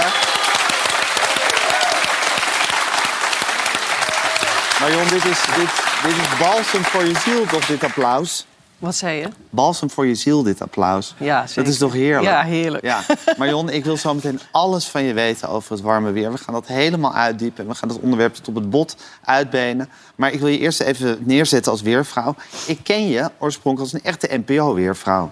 Marion, 4.80 5.08
dit 5.08 5.26
is, 5.26 5.40
dit, 5.56 5.70
dit 6.04 6.22
is 6.22 6.38
balsem 6.38 6.84
voor 6.84 7.06
je 7.06 7.20
ziel, 7.20 7.46
toch, 7.46 7.66
dit 7.66 7.84
applaus? 7.84 8.46
Wat 8.80 8.96
zei 8.96 9.20
je? 9.20 9.28
Balsem 9.50 9.90
voor 9.90 10.06
je 10.06 10.16
ziel, 10.16 10.44
dit 10.44 10.62
applaus. 10.62 11.14
Ja, 11.18 11.46
Dat 11.56 11.68
is 11.68 11.78
toch 11.78 11.94
heerlijk? 11.94 12.26
Ja, 12.26 12.44
heerlijk. 12.44 12.84
Ja. 12.84 13.02
Marion, 13.38 13.70
ik 13.70 13.86
wil 13.86 13.98
zo 13.98 14.14
meteen 14.14 14.40
alles 14.52 14.88
van 14.88 15.04
je 15.04 15.14
weten 15.14 15.50
over 15.50 15.72
het 15.72 15.82
warme 15.82 16.12
weer. 16.12 16.32
We 16.32 16.38
gaan 16.38 16.54
dat 16.54 16.68
helemaal 16.68 17.14
uitdiepen 17.14 17.64
en 17.64 17.70
we 17.70 17.76
gaan 17.76 17.90
het 17.90 18.00
onderwerp 18.00 18.34
tot 18.34 18.48
op 18.48 18.56
het 18.56 18.70
bot 18.70 18.96
uitbenen. 19.24 19.90
Maar 20.16 20.32
ik 20.32 20.40
wil 20.40 20.48
je 20.48 20.60
eerst 20.60 20.82
even 20.82 21.18
neerzetten 21.20 21.72
als 21.72 21.82
weervrouw. 21.82 22.36
Ik 22.68 22.80
ken 22.84 23.08
je 23.08 23.30
oorspronkelijk 23.38 23.94
als 23.94 24.02
een 24.02 24.10
echte 24.10 24.42
NPO-weervrouw. 24.46 25.32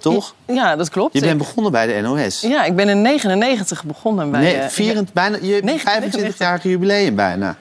Toch? 0.00 0.34
Ja, 0.46 0.76
dat 0.76 0.88
klopt. 0.88 1.14
Je 1.14 1.20
bent 1.20 1.38
begonnen 1.38 1.72
bij 1.72 1.86
de 1.86 2.00
NOS. 2.00 2.40
Ja, 2.40 2.64
ik 2.64 2.76
ben 2.76 2.88
in 2.88 3.02
99 3.02 3.84
begonnen 3.84 4.30
bij... 4.30 4.40
nee, 4.40 4.68
24, 4.68 5.14
bijna, 5.14 5.38
je 5.40 5.80
25-jarige 5.80 6.68
jubileum 6.68 7.14
bijna. 7.14 7.56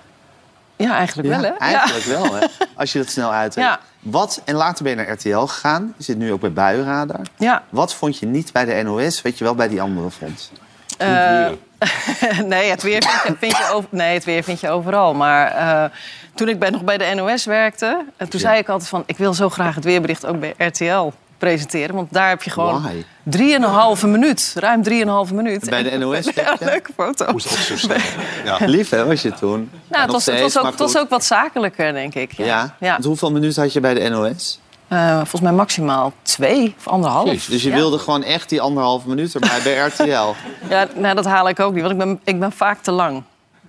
Ja, 0.83 0.95
eigenlijk 0.95 1.27
wel, 1.27 1.41
hè? 1.41 1.47
Ja, 1.47 1.57
eigenlijk 1.57 2.05
wel, 2.05 2.35
hè? 2.35 2.45
Als 2.75 2.91
je 2.91 2.99
dat 2.99 3.09
snel 3.09 3.31
uitrekt. 3.31 3.67
Ja. 3.67 3.79
Wat, 3.99 4.41
en 4.45 4.55
later 4.55 4.83
ben 4.83 4.91
je 4.91 4.97
naar 4.97 5.13
RTL 5.13 5.45
gegaan. 5.45 5.93
Je 5.97 6.03
zit 6.03 6.17
nu 6.17 6.31
ook 6.31 6.41
bij 6.41 6.53
Buienradar. 6.53 7.21
Ja. 7.37 7.63
Wat 7.69 7.93
vond 7.93 8.19
je 8.19 8.25
niet 8.25 8.51
bij 8.51 8.65
de 8.65 8.83
NOS, 8.83 9.21
weet 9.21 9.37
je 9.37 9.43
wel 9.43 9.55
bij 9.55 9.67
die 9.67 9.81
andere 9.81 10.09
vond? 10.09 10.51
Eh, 10.97 11.49
nee, 12.53 12.69
het 12.69 12.83
weer 12.83 13.03
vind 13.03 13.23
je, 13.23 13.35
vind 13.39 13.57
je 13.57 13.73
over, 13.73 13.89
nee, 13.91 14.13
het 14.13 14.23
weer 14.23 14.43
vind 14.43 14.59
je 14.59 14.69
overal. 14.69 15.13
Maar 15.13 15.47
eh, 15.51 15.89
toen 16.35 16.49
ik 16.49 16.59
bij, 16.59 16.69
nog 16.69 16.83
bij 16.83 16.97
de 16.97 17.11
NOS 17.15 17.45
werkte, 17.45 18.05
eh, 18.17 18.27
toen 18.27 18.39
zei 18.39 18.57
ik 18.57 18.69
altijd 18.69 18.89
van... 18.89 19.03
ik 19.05 19.17
wil 19.17 19.33
zo 19.33 19.49
graag 19.49 19.75
het 19.75 19.83
weerbericht 19.83 20.25
ook 20.25 20.39
bij 20.39 20.53
RTL 20.57 21.11
presenteren. 21.47 21.95
Want 21.95 22.13
daar 22.13 22.29
heb 22.29 22.43
je 22.43 22.49
gewoon 22.49 22.85
drieënhalve 23.23 24.07
minuut, 24.07 24.53
ruim 24.55 24.83
drieënhalve 24.83 25.33
minuut. 25.33 25.69
Bij 25.69 25.83
de 25.83 25.97
NOS 25.97 26.29
Ja, 26.35 26.55
leuke 26.59 26.91
foto. 26.95 27.31
Moest 27.31 27.51
ook 27.51 27.57
zo 27.57 27.77
snel. 27.77 27.97
Ja. 28.45 28.57
Lief, 28.59 28.89
hè, 28.89 29.05
was 29.05 29.21
je 29.21 29.31
toen? 29.33 29.69
Nou, 29.87 30.03
het 30.03 30.11
was, 30.11 30.25
het, 30.25 30.35
steeds, 30.35 30.53
was 30.53 30.63
ook, 30.63 30.69
het 30.69 30.79
was 30.79 30.97
ook 30.97 31.09
wat 31.09 31.23
zakelijker, 31.25 31.93
denk 31.93 32.13
ik. 32.15 32.31
Ja. 32.31 32.75
Ja? 32.79 32.97
Hoeveel 33.01 33.31
minuten 33.31 33.61
had 33.61 33.73
je 33.73 33.79
bij 33.79 33.93
de 33.93 34.09
NOS? 34.09 34.59
Eh, 34.87 35.15
volgens 35.15 35.41
mij 35.41 35.51
maximaal 35.51 36.13
twee 36.21 36.75
of 36.77 36.87
anderhalf. 36.87 37.45
Dus 37.45 37.63
je 37.63 37.69
Ja. 37.69 37.75
wilde 37.75 37.97
gewoon 37.99 38.23
echt 38.23 38.49
die 38.49 38.61
anderhalve 38.61 39.07
minuut 39.09 39.33
erbij 39.33 39.59
bij 39.63 39.75
RTL. 39.87 40.33
Ja, 40.69 40.87
nou, 40.95 41.15
dat 41.15 41.25
haal 41.25 41.49
ik 41.49 41.59
ook 41.59 41.73
niet, 41.73 41.81
want 41.81 41.93
ik 41.93 41.99
ben, 41.99 42.19
ik 42.23 42.39
ben 42.39 42.51
vaak 42.51 42.81
te 42.81 42.91
lang. 42.91 43.23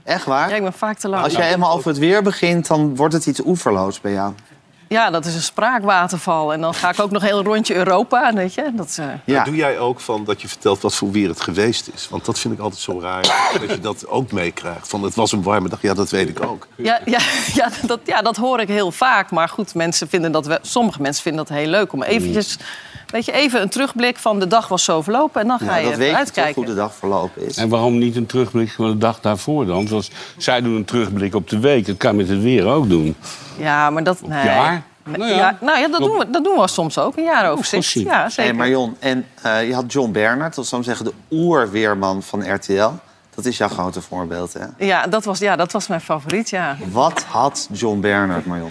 Echt 0.04 0.24
waar? 0.24 0.48
Ja, 0.48 0.54
ik 0.56 0.62
ben 0.62 0.72
vaak 0.72 0.98
te 0.98 1.08
lang. 1.08 1.24
Als 1.24 1.32
jij 1.32 1.46
helemaal 1.46 1.72
over 1.72 1.88
het 1.88 1.98
weer 1.98 2.22
begint, 2.22 2.66
dan 2.66 2.96
wordt 2.96 3.14
het 3.14 3.26
iets 3.26 3.40
oeverloos 3.44 4.00
bij 4.00 4.12
jou. 4.12 4.32
Ja, 4.88 5.10
dat 5.10 5.24
is 5.24 5.34
een 5.34 5.42
spraakwaterval. 5.42 6.52
En 6.52 6.60
dan 6.60 6.74
ga 6.74 6.90
ik 6.90 7.00
ook 7.00 7.10
nog 7.10 7.22
een 7.22 7.28
heel 7.28 7.42
rondje 7.42 7.74
Europa, 7.74 8.32
weet 8.34 8.54
je. 8.54 8.70
Dat, 8.72 8.96
eh, 9.00 9.34
Maar 9.34 9.44
Doe 9.44 9.56
jij 9.56 9.78
ook 9.78 10.00
van 10.00 10.24
dat 10.24 10.42
je 10.42 10.48
vertelt 10.48 10.80
wat 10.80 10.94
voor 10.94 11.10
weer 11.10 11.28
het 11.28 11.40
geweest 11.40 11.90
is? 11.94 12.08
Want 12.08 12.24
dat 12.24 12.38
vind 12.38 12.54
ik 12.54 12.60
altijd 12.60 12.80
zo 12.80 13.00
raar, 13.00 13.22
dat 13.60 13.70
je 13.70 13.80
dat 13.80 14.08
ook 14.08 14.32
meekrijgt. 14.32 14.88
Van 14.88 15.02
het 15.02 15.14
was 15.14 15.32
een 15.32 15.42
warme 15.42 15.68
dag, 15.68 15.82
ja, 15.82 15.94
dat 15.94 16.10
weet 16.10 16.28
ik 16.28 16.42
ook. 16.42 16.66
Ja, 16.74 17.00
ja, 17.04 17.18
ja, 17.54 17.70
dat, 17.82 18.00
ja, 18.04 18.22
dat 18.22 18.36
hoor 18.36 18.60
ik 18.60 18.68
heel 18.68 18.92
vaak. 18.92 19.30
Maar 19.30 19.48
goed, 19.48 19.74
mensen 19.74 20.08
vinden 20.08 20.32
dat 20.32 20.46
we, 20.46 20.58
sommige 20.62 21.02
mensen 21.02 21.22
vinden 21.22 21.44
dat 21.46 21.56
heel 21.56 21.68
leuk 21.68 21.92
om 21.92 22.02
eventjes... 22.02 22.58
Weet 23.06 23.24
je, 23.24 23.32
even 23.32 23.62
een 23.62 23.68
terugblik 23.68 24.16
van 24.16 24.38
de 24.40 24.46
dag 24.46 24.68
was 24.68 24.84
zo 24.84 25.02
verlopen 25.02 25.40
en 25.40 25.48
dan 25.48 25.58
ga 25.58 25.64
Ja, 25.64 25.76
je 25.76 25.88
dat 25.88 25.96
weet 25.96 26.06
je 26.06 26.10
toch 26.12 26.18
uitkijken. 26.20 26.54
hoe 26.54 26.64
de 26.64 26.74
dag 26.74 26.94
verlopen 26.94 27.46
is. 27.46 27.56
En 27.56 27.68
waarom 27.68 27.98
niet 27.98 28.16
een 28.16 28.26
terugblik 28.26 28.70
van 28.72 28.90
de 28.90 28.98
dag 28.98 29.20
daarvoor 29.20 29.66
dan? 29.66 29.88
Zoals 29.88 30.10
zij 30.36 30.60
doen 30.60 30.74
een 30.74 30.84
terugblik 30.84 31.34
op 31.34 31.48
de 31.50 31.58
week. 31.58 31.86
Dat 31.86 31.96
kan 31.96 32.16
met 32.16 32.28
het 32.28 32.42
weer 32.42 32.66
ook 32.66 32.88
doen. 32.88 33.16
Ja, 33.58 33.90
maar 33.90 34.04
dat... 34.04 34.20
Nee. 34.26 34.44
jaar? 34.44 34.82
Nee, 35.04 35.16
Nou 35.16 35.30
ja. 35.30 35.36
ja, 35.36 35.58
nou 35.60 35.78
ja, 35.78 35.88
dat 35.88 36.00
doen, 36.00 36.18
we, 36.18 36.30
dat 36.30 36.44
doen 36.44 36.58
we 36.60 36.68
soms 36.68 36.98
ook. 36.98 37.16
Een 37.16 37.22
jaaroverzicht. 37.24 37.82
Gossie. 37.84 38.04
Ja, 38.04 38.28
zeker. 38.28 38.42
Hey 38.44 38.52
Marion, 38.52 38.96
en 38.98 39.26
eh, 39.42 39.66
je 39.68 39.74
had 39.74 39.92
John 39.92 40.10
Bernard, 40.12 40.54
dat 40.54 40.66
zou 40.66 40.80
ik 40.80 40.86
zeggen 40.86 41.04
de 41.04 41.12
oerweerman 41.30 42.22
van 42.22 42.54
RTL. 42.54 42.90
Dat 43.34 43.44
is 43.44 43.56
jouw 43.56 43.68
grote 43.68 44.00
voorbeeld, 44.00 44.52
hè? 44.52 44.86
Ja, 44.86 45.06
dat 45.06 45.24
was, 45.24 45.38
ja, 45.38 45.56
dat 45.56 45.72
was 45.72 45.86
mijn 45.86 46.00
favoriet, 46.00 46.50
ja. 46.50 46.76
Wat 46.90 47.24
had 47.28 47.68
John 47.72 48.00
Bernard, 48.00 48.46
Marion? 48.46 48.70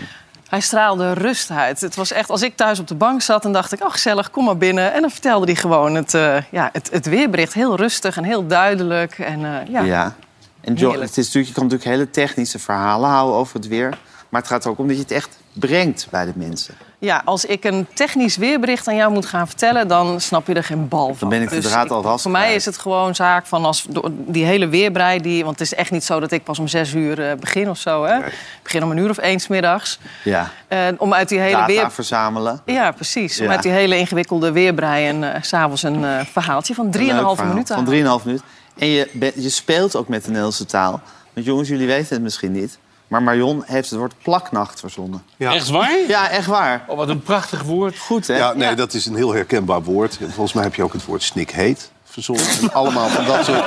Hij 0.54 0.62
straalde 0.62 1.13
rust 1.13 1.52
uit. 1.52 1.82
Het 1.82 1.96
was 1.96 2.12
echt, 2.12 2.30
als 2.30 2.42
ik 2.42 2.56
thuis 2.56 2.80
op 2.80 2.88
de 2.88 2.96
bank 2.96 3.22
zat, 3.22 3.44
dan 3.44 3.54
dacht 3.54 3.72
ik, 3.72 3.84
oh 3.84 3.92
gezellig, 3.92 4.32
kom 4.32 4.46
maar 4.46 4.58
binnen. 4.58 4.94
En 4.94 5.02
dan 5.02 5.10
vertelde 5.10 5.46
hij 5.46 5.56
gewoon 5.56 5.96
het, 5.96 6.13
eh, 6.13 6.38
ja, 6.52 6.70
het, 6.74 6.89
het 6.92 7.06
weerbericht 7.06 7.54
heel 7.54 7.76
rustig 7.76 8.18
en 8.18 8.24
heel 8.24 8.48
duidelijk. 8.48 9.20
En, 9.20 9.46
eh, 9.46 9.68
ja. 9.68 9.82
Ja. 9.82 10.16
En 10.62 10.74
John, 10.74 11.00
het 11.00 11.18
is 11.18 11.26
natuurlijk, 11.26 11.48
je 11.48 11.54
kan 11.54 11.63
natuurlijk 11.63 11.89
hele 11.89 12.10
technische 12.10 12.60
verhalen 12.60 13.10
houden 13.10 13.36
over 13.36 13.56
het 13.56 13.68
weer. 13.68 13.98
Maar 14.30 14.42
het 14.42 14.50
gaat 14.50 14.63
er 14.63 14.70
ook 14.70 14.78
om 14.78 14.88
dat 14.88 14.96
je 14.96 15.02
het 15.02 15.12
echt 15.12 15.38
brengt 15.54 16.08
bij 16.10 16.26
de 16.26 16.34
mensen. 16.36 16.76
Ja, 17.04 17.22
als 17.26 17.46
ik 17.46 17.63
een 17.63 17.88
technisch 17.94 18.38
weerbericht 18.38 18.88
aan 18.88 18.96
jou 18.96 19.12
moet 19.13 19.26
gaan 19.26 19.48
vertellen, 19.48 19.88
dan 19.88 20.22
snap 20.22 20.48
je 20.48 20.54
er 20.54 20.63
geen 20.63 20.88
bal 20.88 21.08
van. 21.08 21.16
Dan 21.20 21.30
ben 21.30 21.42
ik 21.42 21.50
de 21.50 21.56
Dus 21.56 21.66
draad 21.66 21.92
al 21.92 22.02
ras 22.04 22.22
Voor 22.22 22.32
mij 22.32 22.54
is 22.56 22.66
het 22.66 22.78
gewoon 22.78 23.16
zaak 23.16 23.46
van 23.46 23.66
als 23.66 23.86
die 24.08 24.46
hele 24.46 24.68
weerbrei, 24.68 25.22
die, 25.22 25.44
want 25.44 25.60
het 25.60 25.72
is 25.72 25.76
echt 25.78 25.92
niet 25.92 26.04
zo 26.04 26.20
dat 26.20 26.32
ik 26.32 26.44
pas 26.44 26.60
om 26.60 26.68
zes 26.68 26.94
uur 26.94 27.30
eh, 27.30 27.36
begin 27.38 27.70
of 27.70 27.78
zo. 27.78 28.04
Hè? 28.04 28.18
Ik 28.18 28.34
begin 28.63 28.84
om 28.84 28.92
een 28.92 28.98
uur 28.98 29.10
of 29.10 29.18
één 29.18 29.39
's 29.39 29.48
middags. 29.48 30.00
Ja. 30.24 30.50
Eh, 30.68 30.80
om 30.98 31.13
uit 31.13 31.30
die 31.30 31.39
hele 31.39 31.52
Data 31.52 31.66
weer... 31.66 31.92
verzamelen. 31.92 32.62
Ja, 32.66 32.92
precies. 32.92 33.39
Om 33.39 33.46
Ja. 33.46 33.52
uit 33.52 33.63
die 33.63 33.72
hele 33.72 33.98
ingewikkelde 33.98 34.52
weerbrei 34.52 35.08
en 35.08 35.44
s 35.44 35.48
s'avonds 35.48 35.84
een 35.84 36.26
verhaaltje 36.32 36.74
van 36.74 36.92
3,5 36.92 37.00
Een 37.00 37.06
leuk 37.16 37.36
verhaal. 37.36 37.46
minuten. 37.48 37.76
Van 37.76 37.86
halen. 37.86 38.20
3,5 38.20 38.26
minuten. 38.26 38.46
En 38.78 38.88
je, 38.88 39.32
je 39.36 39.50
speelt 39.50 39.96
ook 39.96 40.08
met 40.08 40.22
de 40.22 40.28
Nederlandse 40.28 40.66
taal. 40.66 41.02
Want 41.34 41.46
jongens, 41.46 41.70
jullie 41.70 41.88
weten 41.88 42.13
het 42.16 42.22
misschien 42.22 42.52
niet. 42.52 42.78
Maar 43.13 43.23
Marion 43.23 43.63
heeft 43.65 43.89
het 43.89 43.99
woord 43.99 44.13
plaknacht 44.21 44.80
verzonnen. 44.80 45.23
Echt 45.38 45.69
waar? 45.69 45.99
Ja, 46.08 46.30
echt 46.30 46.47
waar. 46.47 46.86
Oh, 46.88 46.97
wat 46.97 47.10
een 47.10 47.21
prachtig 47.21 47.63
woord. 47.63 47.97
Goed, 47.97 48.28
hè? 48.28 48.38
Ja, 48.38 48.54
nee, 48.54 48.76
dat 48.76 48.93
is 48.93 49.06
een 49.06 49.15
heel 49.15 49.34
herkenbaar 49.34 49.84
woord. 49.84 50.19
Volgens 50.21 50.54
mij 50.54 50.63
heb 50.63 50.76
je 50.76 50.84
ook 50.84 50.93
het 50.93 51.06
woord 51.06 51.23
snikheet 51.23 51.91
verzonnen. 52.13 52.45
En 52.62 52.73
allemaal 52.73 53.08
van 53.10 53.26
dat 53.26 53.45
soort 53.45 53.63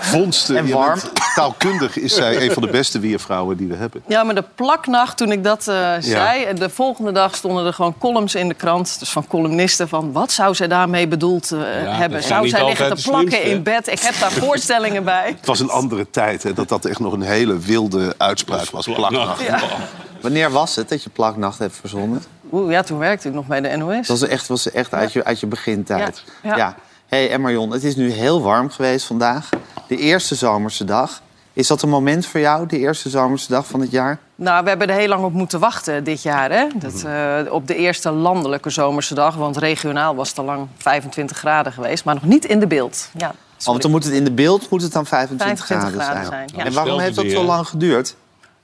vondsten. 0.00 0.56
En 0.56 0.66
Je 0.66 0.72
warm. 0.74 0.98
bent- 1.00 1.12
Taalkundig 1.34 1.96
is 1.98 2.14
zij 2.14 2.42
een 2.42 2.52
van 2.52 2.62
de 2.62 2.68
beste 2.68 2.98
weervrouwen 2.98 3.56
die 3.56 3.68
we 3.68 3.74
hebben. 3.74 4.02
Ja, 4.06 4.22
maar 4.24 4.34
de 4.34 4.44
plaknacht, 4.54 5.16
toen 5.16 5.32
ik 5.32 5.44
dat 5.44 5.68
eh, 5.68 5.92
zei... 6.00 6.44
en 6.44 6.56
de 6.56 6.70
volgende 6.70 7.12
dag 7.12 7.34
stonden 7.34 7.66
er 7.66 7.72
gewoon 7.72 7.94
columns 7.98 8.34
in 8.34 8.48
de 8.48 8.54
krant... 8.54 8.98
dus 8.98 9.10
van 9.10 9.26
columnisten 9.26 9.88
van 9.88 10.12
wat 10.12 10.32
zou 10.32 10.54
zij 10.54 10.68
daarmee 10.68 11.08
bedoeld 11.08 11.52
eh, 11.52 11.58
hebben? 11.98 12.22
Zou 12.22 12.48
zij 12.48 12.64
liggen 12.64 12.96
te 12.96 13.02
plakken 13.02 13.30
slimste, 13.30 13.50
in 13.50 13.62
bed? 13.62 13.86
Ik 13.88 14.00
heb 14.00 14.14
daar 14.20 14.32
voorstellingen 14.46 15.04
bij. 15.04 15.34
Het 15.38 15.46
was 15.46 15.60
een 15.60 15.70
andere 15.70 16.10
tijd, 16.10 16.42
hè, 16.42 16.52
dat 16.52 16.68
dat 16.68 16.84
echt 16.84 16.98
nog 17.00 17.12
een 17.12 17.22
hele 17.22 17.58
wilde 17.58 18.14
uitspraak 18.18 18.70
was. 18.70 18.84
Plaknacht. 18.86 19.42
Ja. 19.42 19.60
Wanneer 20.20 20.50
was 20.50 20.76
het 20.76 20.88
dat 20.88 21.02
je 21.02 21.10
plaknacht 21.10 21.58
hebt 21.58 21.76
verzonnen? 21.80 22.22
Oeh, 22.52 22.70
ja, 22.70 22.82
toen 22.82 22.98
werkte 22.98 23.28
ik 23.28 23.34
nog 23.34 23.46
bij 23.46 23.60
de 23.60 23.76
NOS. 23.76 24.06
Dat 24.06 24.18
was 24.20 24.28
echt, 24.28 24.46
was 24.46 24.70
echt 24.70 24.94
uit, 24.94 25.12
je, 25.12 25.24
uit 25.24 25.40
je 25.40 25.46
begintijd. 25.46 26.22
Ja, 26.42 26.56
ja. 26.56 26.76
Hey, 27.06 27.30
en 27.30 27.40
Marion, 27.40 27.70
het 27.70 27.84
is 27.84 27.96
nu 27.96 28.10
heel 28.10 28.42
warm 28.42 28.70
geweest 28.70 29.06
vandaag. 29.06 29.48
De 29.88 29.96
eerste 29.96 30.34
zomerse 30.34 30.84
dag. 30.84 31.22
Is 31.52 31.66
dat 31.66 31.82
een 31.82 31.88
moment 31.88 32.26
voor 32.26 32.40
jou, 32.40 32.66
de 32.66 32.78
eerste 32.78 33.08
zomerse 33.08 33.48
dag 33.48 33.66
van 33.66 33.80
het 33.80 33.90
jaar? 33.90 34.18
Nou, 34.34 34.62
we 34.62 34.68
hebben 34.68 34.88
er 34.88 34.94
heel 34.96 35.08
lang 35.08 35.24
op 35.24 35.32
moeten 35.32 35.60
wachten 35.60 36.04
dit 36.04 36.22
jaar. 36.22 36.50
Hè? 36.50 36.66
Dat, 36.74 36.92
Mhm. 36.92 37.06
eh, 37.06 37.52
op 37.52 37.66
de 37.66 37.76
eerste 37.76 38.10
landelijke 38.10 38.70
zomerse 38.70 39.14
dag. 39.14 39.34
Want 39.34 39.56
regionaal 39.56 40.14
was 40.14 40.28
het 40.28 40.38
al 40.38 40.44
lang 40.44 40.66
25 40.76 41.36
graden 41.36 41.72
geweest. 41.72 42.04
Maar 42.04 42.14
nog 42.14 42.24
niet 42.24 42.44
in 42.44 42.58
de 42.60 42.66
beeld. 42.66 43.08
Ja, 43.16 43.34
Oh, 43.58 43.64
want 43.66 43.82
dan 43.82 43.90
moet 43.90 44.04
het 44.04 44.12
in 44.12 44.24
de 44.24 44.32
beeld 44.32 44.70
moet 44.70 44.82
het 44.82 44.92
dan 44.92 45.06
25, 45.06 45.66
25 45.66 46.04
graden, 46.04 46.14
graden 46.14 46.26
zijn. 46.38 46.48
zijn, 46.48 46.60
ja. 46.64 46.70
En 46.70 46.72
waarom 46.84 47.00
heeft 47.00 47.16
dat 47.16 47.30
zo 47.30 47.42
lang 47.44 47.68
geduurd? 47.68 48.14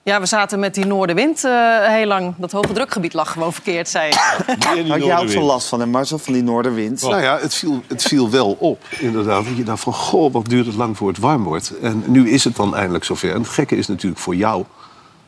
Ja, 0.03 0.21
we 0.21 0.27
zaten 0.27 0.59
met 0.59 0.75
die 0.75 0.87
noordenwind 0.87 1.45
eh, 1.45 1.53
heel 1.87 2.07
lang. 2.07 2.35
Dat 2.37 2.53
hoge 2.53 2.73
drukgebied 2.73 3.13
lag 3.13 3.33
gewoon 3.33 3.53
verkeerd, 3.53 3.89
zei 3.89 4.09
je. 4.09 4.85
Had 4.89 5.05
jij 5.05 5.19
ook 5.19 5.29
zo 5.29 5.43
last 5.43 5.69
van, 5.69 5.81
hè, 5.81 5.87
Marcel, 5.87 6.19
van 6.19 6.33
die 6.33 6.43
noordenwind? 6.43 7.03
Nou 7.03 7.23
ja, 7.23 7.39
het 7.39 7.55
viel, 7.55 7.83
het 7.87 8.03
viel 8.03 8.31
wel 8.31 8.57
op, 8.59 8.85
inderdaad. 8.99 9.45
Dat 9.45 9.57
je 9.57 9.63
dacht 9.63 9.83
van, 9.83 9.93
goh, 9.93 10.33
wat 10.33 10.47
duurt 10.47 10.67
het 10.67 10.75
lang 10.75 10.97
voor 10.97 11.09
het 11.09 11.19
warm 11.19 11.45
wordt. 11.45 11.73
En 11.83 12.05
nu 12.07 12.31
is 12.31 12.45
het 12.45 12.57
dan 12.57 12.77
eindelijk 12.77 13.05
zover. 13.05 13.31
En 13.31 13.41
het 13.41 13.49
gekke 13.49 13.77
is 13.77 13.87
natuurlijk 13.87 14.21
voor 14.21 14.35
jou... 14.35 14.65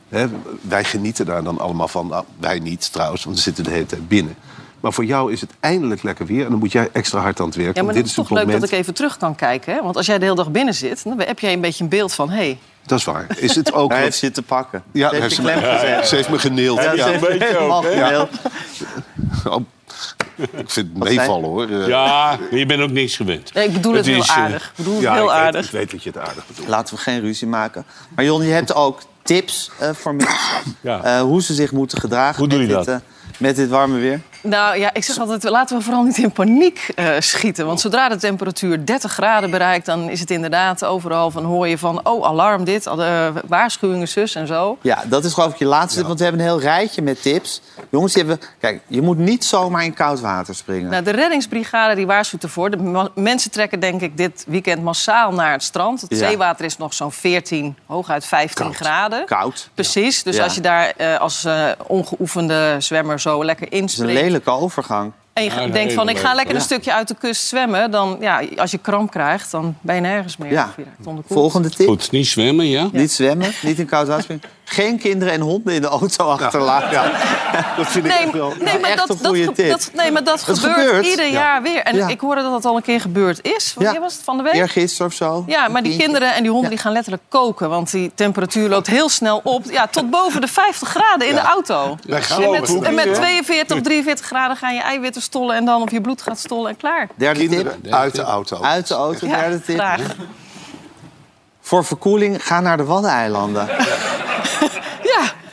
Hè, 0.09 0.25
wij 0.61 0.83
genieten 0.83 1.25
daar 1.25 1.43
dan 1.43 1.59
allemaal 1.59 1.87
van. 1.87 2.07
Nou, 2.07 2.23
wij 2.39 2.59
niet 2.59 2.91
trouwens, 2.91 3.23
want 3.23 3.35
we 3.35 3.41
zitten 3.41 3.63
de 3.63 3.69
hele 3.69 3.85
tijd 3.85 4.07
binnen. 4.07 4.35
Maar 4.79 4.93
voor 4.93 5.05
jou 5.05 5.31
is 5.31 5.41
het 5.41 5.49
eindelijk 5.59 6.03
lekker 6.03 6.25
weer. 6.25 6.43
En 6.43 6.49
dan 6.49 6.59
moet 6.59 6.71
jij 6.71 6.89
extra 6.91 7.19
hard 7.19 7.39
aan 7.39 7.45
het 7.45 7.55
werk. 7.55 7.75
Ja, 7.75 7.83
maar 7.83 7.93
dit 7.93 8.03
is 8.03 8.09
is 8.09 8.15
toch 8.15 8.29
leuk 8.29 8.39
moment... 8.39 8.61
dat 8.61 8.71
ik 8.71 8.77
even 8.77 8.93
terug 8.93 9.17
kan 9.17 9.35
kijken. 9.35 9.73
Hè? 9.73 9.81
Want 9.81 9.97
als 9.97 10.05
jij 10.05 10.17
de 10.17 10.23
hele 10.23 10.35
dag 10.35 10.51
binnen 10.51 10.73
zit, 10.73 11.03
dan 11.03 11.19
heb 11.19 11.39
jij 11.39 11.53
een 11.53 11.61
beetje 11.61 11.83
een 11.83 11.89
beeld 11.89 12.13
van... 12.13 12.29
Hey, 12.29 12.59
Dat 12.85 12.99
is 12.99 13.05
waar. 13.05 13.27
Is 13.37 13.55
het 13.55 13.73
ook 13.73 13.89
Hij 13.89 13.97
wat- 13.97 14.05
heeft 14.07 14.17
zitten 14.17 14.43
pakken. 14.43 14.83
Ja, 14.91 15.09
Ze 15.09 15.15
heeft 15.15 15.35
ze, 15.35 15.41
me, 15.41 16.01
ze 16.05 16.15
heeft 16.15 16.29
me 16.29 16.39
geneeld. 16.39 16.81
Ja. 16.81 18.27
Oh, 19.47 19.61
ik 20.35 20.69
vind 20.69 20.87
het 20.93 21.03
meevallen 21.03 21.49
hoor. 21.49 21.69
Eh, 21.69 21.87
Ja, 21.87 22.37
maar 22.49 22.57
je 22.59 22.65
bent 22.65 22.81
ook 22.81 22.91
niks 22.91 23.15
gewend. 23.15 23.53
Nee, 23.53 23.67
ik 23.67 23.73
bedoel 23.73 23.93
het 23.93 24.05
heel 24.05 24.19
is, 24.19 24.27
eh, 24.27 24.37
aardig. 24.37 24.63
Ik 24.65 24.71
bedoel 24.75 24.93
het 24.95 25.03
heel 25.03 25.13
ik 25.15 25.19
weet- 25.21 25.29
aardig. 25.31 25.65
ik 25.65 25.71
weet 25.71 25.91
dat 25.91 26.03
je 26.03 26.09
het 26.09 26.17
aardig 26.19 26.47
bedoelt. 26.47 26.67
Laten 26.67 26.95
we 26.95 27.01
geen 27.01 27.19
ruzie 27.21 27.47
maken. 27.47 27.85
Maar 28.15 28.25
Jon, 28.25 28.43
je 28.45 28.51
hebt 28.53 28.73
ook 28.73 28.99
tips 29.29 29.71
eh, 29.79 29.89
voor 29.93 30.15
mensen. 30.15 30.75
eh, 30.83 31.19
hoe 31.21 31.41
ze 31.41 31.53
zich 31.53 31.71
moeten 31.71 31.97
gedragen 31.99 32.37
Hoe 32.39 32.47
doe 32.47 32.59
met, 32.59 32.67
je 32.69 32.75
dit, 32.75 32.85
dat? 32.85 32.95
eh, 32.95 33.01
met 33.37 33.55
dit 33.55 33.69
warme 33.69 33.99
weer. 33.99 34.19
Nou 34.41 34.77
ja, 34.79 34.93
ik 34.93 35.03
zeg 35.03 35.17
altijd, 35.19 35.43
laten 35.43 35.77
we 35.77 35.83
vooral 35.83 36.03
niet 36.03 36.17
in 36.17 36.31
paniek 36.31 36.91
eh, 36.95 37.07
schieten. 37.19 37.65
Want 37.65 37.79
zodra 37.81 38.09
de 38.09 38.15
temperatuur 38.17 38.85
30 38.85 39.11
graden 39.11 39.51
bereikt... 39.51 39.85
dan 39.85 40.09
is 40.09 40.19
het 40.19 40.31
inderdaad 40.31 40.85
overal 40.85 41.31
van 41.31 41.43
hoor 41.43 41.67
je 41.67 41.77
van... 41.77 42.07
oh, 42.07 42.25
alarm 42.25 42.63
dit, 42.63 42.85
uh, 42.85 43.27
waarschuwingen 43.47 44.07
zus 44.07 44.35
en 44.35 44.47
zo. 44.47 44.77
Ja, 44.81 45.03
dat 45.07 45.23
is 45.25 45.33
geloof 45.33 45.51
ik 45.51 45.57
je 45.57 45.65
laatste 45.65 45.97
tip, 45.97 46.07
want 46.07 46.17
we 46.19 46.25
hebben 46.25 46.41
een 46.43 46.47
heel 46.51 46.59
rijtje 46.61 47.01
met 47.01 47.21
tips. 47.21 47.61
Jongens, 47.89 48.13
die 48.13 48.23
hebben... 48.23 48.47
Kijk, 48.59 48.81
je 48.87 49.01
moet 49.01 49.17
niet 49.17 49.45
zomaar 49.45 49.83
in 49.83 49.93
koud 49.93 50.19
water 50.19 50.55
springen. 50.55 50.89
Nou, 50.91 51.03
de 51.03 51.11
reddingsbrigade 51.11 51.95
die 51.95 52.05
waarschuwt 52.07 52.43
ervoor. 52.43 52.69
De 52.71 53.11
mensen 53.15 53.51
trekken 53.51 53.79
denk 53.79 54.01
ik 54.01 54.17
dit 54.17 54.43
weekend 54.47 54.83
massaal 54.83 55.31
naar 55.33 55.51
het 55.51 55.63
strand. 55.63 56.01
Het 56.01 56.09
Ja. 56.11 56.17
zeewater 56.17 56.65
is 56.65 56.77
nog 56.77 56.93
zo'n 56.93 57.11
14, 57.11 57.75
hooguit 57.85 58.25
15 58.25 58.73
graden. 58.73 59.14
Koud. 59.25 59.69
Precies, 59.73 60.23
dus 60.23 60.35
Ja. 60.35 60.43
als 60.43 60.55
je 60.55 60.61
daar 60.61 60.93
eh, 60.97 61.19
als 61.19 61.43
eh, 61.43 61.69
ongeoefende 61.87 62.75
zwemmer 62.79 63.19
zo 63.19 63.45
lekker 63.45 63.65
Het 63.65 63.73
is 63.73 63.79
een 63.79 63.83
inspringt... 63.87 64.21
lelijke 64.21 64.49
overgang. 64.51 65.11
En 65.33 65.43
je 65.43 65.49
Ja, 65.49 65.67
denkt 65.67 65.93
van, 65.93 66.07
hele 66.07 66.19
ik 66.19 66.25
ga 66.25 66.33
lekker 66.33 66.55
een 66.55 66.61
stukje 66.61 66.93
uit 66.93 67.07
de 67.07 67.15
kust 67.19 67.47
zwemmen. 67.47 67.91
Dan, 67.91 68.17
ja, 68.19 68.41
als 68.55 68.71
je 68.71 68.77
kramp 68.77 69.11
krijgt, 69.11 69.51
dan 69.51 69.75
ben 69.81 69.95
je 69.95 70.01
nergens 70.01 70.37
meer. 70.37 70.51
Ja. 70.51 70.65
Of 70.69 70.75
je 70.77 70.83
raakt 70.83 71.07
onderkoeld. 71.07 71.39
Volgende 71.39 71.69
tip. 71.69 71.87
Goed, 71.87 72.11
niet 72.11 72.27
zwemmen, 72.27 72.67
ja? 72.67 72.89
Niet 72.91 73.11
zwemmen, 73.11 73.51
niet 73.61 73.79
in 73.79 73.85
koud 73.85 74.07
water 74.07 74.23
springen. 74.23 74.43
Geen 74.67 74.99
kinderen 74.99 75.33
en 75.33 75.41
honden 75.41 75.73
in 75.73 75.81
de 75.81 75.87
auto 75.87 76.25
achterlaten. 76.39 77.11
Dat 77.77 77.87
vind 77.87 78.05
ik 78.05 78.11
Nee, 78.11 78.19
echt 78.21 78.31
wel... 78.31 78.53
nee, 78.59 78.79
maar 78.79 78.89
echt 78.89 78.97
dat, 78.97 79.09
een 79.09 79.17
dat, 79.17 79.25
goede 79.27 79.43
ge- 79.43 79.51
tip. 79.51 79.69
dat- 79.69 79.89
nee, 79.93 80.11
maar 80.11 80.23
dat, 80.23 80.43
Dat 80.45 80.59
gebeurt, 80.59 80.79
gebeurt. 80.85 81.05
ieder 81.05 81.25
Ja. 81.25 81.31
jaar 81.31 81.61
weer. 81.61 81.81
En 81.83 81.95
Ja. 81.95 82.07
ik 82.07 82.19
hoorde 82.19 82.41
dat 82.41 82.51
dat 82.51 82.65
al 82.65 82.75
een 82.75 82.81
keer 82.81 83.01
gebeurd 83.01 83.39
is. 83.45 83.73
Wanneer 83.75 83.93
Ja. 83.93 83.99
was 83.99 84.13
het? 84.13 84.23
Van 84.23 84.37
de 84.37 84.43
week? 84.43 84.53
Eergisteren 84.53 85.07
of 85.07 85.13
zo. 85.13 85.43
Ja, 85.47 85.67
maar 85.67 85.83
die 85.83 85.97
kinderen 85.97 86.33
en 86.33 86.41
die 86.43 86.51
honden 86.51 86.69
die 86.69 86.79
gaan 86.79 86.91
letterlijk 86.91 87.23
koken. 87.29 87.69
Want 87.69 87.91
die 87.91 88.11
temperatuur 88.15 88.69
loopt 88.69 88.87
heel 88.87 89.09
snel 89.09 89.41
op. 89.43 89.63
Ja, 89.71 89.87
tot 89.87 90.09
boven 90.09 90.41
de 90.41 90.47
50 90.47 90.89
graden 90.89 91.27
in 91.27 91.35
de 91.35 91.41
auto. 91.41 91.97
Wij 92.07 92.21
gaan 92.21 92.43
En 92.43 92.51
met, 92.51 92.81
en 92.83 92.95
met 92.95 93.05
hè? 93.05 93.13
42 93.13 93.77
of 93.77 93.83
43 93.83 94.25
graden 94.25 94.57
gaan 94.57 94.73
je 94.73 94.81
eiwitten 94.81 95.21
stollen... 95.21 95.55
en 95.55 95.65
dan 95.65 95.81
of 95.81 95.91
je 95.91 96.01
bloed 96.01 96.21
gaat 96.21 96.39
stollen 96.39 96.69
en 96.69 96.77
klaar. 96.77 97.07
Derde 97.15 97.39
Kinderen 97.39 97.81
tip. 97.81 97.93
uit 97.93 98.15
de 98.15 98.21
auto. 98.21 98.61
Uit 98.61 98.87
de 98.87 98.93
auto, 98.93 99.27
Ja, 99.27 99.39
derde 99.39 99.61
tip. 99.61 99.77
graag. 99.77 100.01
Voor 101.61 101.85
verkoeling, 101.85 102.45
ga 102.45 102.59
naar 102.59 102.77
de 102.77 102.83
Waddeneilanden. 102.83 103.67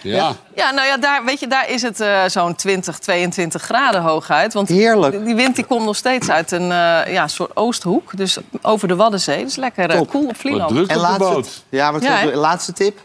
Ja. 0.02 0.32
Ja. 0.54 0.70
Nou 0.70 0.86
ja, 0.86 0.96
daar, 0.96 1.24
weet 1.24 1.40
je, 1.40 1.46
daar 1.46 1.70
is 1.70 1.82
het 1.82 2.00
eh, 2.00 2.24
zo'n 2.26 2.54
20, 2.54 2.98
22 2.98 3.62
graden 3.62 4.02
hooguit. 4.02 4.52
Want 4.52 4.68
Heerlijk. 4.68 5.24
die 5.24 5.34
wind 5.34 5.56
die 5.56 5.64
komt 5.64 5.84
nog 5.84 5.96
steeds 5.96 6.30
uit 6.30 6.50
een 6.50 6.72
eh, 6.72 7.12
ja, 7.12 7.28
soort 7.28 7.56
oosthoek. 7.56 8.16
Dus 8.16 8.38
over 8.62 8.88
de 8.88 8.96
Waddenzee. 8.96 9.44
Dus 9.44 9.56
lekker 9.56 9.90
eh, 9.90 9.96
Top. 9.96 10.10
cool 10.10 10.26
op 10.26 10.36
Vlieland. 10.36 10.70
Wat 10.70 10.78
druk 10.78 10.90
En 10.90 10.96
op 10.96 11.02
de 11.02 11.08
laatste, 11.08 11.32
boot. 11.34 11.64
ja, 11.68 11.92
wat 11.92 12.02
Ja, 12.02 12.36
laatste 12.36 12.72
tip. 12.72 12.98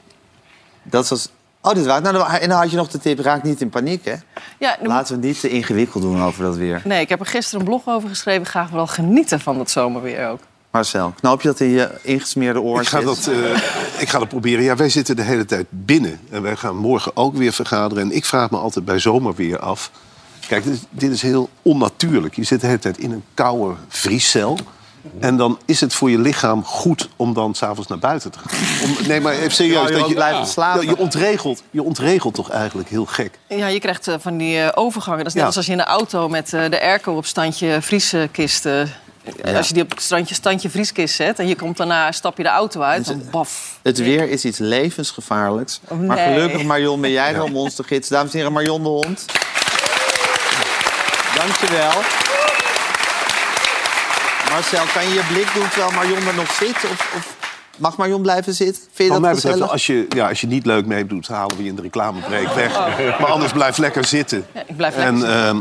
Dat 0.84 1.08
was... 1.08 1.30
Oh, 1.62 1.74
dit 1.74 1.86
was... 1.86 2.02
Nou, 2.02 2.30
en 2.40 2.50
dan 2.50 2.58
had 2.58 2.72
je 2.72 2.78
nog 2.78 2.88
de 2.88 3.00
tip, 3.00 3.20
raak 3.20 3.44
niet 3.44 3.62
in 3.62 3.70
paniek, 3.70 4.06
hè? 4.06 4.14
Ja, 4.60 4.78
Laten 4.82 5.20
we 5.20 5.28
niet 5.28 5.40
te 5.40 5.50
ingewikkeld 5.50 6.04
doen 6.04 6.24
over 6.24 6.44
dat 6.44 6.56
weer. 6.56 6.82
Nee, 6.84 7.02
ik 7.02 7.10
heb 7.10 7.20
er 7.20 7.26
gisteren 7.26 7.60
een 7.60 7.66
blog 7.66 7.88
over 7.88 8.10
geschreven. 8.10 8.46
Ga 8.46 8.68
vooral 8.68 8.88
genieten 8.88 9.40
van 9.40 9.60
het 9.60 9.72
zomerweer 9.72 10.28
ook. 10.30 10.40
Marcel, 10.72 11.14
knoop 11.20 11.42
je 11.42 11.48
dat 11.48 11.60
in 11.60 11.70
je 11.70 11.90
ingesmeerde 12.02 12.60
Ik 12.60 12.66
oortjes? 12.66 12.88
ga, 12.88 13.02
dat, 13.02 13.28
eh, 13.28 14.02
ik 14.02 14.10
ga 14.10 14.20
dat 14.20 14.28
proberen. 14.28 14.64
Ja, 14.64 14.76
wij 14.76 14.90
zitten 14.90 15.16
de 15.16 15.22
hele 15.22 15.46
tijd 15.46 15.66
binnen. 15.70 16.20
En 16.30 16.42
wij 16.42 16.56
gaan 16.56 16.76
morgen 16.76 17.12
ook 17.16 17.36
weer 17.36 17.54
vergaderen. 17.54 18.04
En 18.04 18.12
ik 18.16 18.26
vraag 18.26 18.50
me 18.50 18.58
altijd 18.58 18.86
bij 18.86 19.00
zomerweer 19.00 19.60
af... 19.60 19.92
Kijk, 20.48 20.64
dit 20.64 20.74
is, 20.74 20.80
dit 20.90 21.12
is 21.12 21.22
heel 21.22 21.50
onnatuurlijk. 21.62 22.36
Je 22.36 22.44
zit 22.44 22.62
de 22.62 22.68
hele 22.68 22.80
tijd 22.80 22.98
in 22.98 23.12
een 23.12 23.24
koude 23.34 23.76
vriescel. 23.88 24.58
En 25.20 25.38
dan 25.38 25.60
is 25.66 25.82
het 25.82 25.94
voor 25.94 26.10
je 26.10 26.20
lichaam 26.20 26.64
goed 26.64 27.10
om 27.16 27.34
dan 27.34 27.56
s'avonds 27.56 27.90
naar 27.90 28.00
buiten 28.00 28.32
te 28.32 28.40
gaan. 28.40 28.90
Om, 28.90 29.08
nee, 29.08 29.22
maar 29.22 29.34
even 29.34 29.52
serieus. 29.52 29.88
Je 29.90 29.96
dat 29.96 30.08
je, 30.08 30.14
blijven 30.14 30.46
slapen. 30.46 30.84
Ja, 30.86 30.90
je, 30.90 30.98
ontregelt, 30.98 31.64
je 31.72 31.84
ontregelt 31.84 32.34
toch 32.34 32.50
eigenlijk 32.50 32.90
heel 32.90 33.06
gek. 33.06 33.40
Ja, 33.48 33.68
je 33.68 33.80
krijgt 33.80 34.08
eh, 34.08 34.16
van 34.20 34.38
die 34.38 34.60
eh, 34.60 34.72
overgangen. 34.76 35.20
Dat 35.24 35.28
is 35.28 35.34
net 35.34 35.42
Ja. 35.42 35.48
als 35.48 35.58
als 35.58 35.66
je 35.66 35.72
in 35.72 35.78
de 35.78 35.84
auto 35.84 36.30
met 36.30 36.50
de 36.50 36.82
airco 36.82 37.14
op 37.16 37.26
standje 37.26 37.78
vrieskist... 37.82 38.68
Als 39.56 39.68
je 39.68 39.74
die 39.74 39.84
op 39.84 39.90
het 39.90 40.02
standje, 40.02 40.36
standje 40.36 40.70
vrieskist 40.70 41.16
zet 41.16 41.40
en 41.40 41.48
je 41.48 41.56
komt 41.56 41.78
daarna, 41.78 42.12
stap 42.12 42.38
je 42.38 42.44
de 42.44 42.50
auto 42.50 42.82
uit, 42.82 43.06
dan 43.06 43.22
baf. 43.32 43.80
Het 43.82 43.98
weer 43.98 44.30
is 44.30 44.46
iets 44.46 44.58
levensgevaarlijks. 44.58 45.80
Oh, 45.88 46.00
Maar 46.00 46.18
gelukkig, 46.18 46.64
Marion, 46.64 47.02
ben 47.02 47.12
jij 47.12 47.40
ons 47.40 47.76
te 47.76 47.84
gidsen. 47.84 48.16
Dames 48.16 48.32
en 48.32 48.38
heren, 48.38 48.54
Marion 48.54 48.84
de 48.84 48.90
Hond. 48.90 49.26
Dankjewel. 51.36 51.92
Marcel, 54.52 54.84
kan 54.94 55.08
je 55.08 55.14
je 55.14 55.24
blik 55.34 55.54
doen 55.54 55.70
terwijl 55.70 55.92
Marion 55.92 56.28
er 56.28 56.34
nog 56.34 56.52
zit? 56.52 56.76
Of, 56.92 57.14
of 57.16 57.36
mag 57.78 57.98
Marion 57.98 58.22
blijven 58.22 58.54
zitten? 58.54 58.82
Vind 58.94 58.98
je 58.98 59.08
Wat 59.10 59.20
mij 59.22 59.32
dat 59.34 59.42
betreft, 59.42 59.54
gezellig? 59.54 59.72
als 59.72 59.86
je, 59.88 60.06
ja, 60.10 60.28
als 60.30 60.42
je 60.42 60.48
niet 60.48 60.66
leuk 60.66 60.86
meedoet, 60.86 61.28
halen 61.28 61.58
we 61.58 61.64
je 61.64 61.70
in 61.70 61.76
de 61.76 61.82
reclamebreak 61.82 62.54
weg. 62.54 62.74
Maar 63.20 63.30
anders 63.30 63.52
blijf 63.52 63.78
lekker 63.78 64.06
zitten. 64.06 64.46
Ja, 64.54 64.64
ik 64.68 64.76
blijf 64.78 64.96
lekker 64.96 65.14
en, 65.14 65.20
zitten. 65.20 65.44
ehm, 65.46 65.58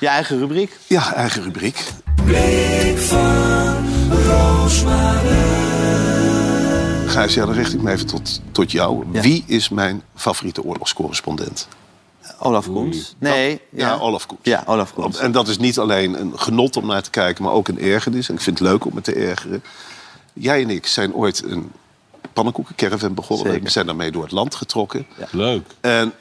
Je 0.00 0.08
eigen 0.08 0.38
rubriek? 0.38 0.76
ja, 0.86 1.14
eigen 1.14 1.42
rubriek. 1.42 1.84
Blik 2.28 2.98
van 2.98 3.86
Roosmalen. 4.26 5.48
Gijs, 7.08 7.34
ja, 7.34 7.46
dan 7.46 7.54
richt 7.54 7.74
ik 7.74 7.82
me 7.82 7.90
even 7.90 8.06
tot, 8.06 8.40
tot 8.52 8.70
jou. 8.72 9.04
Ja. 9.12 9.20
Wie 9.20 9.44
is 9.46 9.68
mijn 9.68 10.02
favoriete 10.14 10.62
oorlogscorrespondent? 10.62 11.68
Olaf 12.38 12.66
Koens? 12.66 13.14
Nee. 13.18 13.60
Ja, 13.70 13.96
Olaf 13.96 14.26
Koens. 14.26 14.40
Ja, 14.42 14.62
Olaf 14.66 14.94
Koens. 14.94 15.18
En 15.18 15.32
dat 15.32 15.48
is 15.48 15.58
niet 15.58 15.78
alleen 15.78 16.20
een 16.20 16.38
genot 16.38 16.76
om 16.76 16.86
naar 16.86 17.02
te 17.02 17.10
kijken, 17.10 17.44
maar 17.44 17.52
ook 17.52 17.68
een 17.68 17.80
ergernis. 17.80 18.28
En 18.28 18.34
ik 18.34 18.40
vind 18.40 18.58
het 18.58 18.68
leuk 18.68 18.84
om 18.84 18.94
me 18.94 19.00
te 19.00 19.14
ergeren. 19.14 19.62
Jij 20.32 20.62
en 20.62 20.70
ik 20.70 20.86
zijn 20.86 21.14
ooit 21.14 21.42
een 21.44 21.72
pannenkoekencaravan 22.32 23.14
begonnen. 23.14 23.46
Zeker. 23.46 23.62
We 23.62 23.70
zijn 23.70 23.86
daarmee 23.86 24.10
door 24.10 24.22
het 24.22 24.32
land 24.32 24.54
getrokken. 24.54 25.06
Leuk. 25.30 25.66
En 25.80 26.12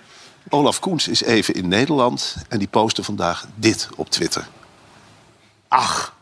Olaf 0.49 0.79
Koens 0.79 1.07
is 1.07 1.23
even 1.23 1.53
in 1.53 1.67
Nederland 1.67 2.35
en 2.49 2.59
die 2.59 2.67
postte 2.67 3.03
vandaag 3.03 3.47
dit 3.55 3.89
op 3.95 4.09
Twitter. 4.09 4.47
Ach, 5.67 6.13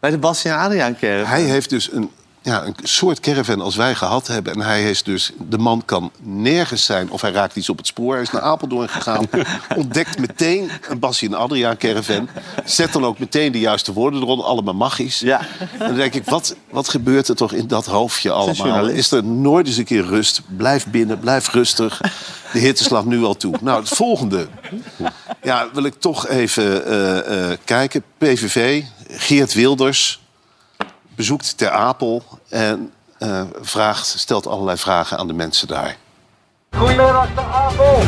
bij 0.00 0.10
de 0.10 0.18
Bastiaan 0.18 0.64
Adriaan 0.64 0.96
kerk. 0.96 1.26
Hij 1.26 1.42
heeft 1.42 1.70
dus 1.70 1.92
een, 1.92 2.10
ja, 2.42 2.64
een 2.64 2.74
soort 2.82 3.20
caravan 3.20 3.60
als 3.60 3.76
wij 3.76 3.94
gehad 3.94 4.26
hebben. 4.26 4.52
En 4.52 4.60
hij 4.60 4.90
is 4.90 5.02
dus, 5.02 5.32
de 5.48 5.58
man 5.58 5.82
kan 5.84 6.12
nergens 6.20 6.84
zijn 6.84 7.10
of 7.10 7.20
hij 7.20 7.30
raakt 7.30 7.56
iets 7.56 7.68
op 7.68 7.76
het 7.76 7.86
spoor. 7.86 8.12
Hij 8.12 8.22
is 8.22 8.30
naar 8.30 8.42
Apeldoorn 8.42 8.88
gegaan, 8.88 9.26
ontdekt 9.76 10.18
meteen 10.18 10.70
een 10.88 10.98
Bassie 10.98 11.28
en 11.28 11.34
Adriaan 11.34 11.76
caravan. 11.76 12.28
Zet 12.64 12.92
dan 12.92 13.04
ook 13.04 13.18
meteen 13.18 13.52
de 13.52 13.60
juiste 13.60 13.92
woorden 13.92 14.22
eronder, 14.22 14.46
allemaal 14.46 14.74
magisch. 14.74 15.20
Ja. 15.20 15.40
En 15.58 15.86
dan 15.86 15.94
denk 15.94 16.14
ik, 16.14 16.24
wat, 16.24 16.56
wat 16.70 16.88
gebeurt 16.88 17.28
er 17.28 17.36
toch 17.36 17.52
in 17.52 17.66
dat 17.66 17.86
hoofdje 17.86 18.30
allemaal? 18.30 18.88
Is 18.88 19.10
er 19.10 19.24
nooit 19.24 19.66
eens 19.66 19.76
een 19.76 19.84
keer 19.84 20.04
rust? 20.06 20.40
Blijf 20.56 20.86
binnen, 20.86 21.18
blijf 21.18 21.52
rustig. 21.52 22.00
De 22.52 22.58
hitte 22.58 22.84
slaat 22.84 23.04
nu 23.04 23.22
al 23.22 23.36
toe. 23.36 23.54
Nou, 23.60 23.80
het 23.80 23.88
volgende. 23.88 24.46
Ja, 25.42 25.68
wil 25.72 25.84
ik 25.84 25.94
toch 25.98 26.28
even 26.28 26.86
eh, 26.86 27.50
eh, 27.50 27.58
kijken. 27.64 28.02
PVV, 28.18 28.82
Geert 29.08 29.54
Wilders 29.54 30.21
bezoekt 31.16 31.58
Ter 31.58 31.70
Apel 31.70 32.22
en 32.48 32.92
eh, 33.18 33.42
vraagt, 33.60 34.06
stelt 34.06 34.46
allerlei 34.46 34.78
vragen 34.78 35.18
aan 35.18 35.26
de 35.26 35.32
mensen 35.32 35.68
daar. 35.68 35.96
Goedemiddag, 36.76 37.28
de 37.34 37.40
Apel. 37.40 38.02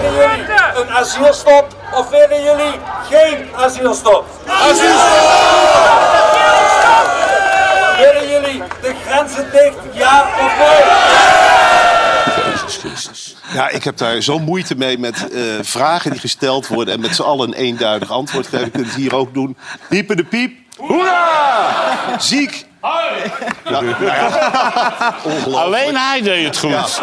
Willen 0.00 0.36
jullie 0.36 0.82
een 0.82 0.90
asielstop 0.90 1.76
of 1.94 2.10
willen 2.10 2.42
jullie 2.42 2.78
geen 3.10 3.48
asielstop? 3.54 4.26
Asielstop! 4.46 5.48
Willen 7.96 8.28
jullie 8.28 8.62
de 8.82 8.94
grenzen 9.06 9.50
dicht, 9.52 9.76
ja 9.92 10.22
of 10.22 10.58
nee? 10.58 11.18
Ja, 13.52 13.68
ik 13.68 13.84
heb 13.84 13.96
daar 13.96 14.20
zo 14.20 14.38
moeite 14.38 14.74
mee 14.74 14.98
met 14.98 15.30
eh, 15.30 15.42
vragen 15.60 16.10
die 16.10 16.20
gesteld 16.20 16.66
worden... 16.66 16.94
en 16.94 17.00
met 17.00 17.14
z'n 17.14 17.22
allen 17.22 17.48
een 17.48 17.54
eenduidig 17.54 18.10
antwoord 18.10 18.46
geven. 18.46 18.66
Ik 18.66 18.72
kan 18.72 18.84
het 18.84 18.94
hier 18.94 19.14
ook 19.14 19.34
doen. 19.34 19.56
Piepen 19.88 20.16
de 20.16 20.24
piep. 20.24 20.59
Hoera! 20.80 22.18
Ziek. 22.18 22.68
Ja, 22.82 23.20
nou 23.70 23.86
ja. 24.04 25.14
Ongelooflijk. 25.24 25.56
Alleen 25.56 25.96
hij 25.96 26.22
deed 26.22 26.46
het 26.46 26.58
goed. 26.58 27.00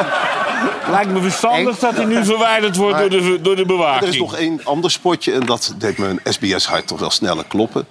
Lijkt 0.89 1.11
me 1.11 1.21
verstandig 1.21 1.80
dat 1.80 1.95
hij 1.95 2.05
nu 2.05 2.25
verwijderd 2.25 2.75
wordt 2.75 2.99
door 2.99 3.09
de, 3.09 3.39
door 3.41 3.55
de 3.55 3.65
bewaking. 3.65 4.01
Er 4.01 4.07
is 4.07 4.19
nog 4.19 4.36
één 4.36 4.61
ander 4.63 4.91
spotje 4.91 5.34
en 5.34 5.45
dat 5.45 5.73
deed 5.78 5.97
mijn 5.97 6.19
SBS-hart 6.23 6.88
toch 6.88 6.99
wel 6.99 7.09
sneller 7.09 7.45
kloppen. 7.47 7.88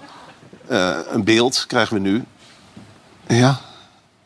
Eh, 0.68 0.96
een 1.10 1.24
beeld 1.24 1.64
krijgen 1.66 1.94
we 1.94 2.00
nu. 2.00 2.24
Ja? 3.26 3.60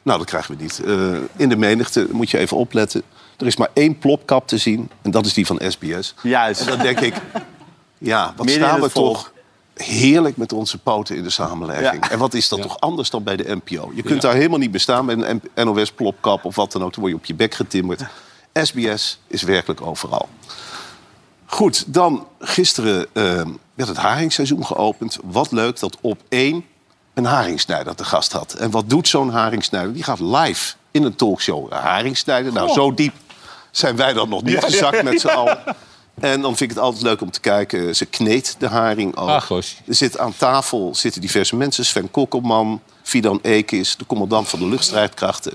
Nou, 0.02 0.18
dat 0.18 0.26
krijgen 0.26 0.56
we 0.56 0.62
niet. 0.62 0.80
Eh, 0.84 0.94
in 1.36 1.48
de 1.48 1.56
menigte 1.56 2.06
moet 2.10 2.30
je 2.30 2.38
even 2.38 2.56
opletten. 2.56 3.02
Er 3.38 3.46
is 3.46 3.56
maar 3.56 3.70
één 3.72 3.98
plopkap 3.98 4.48
te 4.48 4.58
zien 4.58 4.90
en 5.02 5.10
dat 5.10 5.26
is 5.26 5.34
die 5.34 5.46
van 5.46 5.60
SBS. 5.68 6.14
Juist. 6.22 6.60
En 6.60 6.66
dan 6.66 6.78
denk 6.78 7.00
ik, 7.00 7.14
ja, 7.98 8.32
wat 8.36 8.46
Midden 8.46 8.68
staan 8.68 8.80
we 8.80 8.90
toch 8.90 9.32
heerlijk 9.82 10.36
met 10.36 10.52
onze 10.52 10.78
poten 10.78 11.16
in 11.16 11.22
de 11.22 11.30
samenleving. 11.30 12.04
Ja. 12.04 12.10
En 12.10 12.18
wat 12.18 12.34
is 12.34 12.48
dat 12.48 12.62
toch 12.62 12.80
anders 12.80 13.10
dan 13.10 13.22
bij 13.22 13.36
de 13.36 13.60
NPO? 13.64 13.92
Je 13.94 14.02
kunt 14.02 14.22
daar 14.22 14.34
helemaal 14.34 14.58
niet 14.58 14.70
bestaan 14.70 15.04
met 15.04 15.22
een 15.22 15.42
NOS-plopkap 15.54 16.44
of 16.44 16.56
wat 16.56 16.72
dan 16.72 16.82
ook. 16.82 16.92
Dan 16.92 17.00
word 17.00 17.12
je 17.12 17.18
op 17.18 17.24
je 17.24 17.34
bek 17.34 17.54
getimmerd. 17.54 18.02
SBS 18.52 19.20
is 19.26 19.42
werkelijk 19.42 19.80
overal. 19.80 20.28
Goed, 21.46 21.92
dan 21.92 22.26
gisteren 22.38 23.06
eh, 23.12 23.46
werd 23.74 23.88
het 23.88 23.96
haringseizoen 23.96 24.66
geopend. 24.66 25.18
Wat 25.24 25.52
leuk 25.52 25.78
dat 25.78 25.96
op 26.00 26.20
één 26.28 26.64
een 27.14 27.24
haringsnijder 27.24 27.94
te 27.94 28.04
gast 28.04 28.32
had. 28.32 28.52
En 28.52 28.70
wat 28.70 28.90
doet 28.90 29.08
zo'n 29.08 29.30
haringsnijder? 29.30 29.92
Die 29.92 30.02
gaat 30.02 30.20
live 30.20 30.74
in 30.90 31.04
een 31.04 31.14
talkshow 31.16 31.72
haringsnijden. 31.72 32.52
Nou, 32.52 32.72
zo 32.72 32.94
diep 32.94 33.14
zijn 33.70 33.96
wij 33.96 34.12
dan 34.12 34.28
nog 34.28 34.42
niet 34.42 34.64
gezakt 34.64 35.02
met 35.02 35.20
z'n 35.20 35.28
allen. 35.28 35.58
En 36.20 36.40
dan 36.40 36.56
vind 36.56 36.70
ik 36.70 36.76
het 36.76 36.84
altijd 36.84 37.02
leuk 37.02 37.20
om 37.20 37.30
te 37.30 37.40
kijken. 37.40 37.96
Ze 37.96 38.06
kneedt 38.06 38.56
de 38.58 38.68
haring 38.68 39.16
ook. 39.16 39.28
Ach, 39.28 39.50
er 39.50 39.64
zit 39.86 40.18
aan 40.18 40.36
tafel 40.36 40.94
zitten 40.94 41.20
diverse 41.20 41.56
mensen. 41.56 41.84
Sven 41.84 42.10
Kokkelman, 42.10 42.80
Fidan 43.02 43.38
Ekis, 43.42 43.96
de 43.96 44.06
commandant 44.06 44.48
van 44.48 44.58
de 44.58 44.66
luchtstrijdkrachten. 44.66 45.52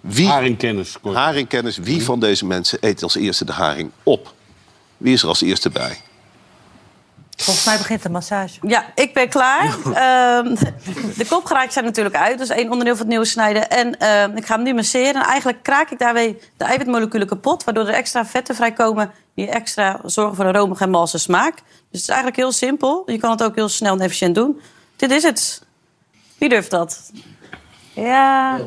Wie, 0.00 0.26
Haringkennis. 0.28 0.96
kort. 1.00 1.16
haringkennis. 1.16 1.76
Wie 1.76 2.04
van 2.04 2.20
deze 2.20 2.46
mensen 2.46 2.78
eet 2.80 3.02
als 3.02 3.16
eerste 3.16 3.44
de 3.44 3.52
haring 3.52 3.90
op? 4.02 4.34
Wie 4.96 5.12
is 5.12 5.22
er 5.22 5.28
als 5.28 5.42
eerste 5.42 5.70
bij? 5.70 6.00
Volgens 7.36 7.66
mij 7.66 7.76
begint 7.76 8.02
de 8.02 8.08
massage. 8.08 8.58
Ja, 8.62 8.84
ik 8.94 9.14
ben 9.14 9.28
klaar. 9.28 9.64
Ehm, 9.84 10.54
de 11.16 11.26
kopgraatjes 11.28 11.72
zijn 11.72 11.84
natuurlijk 11.84 12.16
uit. 12.16 12.38
Dat 12.38 12.50
is 12.50 12.56
één 12.56 12.70
onderdeel 12.70 12.92
van 12.92 13.00
het 13.00 13.08
nieuwe 13.08 13.24
snijden. 13.24 13.70
En 13.70 13.98
ehm, 13.98 14.36
ik 14.36 14.46
ga 14.46 14.54
hem 14.54 14.64
nu 14.64 14.74
masseren. 14.74 15.14
En 15.14 15.26
eigenlijk 15.26 15.62
kraak 15.62 15.90
ik 15.90 15.98
daarmee 15.98 16.38
de 16.56 16.64
eiwitmoleculen 16.64 17.26
kapot... 17.26 17.64
waardoor 17.64 17.86
er 17.86 17.94
extra 17.94 18.26
vetten 18.26 18.54
vrijkomen... 18.54 19.12
die 19.34 19.50
extra 19.50 20.00
zorgen 20.04 20.36
voor 20.36 20.44
een 20.44 20.52
romige 20.52 20.84
en 20.84 20.90
malse 20.90 21.18
smaak. 21.18 21.54
Dus 21.54 21.64
het 21.90 22.00
is 22.00 22.08
eigenlijk 22.08 22.36
heel 22.36 22.52
simpel. 22.52 23.02
Je 23.06 23.18
kan 23.18 23.30
het 23.30 23.42
ook 23.42 23.54
heel 23.54 23.68
snel 23.68 23.94
en 23.94 24.00
efficiënt 24.00 24.34
doen. 24.34 24.60
Dit 24.96 25.10
is 25.10 25.22
het. 25.22 25.62
Wie 26.38 26.48
durft 26.48 26.70
dat? 26.70 27.10
Ja. 27.94 28.58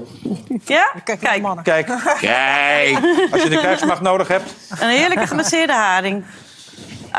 Ja? 0.65 0.91
Kijk. 1.03 1.21
Kijk, 1.21 1.63
Kijk. 1.63 1.89
als 3.31 3.43
je 3.43 3.49
de 3.49 3.57
krijgsmacht 3.57 4.01
nodig 4.01 4.27
hebt. 4.27 4.53
Een 4.79 4.89
heerlijke 4.89 5.27
gemasseerde 5.27 5.73
haring. 5.73 6.25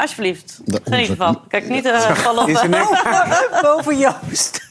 Alsjeblieft. 0.01 0.61
Geniet 0.85 1.09
ervan. 1.09 1.41
Kijk, 1.49 1.69
niet 1.69 1.85
uh, 1.85 2.01
vallen 2.01 2.43
op... 2.43 2.49
Is 2.49 2.63
niks? 2.63 3.03
Boven 3.63 3.99
Joost. 3.99 4.69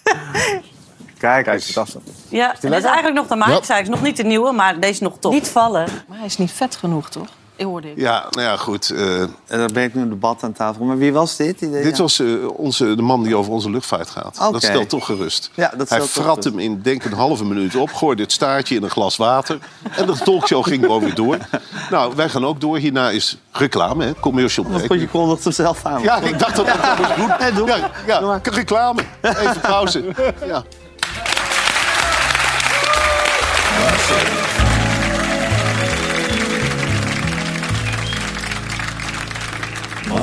Kijk, 1.17 1.45
kijk, 1.45 1.63
fantastisch. 1.63 2.01
Ja, 2.29 2.55
dit 2.59 2.71
is 2.71 2.83
eigenlijk 2.83 3.15
nog 3.15 3.27
de 3.27 3.35
maak. 3.35 3.65
Hij 3.65 3.81
is 3.81 3.87
nog 3.87 4.01
niet 4.01 4.17
de 4.17 4.23
nieuwe, 4.23 4.51
maar 4.51 4.79
deze 4.79 4.91
is 4.91 4.99
nog 4.99 5.17
top. 5.19 5.31
Niet 5.31 5.47
vallen. 5.47 5.87
Maar 6.07 6.17
hij 6.17 6.25
is 6.25 6.37
niet 6.37 6.51
vet 6.51 6.75
genoeg, 6.75 7.09
toch? 7.09 7.27
Hoorde. 7.57 7.87
Ja, 7.95 8.25
nou 8.29 8.47
ja, 8.47 8.57
goed. 8.57 8.89
eh, 8.89 9.21
En 9.21 9.29
daar 9.47 9.71
ben 9.73 9.83
ik 9.83 9.93
nu 9.93 10.01
een 10.01 10.09
debat 10.09 10.43
aan 10.43 10.53
tafel. 10.53 10.85
Maar 10.85 10.97
wie 10.97 11.13
was 11.13 11.35
dit? 11.35 11.59
Die- 11.59 11.69
dit 11.71 11.95
ja. 11.97 12.01
was 12.01 12.19
eh, 12.19 12.27
onze, 12.53 12.95
de 12.95 13.01
man 13.01 13.23
die 13.23 13.35
over 13.35 13.51
onze 13.51 13.69
luchtvaart 13.69 14.09
gaat. 14.09 14.37
Dat 14.51 14.63
stelt 14.63 14.89
toch 14.89 15.05
gerust. 15.05 15.51
Ja, 15.53 15.73
dat 15.77 15.89
Hij 15.89 16.01
frat 16.01 16.43
hem 16.43 16.59
in, 16.59 16.81
denk 16.81 17.03
ik, 17.03 17.11
een 17.11 17.17
halve 17.17 17.45
minuut 17.45 17.75
op. 17.75 17.93
Gooide 17.93 18.21
het 18.21 18.31
staartje 18.31 18.75
in 18.75 18.83
een 18.83 18.89
glas 18.89 19.17
water. 19.17 19.57
En 19.95 20.05
de 20.05 20.17
talkshow 20.23 20.63
ging 20.63 20.81
gewoon 20.83 21.01
weer 21.03 21.15
door. 21.15 21.37
Nou, 21.89 22.13
wij 22.15 22.29
gaan 22.29 22.45
ook 22.45 22.61
door. 22.61 22.77
Hierna 22.77 23.09
is 23.09 23.37
reclame, 23.51 24.05
hè, 24.05 24.13
commercial 24.19 24.65
break. 24.65 24.85
Goed, 24.85 24.99
je 24.99 25.07
kondigt 25.07 25.43
hem 25.43 25.53
zelf 25.53 25.85
aan. 25.85 26.01
Ja, 26.01 26.17
ik 26.21 26.39
dacht 26.39 26.55
dat 26.55 26.65
dat 26.65 26.97
moest 27.17 27.55
doen. 27.55 27.67
Ja, 27.67 27.91
ja, 28.07 28.39
reclame. 28.43 29.01
Even 29.21 29.59
pauze. 29.61 30.03
Ja. 30.45 30.63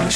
En 0.02 0.08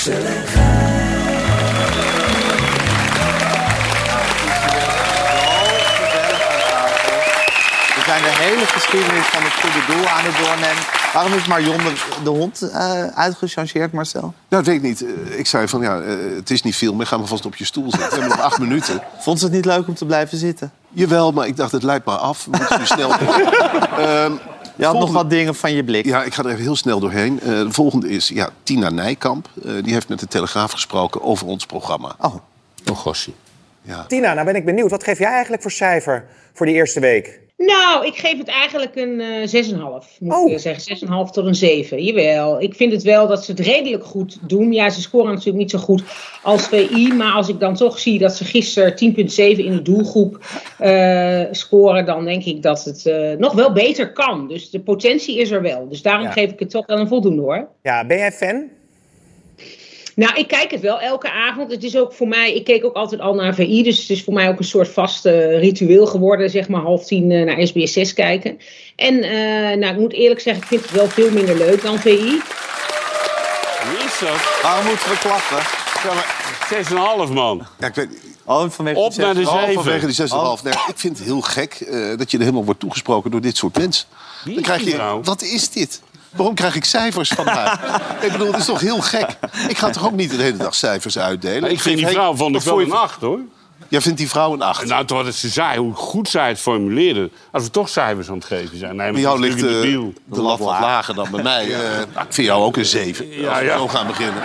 We 7.95 8.03
zijn 8.07 8.23
de 8.23 8.35
hele 8.35 8.67
geschiedenis 8.67 9.25
van 9.27 9.43
het 9.43 9.53
goede 9.53 9.87
doel 9.87 10.07
aan 10.09 10.25
het 10.25 10.37
doornemen. 10.39 10.83
Waarom 11.13 11.33
is 11.33 11.47
Marion 11.47 11.77
de, 11.79 11.93
de 12.25 12.31
hond 12.31 12.71
uitgechangeerd, 13.15 13.93
Marcel? 13.93 14.21
Nou, 14.21 14.35
dat 14.49 14.67
weet 14.67 14.75
ik 14.77 14.83
niet. 14.83 15.05
Eh, 15.05 15.39
Ik 15.39 15.47
zei 15.47 15.69
van, 15.69 15.81
ja, 15.81 16.01
eh, 16.01 16.15
het 16.37 16.51
is 16.51 16.63
niet 16.63 16.77
veel 16.77 16.95
meer. 16.95 17.07
Ga 17.07 17.17
maar 17.17 17.27
vast 17.27 17.47
op 17.47 17.57
je 17.57 17.65
stoel 17.65 17.91
zitten. 17.91 18.09
We 18.09 18.15
hebben 18.15 18.37
nog 18.37 18.41
acht 18.47 18.59
minuten. 18.59 19.03
Vond 19.19 19.39
ze 19.39 19.45
het 19.45 19.55
niet 19.55 19.65
leuk 19.65 19.89
om 19.89 19.95
te 19.95 20.05
blijven 20.07 20.39
zitten? 20.39 20.73
Jawel, 20.89 21.33
maar 21.33 21.47
ik 21.47 21.57
dacht, 21.57 21.73
het 21.73 21.83
leidt 21.83 22.05
maar 22.05 22.17
af. 22.17 22.45
We 22.45 22.51
moeten 22.59 22.79
nu 22.79 22.87
snel. 22.87 23.11
Je 24.77 24.85
had 24.85 24.99
nog 24.99 25.13
wat 25.13 25.31
dingen 25.31 25.55
van 25.55 25.73
je 25.73 25.85
blik. 25.85 26.05
Ja, 26.05 26.25
ik 26.25 26.35
ga 26.35 26.43
er 26.43 26.51
even 26.51 26.63
heel 26.63 26.77
snel 26.77 27.01
doorheen. 27.01 27.41
Eh, 27.41 27.47
de 27.49 27.73
volgende 27.73 28.09
is 28.09 28.29
ja, 28.29 28.51
Tina 28.63 28.91
Nijkamp. 28.91 29.49
Eh, 29.65 29.73
die 29.83 29.93
heeft 29.93 30.09
met 30.09 30.21
de 30.21 30.27
Telegraaf 30.27 30.73
gesproken 30.73 31.23
over 31.23 31.47
ons 31.47 31.67
programma. 31.67 32.17
Oh, 32.21 32.35
Oh, 32.91 32.97
gossie. 32.97 33.35
Tina, 34.09 34.33
nou 34.33 34.47
ben 34.47 34.57
ik 34.57 34.65
benieuwd. 34.65 34.91
Wat 34.91 35.05
geef 35.05 35.19
jij 35.19 35.31
eigenlijk 35.31 35.63
voor 35.63 35.71
cijfer 35.71 36.25
voor 36.53 36.67
die 36.67 36.75
eerste 36.75 37.01
week? 37.01 37.41
Nou, 37.57 38.07
ik 38.07 38.15
geef 38.17 38.39
het 38.39 38.49
eigenlijk 38.49 38.97
een 38.97 39.21
eh 39.21 39.47
6,5. 39.49 40.19
Moet 40.21 40.35
Oh. 40.35 40.51
ik 40.51 40.59
zeggen. 40.59 40.83
6,5 41.27 41.31
tot 41.31 41.47
een 41.47 41.55
7. 41.55 42.03
Jawel. 42.05 42.61
Ik 42.61 42.75
vind 42.75 42.93
het 42.93 43.03
wel 43.03 43.27
dat 43.27 43.45
ze 43.45 43.51
het 43.51 43.61
redelijk 43.61 44.05
goed 44.05 44.39
doen. 44.49 44.73
Ja, 44.73 44.91
ze 44.91 45.01
scoren 45.01 45.31
natuurlijk 45.31 45.57
niet 45.59 45.71
zo 45.71 45.79
goed 45.79 46.03
als 46.43 46.69
VI. 46.69 47.13
Maar 47.13 47.33
als 47.33 47.49
ik 47.49 47.61
dan 47.61 47.75
toch 47.75 47.99
zie 47.99 48.19
dat 48.19 48.37
ze 48.37 48.45
gisteren 48.45 48.95
10,7 48.95 49.65
in 49.65 49.73
de 49.73 49.83
doelgroep 49.83 50.39
eh, 50.79 51.43
scoren. 51.51 52.07
dan 52.07 52.25
denk 52.25 52.45
ik 52.45 52.63
dat 52.63 52.85
het 52.85 53.07
eh, 53.07 53.33
nog 53.39 53.53
wel 53.53 53.73
beter 53.73 54.13
kan. 54.13 54.49
Dus 54.49 54.71
de 54.71 54.81
potentie 54.81 55.39
is 55.39 55.51
er 55.51 55.63
wel. 55.63 55.89
Dus 55.89 56.03
daarom 56.03 56.25
Ja. 56.27 56.33
geef 56.33 56.51
ik 56.51 56.59
het 56.59 56.71
toch 56.71 56.87
wel 56.87 56.99
een 56.99 57.09
voldoende 57.09 57.43
hoor. 57.43 57.69
Ja, 57.83 58.07
ben 58.07 58.17
jij 58.19 58.33
fan? 58.33 58.69
Nou, 60.17 60.35
ik 60.35 60.49
kijk 60.49 60.71
het 60.71 60.81
wel 60.81 61.01
elke 61.01 61.31
avond. 61.31 61.71
Het 61.71 61.83
is 61.83 61.97
ook 61.97 62.13
voor 62.13 62.29
mij, 62.29 62.55
ik 62.55 62.65
keek 62.65 62.85
ook 62.85 62.95
altijd 62.95 63.21
al 63.21 63.35
naar 63.35 63.55
VI. 63.55 63.83
Dus 63.83 64.01
het 64.01 64.11
is 64.11 64.25
voor 64.25 64.35
mij 64.35 64.49
ook 64.49 64.59
een 64.59 64.65
soort 64.65 64.89
vast 64.89 65.25
ritueel 65.25 66.07
geworden, 66.07 66.51
zeg 66.51 66.69
maar 66.69 66.81
half 66.81 67.05
tien 67.05 67.31
eh, 67.31 67.45
naar 67.45 67.67
SBS 67.67 67.93
6 67.93 68.13
kijken. 68.13 68.59
En 68.97 69.23
eh, 69.23 69.77
nou, 69.79 69.95
ik 69.95 70.01
moet 70.01 70.13
eerlijk 70.13 70.41
zeggen, 70.41 70.63
ik 70.63 70.69
vind 70.69 70.83
het 70.83 70.91
wel 70.91 71.09
veel 71.09 71.31
minder 71.31 71.57
leuk 71.57 71.83
dan 71.83 71.99
VI. 71.99 72.41
Wie 73.89 74.05
is 74.05 74.19
dat? 74.21 74.61
Waarom 74.63 74.87
moeten 74.87 75.09
we 75.09 75.19
klappen? 75.19 75.57
Ja, 76.05 76.15
maar 76.15 77.27
6,5 77.29 77.33
man. 77.33 77.67
Ja, 77.79 77.87
ik 77.87 77.95
weet, 77.95 78.09
Oh, 78.45 78.71
vanwege 78.71 78.99
Op 78.99 79.17
naar 79.17 79.35
de 79.35 79.41
Oh, 79.41 79.61
7. 79.61 79.75
vanwege 79.75 80.07
die 80.07 80.15
6,5. 80.15 80.33
Oh. 80.33 80.63
Nee, 80.63 80.73
ik 80.73 80.95
vind 80.97 81.19
het 81.19 81.27
heel 81.27 81.41
gek 81.41 81.75
eh, 81.75 82.17
dat 82.17 82.31
je 82.31 82.37
er 82.37 82.43
helemaal 82.43 82.65
wordt 82.65 82.81
toegesproken 82.81 83.31
door 83.31 83.41
dit 83.41 83.57
soort 83.57 83.79
mensen. 83.79 84.07
Dan 84.45 84.63
krijg 84.63 84.83
je, 84.85 85.21
wat 85.23 85.43
is 85.43 85.71
dit? 85.71 86.01
Waarom 86.31 86.55
krijg 86.55 86.75
ik 86.75 86.85
cijfers 86.85 87.29
van 87.29 87.47
haar? 87.47 88.01
ik 88.21 88.33
bedoel, 88.33 88.47
het 88.47 88.57
is 88.57 88.65
toch 88.65 88.81
heel 88.81 89.01
gek? 89.01 89.37
Ik 89.69 89.79
ga 89.79 89.91
toch 89.91 90.07
ook 90.07 90.13
niet 90.13 90.31
de 90.31 90.43
hele 90.43 90.57
dag 90.57 90.75
cijfers 90.75 91.19
uitdelen? 91.19 91.61
Maar 91.61 91.71
ik 91.71 91.81
vind 91.81 91.97
die 91.99 92.07
vrouw 92.07 92.33
ik 92.33 92.39
wat 92.53 92.65
wel 92.65 92.81
een 92.81 92.93
8, 92.93 93.21
hoor. 93.21 93.41
Jij 93.89 94.01
vindt 94.01 94.19
die 94.19 94.29
vrouw 94.29 94.53
een 94.53 94.63
8? 94.63 94.87
Nou, 94.87 95.05
toen 95.05 95.33
ze 95.33 95.49
zei, 95.49 95.79
hoe 95.79 95.95
goed 95.95 96.29
zij 96.29 96.49
het 96.49 96.59
formuleerde. 96.59 97.31
Als 97.53 97.65
we 97.65 97.71
toch 97.71 97.89
cijfers 97.89 98.29
aan 98.29 98.35
het 98.35 98.45
geven 98.45 98.79
zijn. 98.79 98.97
Nee, 98.97 99.13
Bij 99.13 99.21
jou 99.21 99.41
ligt 99.41 99.59
de 99.61 100.13
eh, 100.27 100.35
de 100.35 100.43
lat 100.43 100.59
wat 100.59 100.81
lager 100.81 101.15
dan 101.15 101.31
bij 101.31 101.43
mij. 101.43 101.65
Eh, 101.65 101.81
nou, 102.15 102.27
ik 102.27 102.35
vind 102.35 102.47
jou 102.47 102.63
ook 102.63 102.77
een 102.77 102.87
7. 102.87 103.29
Ja, 103.29 103.51
als 103.51 103.59
we 103.59 103.65
ja. 103.65 103.77
zo 103.77 103.89
gaan 103.89 104.07
beginnen. 104.07 104.43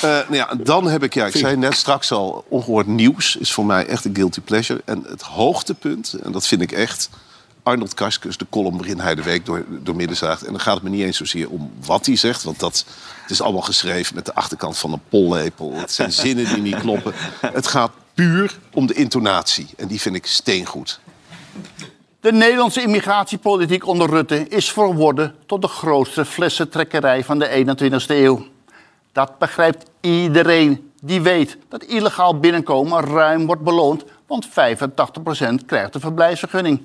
Eh, 0.00 0.10
nou 0.10 0.34
ja, 0.34 0.48
dan 0.62 0.86
heb 0.86 1.02
ik, 1.02 1.14
ja, 1.14 1.26
ik 1.26 1.36
zei 1.36 1.56
net 1.56 1.74
straks 1.74 2.12
al, 2.12 2.44
ongehoord 2.48 2.86
nieuws 2.86 3.36
is 3.36 3.52
voor 3.52 3.64
mij 3.64 3.86
echt 3.86 4.04
een 4.04 4.14
guilty 4.14 4.40
pleasure. 4.40 4.80
En 4.84 5.04
het 5.08 5.22
hoogtepunt, 5.22 6.16
en 6.22 6.32
dat 6.32 6.46
vind 6.46 6.60
ik 6.60 6.72
echt, 6.72 7.10
Arnold 7.62 7.94
Karskens, 7.94 8.36
de 8.36 8.46
column 8.50 8.76
waarin 8.76 9.00
hij 9.00 9.14
de 9.14 9.22
week 9.22 9.46
door, 9.46 9.64
door 9.68 9.96
midden 9.96 10.16
zaagt. 10.16 10.42
En 10.42 10.50
dan 10.50 10.60
gaat 10.60 10.74
het 10.74 10.82
me 10.82 10.90
niet 10.90 11.02
eens 11.02 11.16
zozeer 11.16 11.48
om 11.48 11.72
wat 11.86 12.06
hij 12.06 12.16
zegt, 12.16 12.42
want 12.42 12.58
dat 12.58 12.84
het 13.22 13.30
is 13.30 13.42
allemaal 13.42 13.62
geschreven 13.62 14.14
met 14.14 14.26
de 14.26 14.34
achterkant 14.34 14.78
van 14.78 14.92
een 14.92 15.02
pollepel. 15.08 15.74
Het 15.74 15.92
zijn 15.92 16.12
zinnen 16.22 16.44
die 16.44 16.62
niet 16.62 16.80
kloppen. 16.80 17.12
Het 17.40 17.66
gaat 17.66 17.92
puur 18.14 18.58
om 18.72 18.86
de 18.86 18.94
intonatie 18.94 19.68
en 19.76 19.88
die 19.88 20.00
vind 20.00 20.16
ik 20.16 20.26
steengoed. 20.26 21.00
De 22.20 22.32
Nederlandse 22.32 22.82
immigratiepolitiek 22.82 23.86
onder 23.86 24.10
Rutte 24.10 24.48
is 24.48 24.70
verworden 24.70 25.34
tot 25.46 25.62
de 25.62 25.68
grootste 25.68 26.24
flessentrekkerij 26.24 27.24
van 27.24 27.38
de 27.38 27.64
21ste 27.66 28.06
eeuw. 28.06 28.46
Dat 29.12 29.38
begrijpt 29.38 29.90
iedereen 30.00 30.90
die 31.00 31.20
weet 31.20 31.56
dat 31.68 31.84
illegaal 31.84 32.38
binnenkomen 32.38 33.04
ruim 33.04 33.46
wordt 33.46 33.62
beloond, 33.62 34.04
want 34.26 34.48
85% 34.48 34.50
krijgt 35.66 35.94
een 35.94 36.00
verblijfsvergunning. 36.00 36.80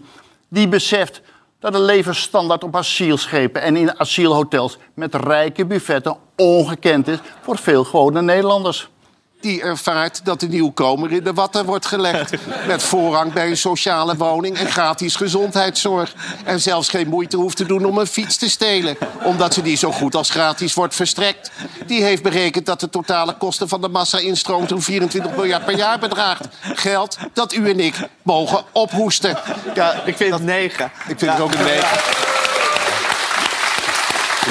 Die 0.48 0.68
beseft 0.68 1.22
dat 1.60 1.74
de 1.74 1.80
levensstandaard 1.80 2.64
op 2.64 2.76
asielschepen 2.76 3.62
en 3.62 3.76
in 3.76 4.00
asielhotels 4.00 4.78
met 4.94 5.16
rijke 5.16 5.66
buffetten 5.66 6.18
ongekend 6.36 7.08
is 7.08 7.18
voor 7.42 7.58
veel 7.58 7.84
gewone 7.84 8.22
Nederlanders. 8.22 8.90
Die 9.46 9.62
ervaart 9.62 10.22
dat 10.24 10.40
de 10.40 10.48
nieuwkomer 10.48 11.12
in 11.12 11.24
de 11.24 11.34
watten 11.34 11.66
wordt 11.66 11.86
gelegd. 11.86 12.34
Met 12.68 12.84
voorrang 12.84 13.34
bij 13.34 13.50
een 13.50 13.58
sociale 13.58 14.16
woning 14.16 14.58
en 14.58 14.72
gratis 14.72 15.16
gezondheidszorg. 15.16 16.14
En 16.44 16.62
zelfs 16.62 16.90
geen 16.90 17.08
moeite 17.08 17.38
hoeft 17.38 17.58
te 17.58 17.66
doen 17.66 17.86
om 17.86 17.98
een 17.98 18.08
fiets 18.08 18.38
te 18.38 18.50
stelen. 18.50 18.98
Omdat 19.24 19.54
ze 19.54 19.62
die 19.62 19.78
zo 19.78 19.92
goed 19.92 20.16
als 20.16 20.30
gratis 20.30 20.74
wordt 20.74 20.96
verstrekt. 20.96 21.52
Die 21.86 22.04
heeft 22.04 22.24
berekend 22.24 22.66
dat 22.66 22.80
de 22.80 22.90
totale 22.90 23.38
kosten 23.38 23.68
van 23.68 23.82
de 23.82 23.88
massa-instroom 23.88 24.68
toen 24.68 24.82
24 24.82 25.36
miljard 25.36 25.66
per 25.66 25.78
jaar 25.78 26.00
bedraagt. 26.00 26.48
Geld 26.62 27.18
dat 27.34 27.54
u 27.54 27.70
en 27.70 27.80
ik 27.80 27.96
mogen 28.22 28.64
ophoesten. 28.72 29.38
Ja, 29.76 30.02
ik 30.06 30.18
vind 30.18 30.34
het 30.34 30.44
negen. 30.44 30.92
Ik 31.08 31.20
vind 31.20 31.32
het 31.32 31.42
ook 31.42 31.54
een 31.54 31.64
negen. 31.64 32.15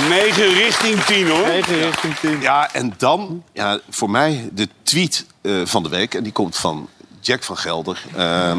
9 0.09 0.53
richting 0.55 1.05
10 1.05 1.29
hoor. 1.29 1.47
9 1.47 1.79
richting 1.83 2.17
10. 2.17 2.41
Ja, 2.41 2.73
en 2.73 2.95
dan, 2.97 3.43
ja, 3.53 3.79
voor 3.91 4.11
mij 4.11 4.49
de 4.53 4.69
tweet 4.83 5.27
eh, 5.41 5.53
van 5.65 5.83
de 5.83 5.89
week. 5.89 6.15
En 6.15 6.23
die 6.23 6.33
komt 6.33 6.57
van 6.57 6.89
Jack 7.21 7.43
van 7.43 7.57
Gelder. 7.57 8.03
Ehm 8.17 8.59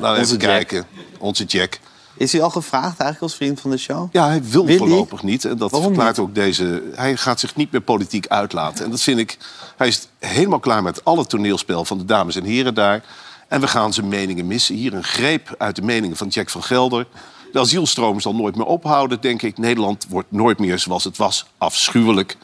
we 0.00 0.18
even 0.26 0.38
Jack. 0.38 0.40
kijken. 0.40 0.86
Onze 1.18 1.44
Jack. 1.44 1.78
Is 2.16 2.32
hij 2.32 2.42
al 2.42 2.50
gevraagd 2.50 2.84
eigenlijk 2.86 3.20
als 3.20 3.34
vriend 3.34 3.60
van 3.60 3.70
de 3.70 3.76
show? 3.76 4.08
Ja, 4.12 4.26
hij 4.26 4.42
wil 4.42 4.50
Wil 4.52 4.64
hij? 4.66 4.76
voorlopig 4.76 5.22
niet. 5.22 5.44
En 5.44 5.56
dat 5.58 5.70
Waarom 5.70 5.92
verklaart 5.92 6.18
ook 6.18 6.34
deze... 6.34 6.82
Hij 6.94 7.16
gaat 7.16 7.40
zich 7.40 7.56
niet 7.56 7.72
meer 7.72 7.80
politiek 7.80 8.26
uitlaten. 8.26 8.84
En 8.84 8.90
dat 8.90 9.00
vind 9.00 9.18
ik... 9.18 9.38
Hij 9.76 9.88
is 9.88 10.08
helemaal 10.18 10.58
klaar 10.58 10.82
met 10.82 11.04
alle 11.04 11.26
toneelspel 11.26 11.84
van 11.84 11.98
de 11.98 12.04
dames 12.04 12.36
en 12.36 12.44
heren 12.44 12.74
daar. 12.74 13.02
En 13.48 13.60
we 13.60 13.68
gaan 13.68 13.92
zijn 13.92 14.08
meningen 14.08 14.46
missen. 14.46 14.74
Hier 14.74 14.94
een 14.94 15.04
greep 15.04 15.54
uit 15.58 15.76
de 15.76 15.82
meningen 15.82 16.16
van 16.16 16.28
Jack 16.28 16.50
van 16.50 16.62
Gelder. 16.62 17.06
De 17.52 17.58
asielstroom 17.58 18.20
zal 18.20 18.34
nooit 18.34 18.56
meer 18.56 18.66
ophouden, 18.66 19.20
denk 19.20 19.42
ik. 19.42 19.58
Nederland 19.58 20.06
wordt 20.08 20.32
nooit 20.32 20.58
meer 20.58 20.78
zoals 20.78 21.04
het 21.04 21.16
was. 21.16 21.46
Afschuwelijk. 21.58 22.36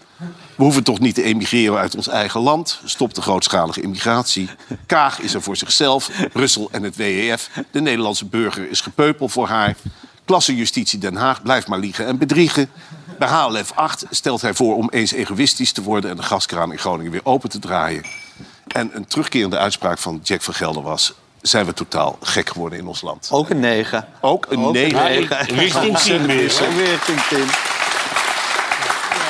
We 0.57 0.63
hoeven 0.63 0.85
toch 0.85 0.99
niet 0.99 1.15
te 1.15 1.23
emigreren 1.23 1.79
uit 1.79 1.97
ons 1.97 2.09
eigen 2.09 2.41
land. 2.41 2.81
Stop 2.85 3.15
de 3.15 3.23
grootschalige 3.23 3.81
immigratie. 3.81 4.49
Kaag 4.87 5.21
is 5.21 5.35
er 5.35 5.43
voor 5.43 5.57
zichzelf. 5.57 6.11
Brussel 6.33 6.69
en 6.73 6.83
het 6.83 6.97
WEF. 6.97 7.51
De 7.71 7.81
Nederlandse 7.81 8.25
burger 8.25 8.71
is 8.71 8.81
gepeupel 8.81 9.29
voor 9.29 9.47
haar. 9.47 9.77
Klassenjustitie 10.25 10.99
Den 10.99 11.17
Haag 11.17 11.43
blijft 11.43 11.69
maar 11.69 11.79
liegen 11.79 12.07
en 12.07 12.19
bedriegen. 12.19 12.71
Bij 13.19 13.29
HLF 13.29 13.73
8 13.73 14.05
stelt 14.11 14.41
hij 14.41 14.55
voor 14.55 14.77
om 14.77 14.91
eens 14.91 15.13
egoïstisch 15.13 15.73
te 15.73 15.83
worden... 15.83 16.11
en 16.11 16.17
de 16.17 16.23
gaskraan 16.23 16.73
in 16.73 16.79
Groningen 16.79 17.13
weer 17.13 17.25
open 17.25 17.51
te 17.51 17.59
draaien. 17.59 18.05
En 18.67 18.91
een 18.93 19.07
terugkerende 19.07 19.59
uitspraak 19.59 19.99
van 19.99 20.21
Jack 20.23 20.43
van 20.43 20.55
Gelder 20.55 20.83
was... 20.83 21.15
zijn 21.49 21.67
we 21.67 21.73
totaal 21.73 22.19
gek 22.21 22.49
geworden 22.49 22.79
in 22.79 22.87
ons 22.87 23.01
land. 23.03 23.29
Ook 23.33 23.51
een 23.51 23.61
9. 23.61 24.07
Ook 24.21 24.47
een 24.49 24.59
Ook 24.59 24.67
een 24.67 24.73
9. 24.73 25.05
negen. 25.05 25.37
Richting 25.47 25.99
10 25.99 26.27
weer. 26.27 26.61
Ook 26.63 26.73
weer 26.75 26.87
richting 26.87 27.21
10. 27.29 27.39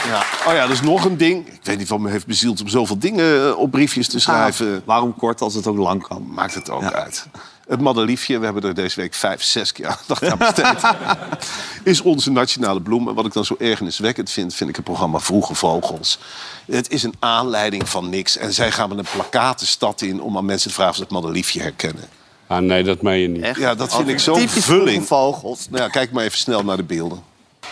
Ja. 0.07 0.23
Oh 0.47 0.53
ja, 0.55 0.61
dat 0.61 0.71
is 0.71 0.81
nog 0.81 1.05
een 1.05 1.17
ding. 1.17 1.47
Ik 1.47 1.61
weet 1.63 1.79
niet 1.79 1.89
wat 1.89 1.99
me 1.99 2.11
heeft 2.11 2.27
bezield 2.27 2.61
om 2.61 2.69
zoveel 2.69 2.99
dingen 2.99 3.49
eh, 3.49 3.59
op 3.59 3.71
briefjes 3.71 4.09
te 4.09 4.21
schrijven. 4.21 4.75
Ah, 4.75 4.81
waarom 4.85 5.15
kort 5.17 5.41
als 5.41 5.55
het 5.55 5.67
ook 5.67 5.77
lang 5.77 6.03
kan? 6.09 6.27
Maakt 6.35 6.55
het 6.55 6.71
ook 6.71 6.93
uit. 6.93 7.27
Het 7.69 7.81
madeliefje, 7.81 8.39
we 8.39 8.45
hebben 8.45 8.63
er 8.63 8.75
deze 8.75 9.01
week 9.01 9.15
vijf, 9.15 9.43
zes 9.43 9.73
keer 9.73 9.87
aandacht 9.87 10.25
aan 10.31 10.39
besteed. 10.39 10.95
is 11.93 12.01
onze 12.01 12.31
nationale 12.31 12.81
bloem. 12.81 13.09
En 13.09 13.15
wat 13.15 13.27
ik 13.27 13.33
dan 13.33 13.45
zo 13.45 13.55
ergerniswekkend 13.59 14.31
vind, 14.31 14.55
vind 14.55 14.71
ik 14.71 14.77
het 14.77 14.85
programma 14.85 15.19
Vroege 15.19 15.55
Vogels. 15.55 16.19
Het 16.67 16.91
is 16.91 17.03
een 17.03 17.15
aanleiding 17.19 17.89
van 17.89 18.09
niks. 18.09 18.37
En 18.37 18.53
zij 18.53 18.71
gaan 18.71 18.89
met 18.89 18.99
een 18.99 19.07
plakkaat 19.13 19.59
de 19.59 19.67
stad 19.67 20.01
in 20.03 20.21
om 20.21 20.37
aan 20.37 20.45
mensen 20.45 20.69
te 20.69 20.75
vragen 20.75 20.93
of 20.93 20.97
ze 20.97 21.03
het 21.03 21.13
madeliefje 21.13 21.61
herkennen. 21.61 22.05
Ah, 22.47 22.59
nee, 22.59 22.83
dat 22.83 23.03
meen 23.03 23.21
je 23.21 23.29
niet. 23.29 23.57
Ja, 23.57 23.75
dat 23.75 23.95
vind 23.95 24.09
ik 24.09 24.19
zo 24.19 24.35
Typisch 24.35 24.65
vulling. 24.65 25.07
vogels. 25.07 25.69
Nou 25.71 25.83
ja, 25.83 25.89
kijk 25.89 26.13
maar 26.13 26.25
even 26.25 26.39
snel 26.39 26.65
naar 26.65 26.77
de 26.77 26.83
beelden. 26.83 27.23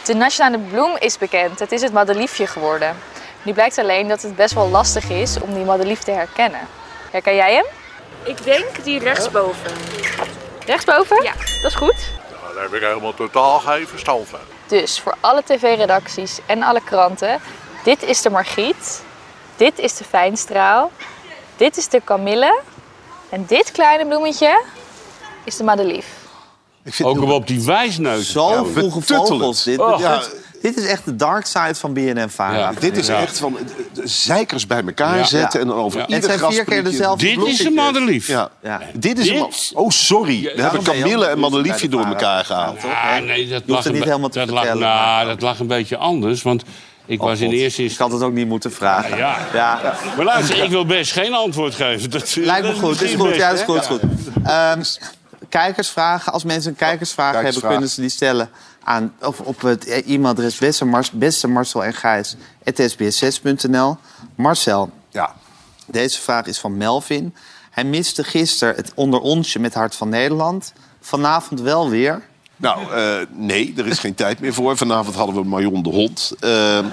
De 0.04 0.14
nationale 0.14 0.58
bloem 0.58 0.96
is 0.98 1.18
bekend. 1.18 1.58
Het 1.58 1.72
is 1.72 1.82
het 1.82 1.92
madeliefje 1.92 2.46
geworden. 2.46 2.96
Nu 3.42 3.52
blijkt 3.52 3.78
alleen 3.78 4.08
dat 4.08 4.22
het 4.22 4.36
best 4.36 4.54
wel 4.54 4.68
lastig 4.68 5.10
is 5.10 5.40
om 5.40 5.54
die 5.54 5.64
madelief 5.64 5.98
te 6.00 6.10
herkennen. 6.10 6.60
Herken 7.10 7.34
jij 7.34 7.54
hem? 7.54 7.64
Ik 8.24 8.44
denk 8.44 8.84
die 8.84 8.98
rechtsboven. 8.98 9.70
Rechtsboven? 10.66 11.22
Ja. 11.22 11.32
Dat 11.62 11.70
is 11.70 11.74
goed. 11.74 11.94
Daar 12.54 12.62
heb 12.62 12.74
ik 12.74 12.80
helemaal 12.82 13.14
totaal 13.14 13.58
geen 13.58 13.86
verstand 13.86 14.28
van. 14.28 14.38
Dus 14.66 15.00
voor 15.00 15.14
alle 15.20 15.42
tv-redacties 15.44 16.38
en 16.46 16.62
alle 16.62 16.80
kranten. 16.84 17.40
Dit 17.84 18.02
is 18.02 18.22
de 18.22 18.30
Margriet. 18.30 19.02
Dit 19.56 19.78
is 19.78 19.96
de 19.96 20.04
Fijnstraal. 20.04 20.90
Dit 21.56 21.76
is 21.76 21.88
de 21.88 22.00
Camille. 22.04 22.60
En 23.28 23.44
dit 23.46 23.72
kleine 23.72 24.06
bloemetje 24.06 24.62
is 25.44 25.56
de 25.56 25.64
madelief. 25.64 26.06
Ook 27.02 27.22
op 27.22 27.46
die 27.46 27.64
wijsneus. 27.64 28.32
Zo 28.32 28.50
Ja, 28.50 28.64
vroege 28.64 28.98
betuttelend. 28.98 29.28
vogels. 29.28 29.62
Dit, 29.62 29.78
Oh. 29.80 29.98
ja, 30.00 30.22
dit 30.64 30.76
is 30.76 30.86
echt 30.86 31.04
de 31.04 31.16
dark 31.16 31.46
side 31.46 31.74
van 31.74 31.92
BNN 31.92 32.28
Vara. 32.28 32.56
Ja. 32.58 32.72
Dit 32.78 32.96
is 32.96 33.06
Ja. 33.06 33.20
echt 33.20 33.38
van 33.38 33.56
eh, 33.58 33.64
zeikers 34.04 34.66
bij 34.66 34.82
elkaar 34.86 35.16
Ja. 35.16 35.24
zetten 35.24 35.60
Ja. 35.60 35.66
en 35.66 35.70
dan 35.72 35.84
over 35.84 35.98
Ja. 35.98 36.06
ieder 36.06 36.30
Het 36.30 36.38
zijn 36.40 36.52
vier 36.52 36.64
keer 36.64 36.84
dezelfde 36.84 37.26
Dit 37.26 37.46
is 37.46 37.64
een 37.64 37.74
madelief. 37.74 38.26
Ja. 38.26 38.50
Ja. 38.62 38.80
Dit 38.94 39.18
is 39.18 39.28
een... 39.28 39.46
Oh, 39.74 39.90
sorry. 39.90 40.52
We 40.56 40.62
hebben 40.62 40.82
Camille 40.82 41.26
en 41.26 41.38
Madeliefje 41.38 41.88
door 41.88 42.04
elkaar 42.04 42.44
gehaald. 42.44 42.78
Ah, 42.84 43.18
nee, 43.24 43.48
dat 43.48 43.62
lag, 43.66 43.90
niet 43.92 44.04
helemaal 44.04 44.28
te 44.28 44.38
dat 44.38 44.48
lag, 44.48 44.64
vertellen, 44.64 44.88
nou, 44.88 45.26
dat 45.26 45.40
lag 45.40 45.58
een 45.58 45.66
beetje 45.66 45.96
anders. 45.96 46.42
Want 46.42 46.62
ik 47.06 47.18
was 47.20 47.40
in 47.40 47.46
God. 47.46 47.54
eerste 47.54 47.82
Ik 47.82 47.88
instantie... 47.88 48.12
had 48.14 48.20
het 48.22 48.30
ook 48.30 48.36
niet 48.36 48.48
moeten 48.48 48.72
vragen. 48.72 49.16
Ja. 49.16 49.36
Ja. 49.52 49.94
Maar 50.16 50.24
luister, 50.24 50.62
ik 50.62 50.70
wil 50.70 50.86
best 50.86 51.12
geen 51.12 51.34
antwoord 51.34 51.74
geven. 51.74 52.10
Dat, 52.10 52.36
Lijkt 52.36 52.62
me 52.66 52.70
dat 52.72 52.78
goed, 52.80 52.94
is 52.94 53.00
misschien 53.00 53.18
goed. 53.20 53.28
best, 53.28 53.40
Ja, 53.40 53.50
is 53.50 53.60
goed, 53.60 53.80
is 53.80 53.86
goed. 53.86 54.00
Ehm, 54.44 54.82
kijkersvragen. 55.48 56.32
Als 56.32 56.44
mensen 56.44 56.70
een 56.70 56.76
kijkersvraag 56.76 57.24
hebben, 57.32 57.42
Kijkersvraag. 57.42 57.72
kunnen 57.72 57.90
ze 57.90 58.00
die 58.00 58.10
stellen 58.10 58.50
aan, 58.84 59.14
of 59.20 59.40
op 59.40 59.60
het 59.60 59.84
e-mailadres 59.84 60.58
beste, 61.12 61.48
Marcel 61.48 61.84
en 61.84 61.94
Gijs, 61.94 62.36
sbs6.nl. 62.64 63.96
Marcel, 64.34 64.90
Ja. 65.10 65.34
deze 65.86 66.20
vraag 66.20 66.46
is 66.46 66.58
van 66.58 66.76
Melvin. 66.76 67.34
Hij 67.70 67.84
miste 67.84 68.24
gisteren 68.24 68.74
het 68.74 68.92
onder 68.94 69.20
onsje 69.20 69.58
met 69.58 69.74
Hart 69.74 69.94
van 69.94 70.08
Nederland. 70.08 70.72
Vanavond 71.00 71.60
wel 71.60 71.88
weer. 71.88 72.22
Nou, 72.56 72.92
eh, 72.92 73.26
nee, 73.30 73.74
er 73.76 73.86
is 73.86 73.98
geen 73.98 74.14
tijd 74.24 74.40
meer 74.40 74.54
voor. 74.54 74.76
Vanavond 74.76 75.16
hadden 75.16 75.34
we 75.34 75.44
Marion 75.44 75.82
de 75.82 75.88
Hond. 75.90 76.32
Ehm, 76.40 76.84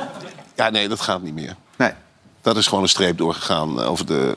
ja, 0.56 0.70
nee, 0.70 0.88
dat 0.88 1.02
gaat 1.02 1.22
niet 1.22 1.34
meer. 1.34 1.56
Nee. 1.78 1.92
Dat 2.42 2.58
is 2.58 2.68
gewoon 2.68 2.84
een 2.84 2.90
streep 2.90 3.18
doorgegaan. 3.18 3.80
Over 3.80 4.06
de 4.06 4.34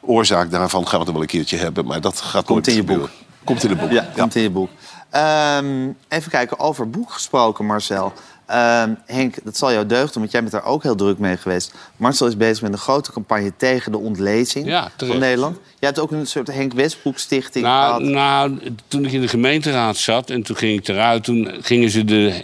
oorzaak 0.00 0.50
daarvan 0.50 0.88
gaan 0.88 0.98
we 0.98 1.04
het 1.04 1.12
wel 1.12 1.22
een 1.22 1.28
keertje 1.28 1.56
hebben. 1.56 1.84
Maar 1.84 2.00
dat 2.00 2.20
gaat 2.20 2.44
Komt 2.44 2.48
nooit 2.48 2.66
in 2.66 2.74
je 2.74 2.78
gebeuren. 2.80 3.10
Komt 3.44 3.62
in 3.64 3.70
het 3.70 3.80
boek. 3.80 3.90
Ja, 3.90 4.06
komt 4.16 4.34
in 4.34 4.42
je 4.42 4.50
boek. 4.50 4.70
Ehm, 5.10 5.88
even 6.08 6.30
kijken, 6.30 6.58
over 6.58 6.90
boek 6.90 7.12
gesproken, 7.12 7.66
Marcel. 7.66 8.12
Ehm, 8.46 8.94
Henk, 9.06 9.34
dat 9.44 9.56
zal 9.56 9.72
jou 9.72 9.86
deugd 9.86 10.12
doen, 10.12 10.22
want 10.22 10.30
jij 10.32 10.40
bent 10.40 10.52
daar 10.52 10.64
ook 10.64 10.82
heel 10.82 10.94
druk 10.94 11.18
mee 11.18 11.36
geweest. 11.36 11.74
Marcel 11.96 12.26
is 12.26 12.36
bezig 12.36 12.62
met 12.62 12.72
een 12.72 12.78
grote 12.78 13.12
campagne 13.12 13.52
tegen 13.56 13.92
de 13.92 13.98
ontlezing 13.98 14.66
Ja, 14.66 14.90
van. 14.96 15.18
Nederland. 15.18 15.56
Jij 15.78 15.88
hebt 15.88 15.98
ook 16.00 16.10
een 16.10 16.26
soort 16.26 16.46
Henk 16.46 16.72
Westbroek 16.72 17.18
stichting 17.18 17.64
Nou, 17.64 17.86
gehad. 17.86 18.02
nou, 18.02 18.58
toen 18.88 19.04
ik 19.04 19.12
in 19.12 19.20
de 19.20 19.28
gemeenteraad 19.28 19.96
zat 19.96 20.30
en 20.30 20.42
toen 20.42 20.56
ging 20.56 20.78
ik 20.80 20.88
eruit... 20.88 21.24
toen 21.24 21.54
gingen 21.60 21.90
ze 21.90 22.04
de 22.04 22.42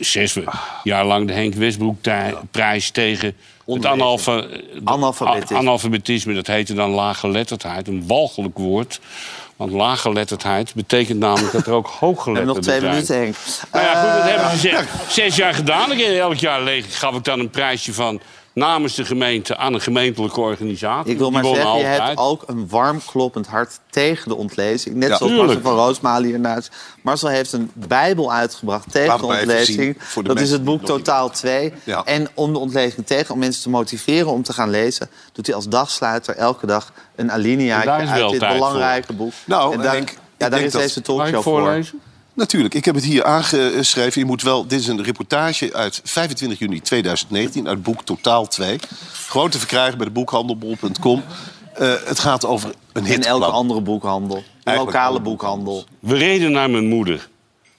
zes 0.00 0.38
jaar 0.82 1.04
lang 1.04 1.26
de 1.26 1.32
Henk 1.32 1.54
Westbroek-prijs 1.54 2.90
tegen... 2.90 3.36
Het 3.66 3.86
analfa 3.86 4.44
Analfabetisme. 4.84 5.56
analfabetisme, 5.56 6.34
dat 6.34 6.46
heette 6.46 6.74
dan 6.74 6.90
laaggeletterdheid. 6.90 7.88
Een 7.88 8.06
walgelijk 8.06 8.58
woord. 8.58 9.00
Want 9.60 9.72
laaggeletterdheid 9.72 10.74
betekent 10.74 11.18
namelijk 11.18 11.52
dat 11.52 11.66
er 11.66 11.72
ook 11.72 11.86
We 11.90 11.90
hebben 11.92 12.08
hooggeletterden 12.08 12.54
nog 12.54 12.64
twee 12.64 12.80
minuten, 12.80 13.16
Henk. 13.16 13.36
Nou 13.72 13.84
ja, 13.84 13.94
goed, 13.94 14.12
dat 14.12 14.30
Eh, 14.30 14.36
hebben 14.36 14.58
ze 14.58 14.68
zes, 14.68 15.14
zes 15.14 15.36
jaar 15.36 15.54
gedaan. 15.54 15.92
Elk 15.92 16.34
jaar 16.34 16.62
leeg, 16.62 16.98
gaf 16.98 17.16
ik 17.16 17.24
dan 17.24 17.40
een 17.40 17.50
prijsje 17.50 17.92
van 17.92 18.20
namens 18.54 18.94
de 18.94 19.04
gemeente 19.04 19.56
aan 19.56 19.74
een 19.74 19.80
gemeentelijke 19.80 20.40
organisatie. 20.40 21.12
Ik 21.12 21.18
wil 21.18 21.30
maar 21.30 21.44
zeggen, 21.44 21.78
je 21.78 21.84
hebt 21.84 22.18
ook 22.18 22.42
een 22.46 22.68
warm 22.68 23.00
kloppend 23.06 23.46
hart 23.46 23.80
tegen 23.90 24.28
de 24.28 24.34
ontlezing. 24.36 24.94
Net 24.94 25.08
Ja. 25.08 25.16
zoals 25.16 25.32
Tuurlijk. 25.32 25.62
Marcel 25.62 25.62
van 25.62 25.74
Roosmalen 25.86 26.28
hiernaast. 26.28 26.70
Marcel 27.02 27.28
heeft 27.28 27.52
een 27.52 27.70
bijbel 27.74 28.32
uitgebracht 28.32 28.90
tegen 28.92 29.08
Laat 29.08 29.20
de 29.20 29.26
ontlezing. 29.26 29.96
de 30.14 30.22
Dat 30.22 30.40
is 30.40 30.50
het 30.50 30.64
boek 30.64 30.84
Totaal 30.84 31.30
2. 31.30 31.72
Ja. 31.84 32.04
En 32.04 32.28
om 32.34 32.52
de 32.52 32.58
ontlezing 32.58 33.06
tegen, 33.06 33.34
om 33.34 33.40
mensen 33.40 33.62
te 33.62 33.70
motiveren 33.70 34.30
om 34.30 34.42
te 34.42 34.52
gaan 34.52 34.70
lezen... 34.70 35.08
doet 35.32 35.46
hij 35.46 35.54
als 35.54 35.68
dagsluiter 35.68 36.36
elke 36.36 36.66
dag 36.66 36.92
een 37.16 37.30
is 38.02 38.08
uit 38.08 38.30
dit 38.30 38.40
belangrijke 38.40 39.12
boek. 39.12 39.32
Nou, 39.44 39.72
en 39.74 39.80
daar, 39.80 39.96
ik 39.96 40.18
ja, 40.38 40.48
daar 40.48 40.60
is 40.60 40.72
dat- 40.72 40.80
deze 40.82 40.98
Mag 40.98 41.06
talkshow 41.06 41.36
ik 41.38 41.42
voor. 41.42 41.60
voorlezen? 41.60 42.00
Natuurlijk, 42.34 42.74
ik 42.74 42.84
heb 42.84 42.94
het 42.94 43.04
hier 43.04 43.24
aangeschreven. 43.24 44.20
Je 44.20 44.26
moet 44.26 44.42
wel, 44.42 44.66
dit 44.66 44.80
is 44.80 44.86
een 44.86 45.02
reportage 45.02 45.72
uit 45.74 46.00
25 46.04 46.58
juni 46.58 46.80
2019 46.80 47.66
uit 47.66 47.74
het 47.74 47.84
boek 47.84 48.02
Totaal 48.04 48.46
2. 48.46 48.78
Gewoon 49.12 49.50
te 49.50 49.58
verkrijgen 49.58 49.96
bij 49.96 50.06
de 50.06 50.12
boekhandelbol.com. 50.12 51.22
Eh, 51.74 51.92
het 52.04 52.18
gaat 52.18 52.44
over 52.44 52.68
een 52.68 52.74
En 52.92 53.10
hitplan. 53.10 53.42
elke 53.42 53.52
andere 53.54 53.80
boekhandel. 53.80 54.42
Een 54.64 54.76
lokale 54.76 55.20
boekhandel. 55.20 55.84
We 55.98 56.16
reden 56.16 56.52
naar 56.52 56.70
mijn 56.70 56.86
moeder. 56.88 57.28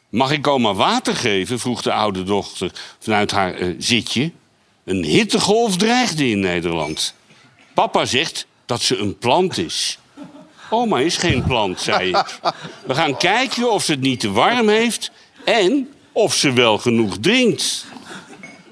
Mag 0.09 0.31
ik 0.31 0.47
oma 0.47 0.73
water 0.73 1.15
geven? 1.15 1.59
vroeg 1.59 1.81
de 1.81 1.93
oude 1.93 2.23
dochter 2.23 2.71
vanuit 2.99 3.31
haar 3.31 3.53
eh, 3.53 3.75
zitje. 3.77 4.31
Een 4.85 5.03
hittegolf 5.03 5.77
dreigde 5.77 6.29
in 6.29 6.39
Nederland. 6.39 7.13
Papa 7.73 8.05
zegt 8.05 8.45
dat 8.65 8.81
ze 8.81 8.97
een 8.97 9.17
plant 9.17 9.57
is. 9.57 9.99
Oma 10.73 10.99
is 10.99 11.17
geen 11.17 11.43
plant, 11.43 11.81
zei 11.81 12.09
ik. 12.09 12.39
We 12.85 12.95
gaan 12.95 13.17
kijken 13.17 13.71
of 13.71 13.83
ze 13.83 13.91
het 13.91 14.01
niet 14.01 14.19
te 14.19 14.31
warm 14.31 14.69
heeft 14.69 15.11
En 15.45 15.89
of 16.11 16.33
ze 16.35 16.53
wel 16.53 16.77
genoeg 16.77 17.17
drinkt. 17.17 17.85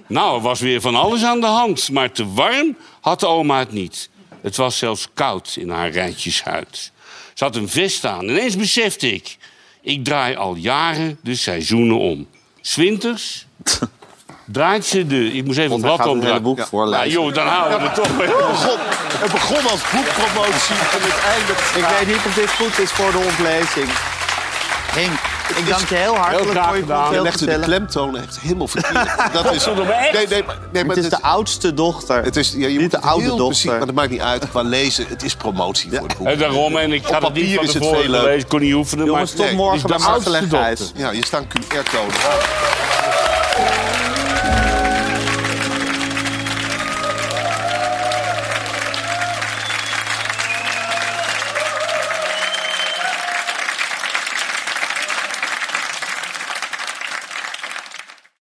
Nou, 0.07 0.35
er 0.35 0.41
was 0.41 0.59
weer 0.59 0.81
van 0.81 0.95
alles 0.95 1.23
aan 1.23 1.39
de 1.39 1.45
hand. 1.45 1.91
Maar 1.91 2.11
te 2.11 2.33
warm 2.33 2.77
had 3.01 3.25
oma 3.25 3.59
het 3.59 3.71
niet. 3.71 4.09
Het 4.41 4.55
was 4.55 4.77
zelfs 4.77 5.07
koud 5.13 5.55
in 5.59 5.69
haar 5.69 5.89
rijtjeshuid. 5.89 6.91
Ze 7.33 7.43
had 7.43 7.55
een 7.55 7.69
vest 7.69 8.05
aan. 8.05 8.23
Ineens 8.23 8.55
besefte 8.55 9.13
ik... 9.13 9.37
ik 9.81 10.03
draai 10.03 10.35
al 10.35 10.55
jaren 10.55 11.19
de 11.23 11.35
seizoenen 11.35 11.97
om. 11.97 12.27
Swinters 12.61 13.45
draait 14.51 14.85
ze 14.85 15.07
de... 15.07 15.31
Ik 15.33 15.45
moest 15.45 15.57
even 15.57 15.71
een 15.75 15.81
blad 15.81 16.05
omdraaien. 16.07 16.41
boek 16.41 16.59
voorlezen. 16.69 17.05
Ja, 17.05 17.11
joh, 17.11 17.33
dan 17.33 17.47
houden 17.47 17.77
we 17.79 17.85
het 17.85 17.95
toch 17.95 18.17
mee. 18.17 18.27
Het 18.27 18.37
begon, 18.37 18.77
het 19.19 19.31
begon 19.31 19.71
als 19.71 19.81
boekpromotie 19.93 20.75
en 20.75 21.01
het 21.01 21.19
eindigt... 21.35 21.75
Ik 21.75 21.85
weet 21.97 22.07
niet 22.07 22.25
of 22.25 22.33
dit 22.33 22.49
goed 22.51 22.79
is 22.79 22.91
voor 22.91 23.11
de 23.11 23.17
ontlezing. 23.17 23.89
Henk, 24.89 25.19
ik 25.57 25.67
dank 25.67 25.89
je 25.89 25.95
heel 25.95 26.15
hartelijk 26.15 26.49
graag 26.51 26.65
voor 26.67 26.75
je 26.75 26.81
gedaan. 26.81 26.97
boek. 27.01 27.07
Je 27.07 27.13
Heel 27.13 27.23
legde 27.23 27.45
de 27.45 27.59
klemtoon 27.59 28.17
echt 28.17 28.39
helemaal 28.39 28.67
verkeerd. 28.67 29.15
Dat 29.33 29.53
is, 29.53 29.65
nee, 29.65 30.27
nee, 30.27 30.43
maar, 30.43 30.57
nee, 30.71 30.85
maar 30.85 30.95
het 30.95 31.03
is 31.05 31.09
de 31.11 31.21
oudste 31.21 31.73
dochter. 31.73 32.23
Het 32.23 32.35
is, 32.35 32.53
ja, 32.57 32.67
je 32.67 32.79
moet 32.79 32.91
de 32.91 33.01
oude 33.01 33.23
heel 33.23 33.29
dochter. 33.37 33.47
precies, 33.47 33.69
maar 33.69 33.85
dat 33.85 33.95
maakt 33.95 34.09
niet 34.09 34.21
uit. 34.21 34.49
Qua 34.49 34.61
lezen, 34.61 35.05
het 35.07 35.23
is 35.23 35.35
promotie 35.35 35.89
voor 35.91 36.07
het 36.07 36.17
boek. 36.17 36.27
En 36.27 36.37
daarom, 36.37 36.77
en 36.77 36.91
ik 36.91 37.07
Op 37.07 37.13
had 37.13 37.21
het 37.23 37.33
niet 37.33 37.43
papier 37.43 37.55
van 37.55 37.63
is 37.63 37.73
het 37.73 37.81
tevoren 37.81 38.01
veel 38.01 38.11
leuk. 38.11 38.21
gelezen, 38.21 38.47
kon 38.47 38.59
niet 38.61 38.73
oefenen. 38.73 39.05
Jongens, 39.05 39.35
maar 39.35 39.47
tot 39.47 39.55
morgen 39.55 39.87
bij 39.87 39.97
de 39.97 40.03
oudste 40.03 40.29
Margelijkheid. 40.29 40.77
dochter. 40.77 40.99
Ja, 40.99 41.11
hier 41.11 41.25
staan 41.25 41.45
QR-codes. 41.47 42.15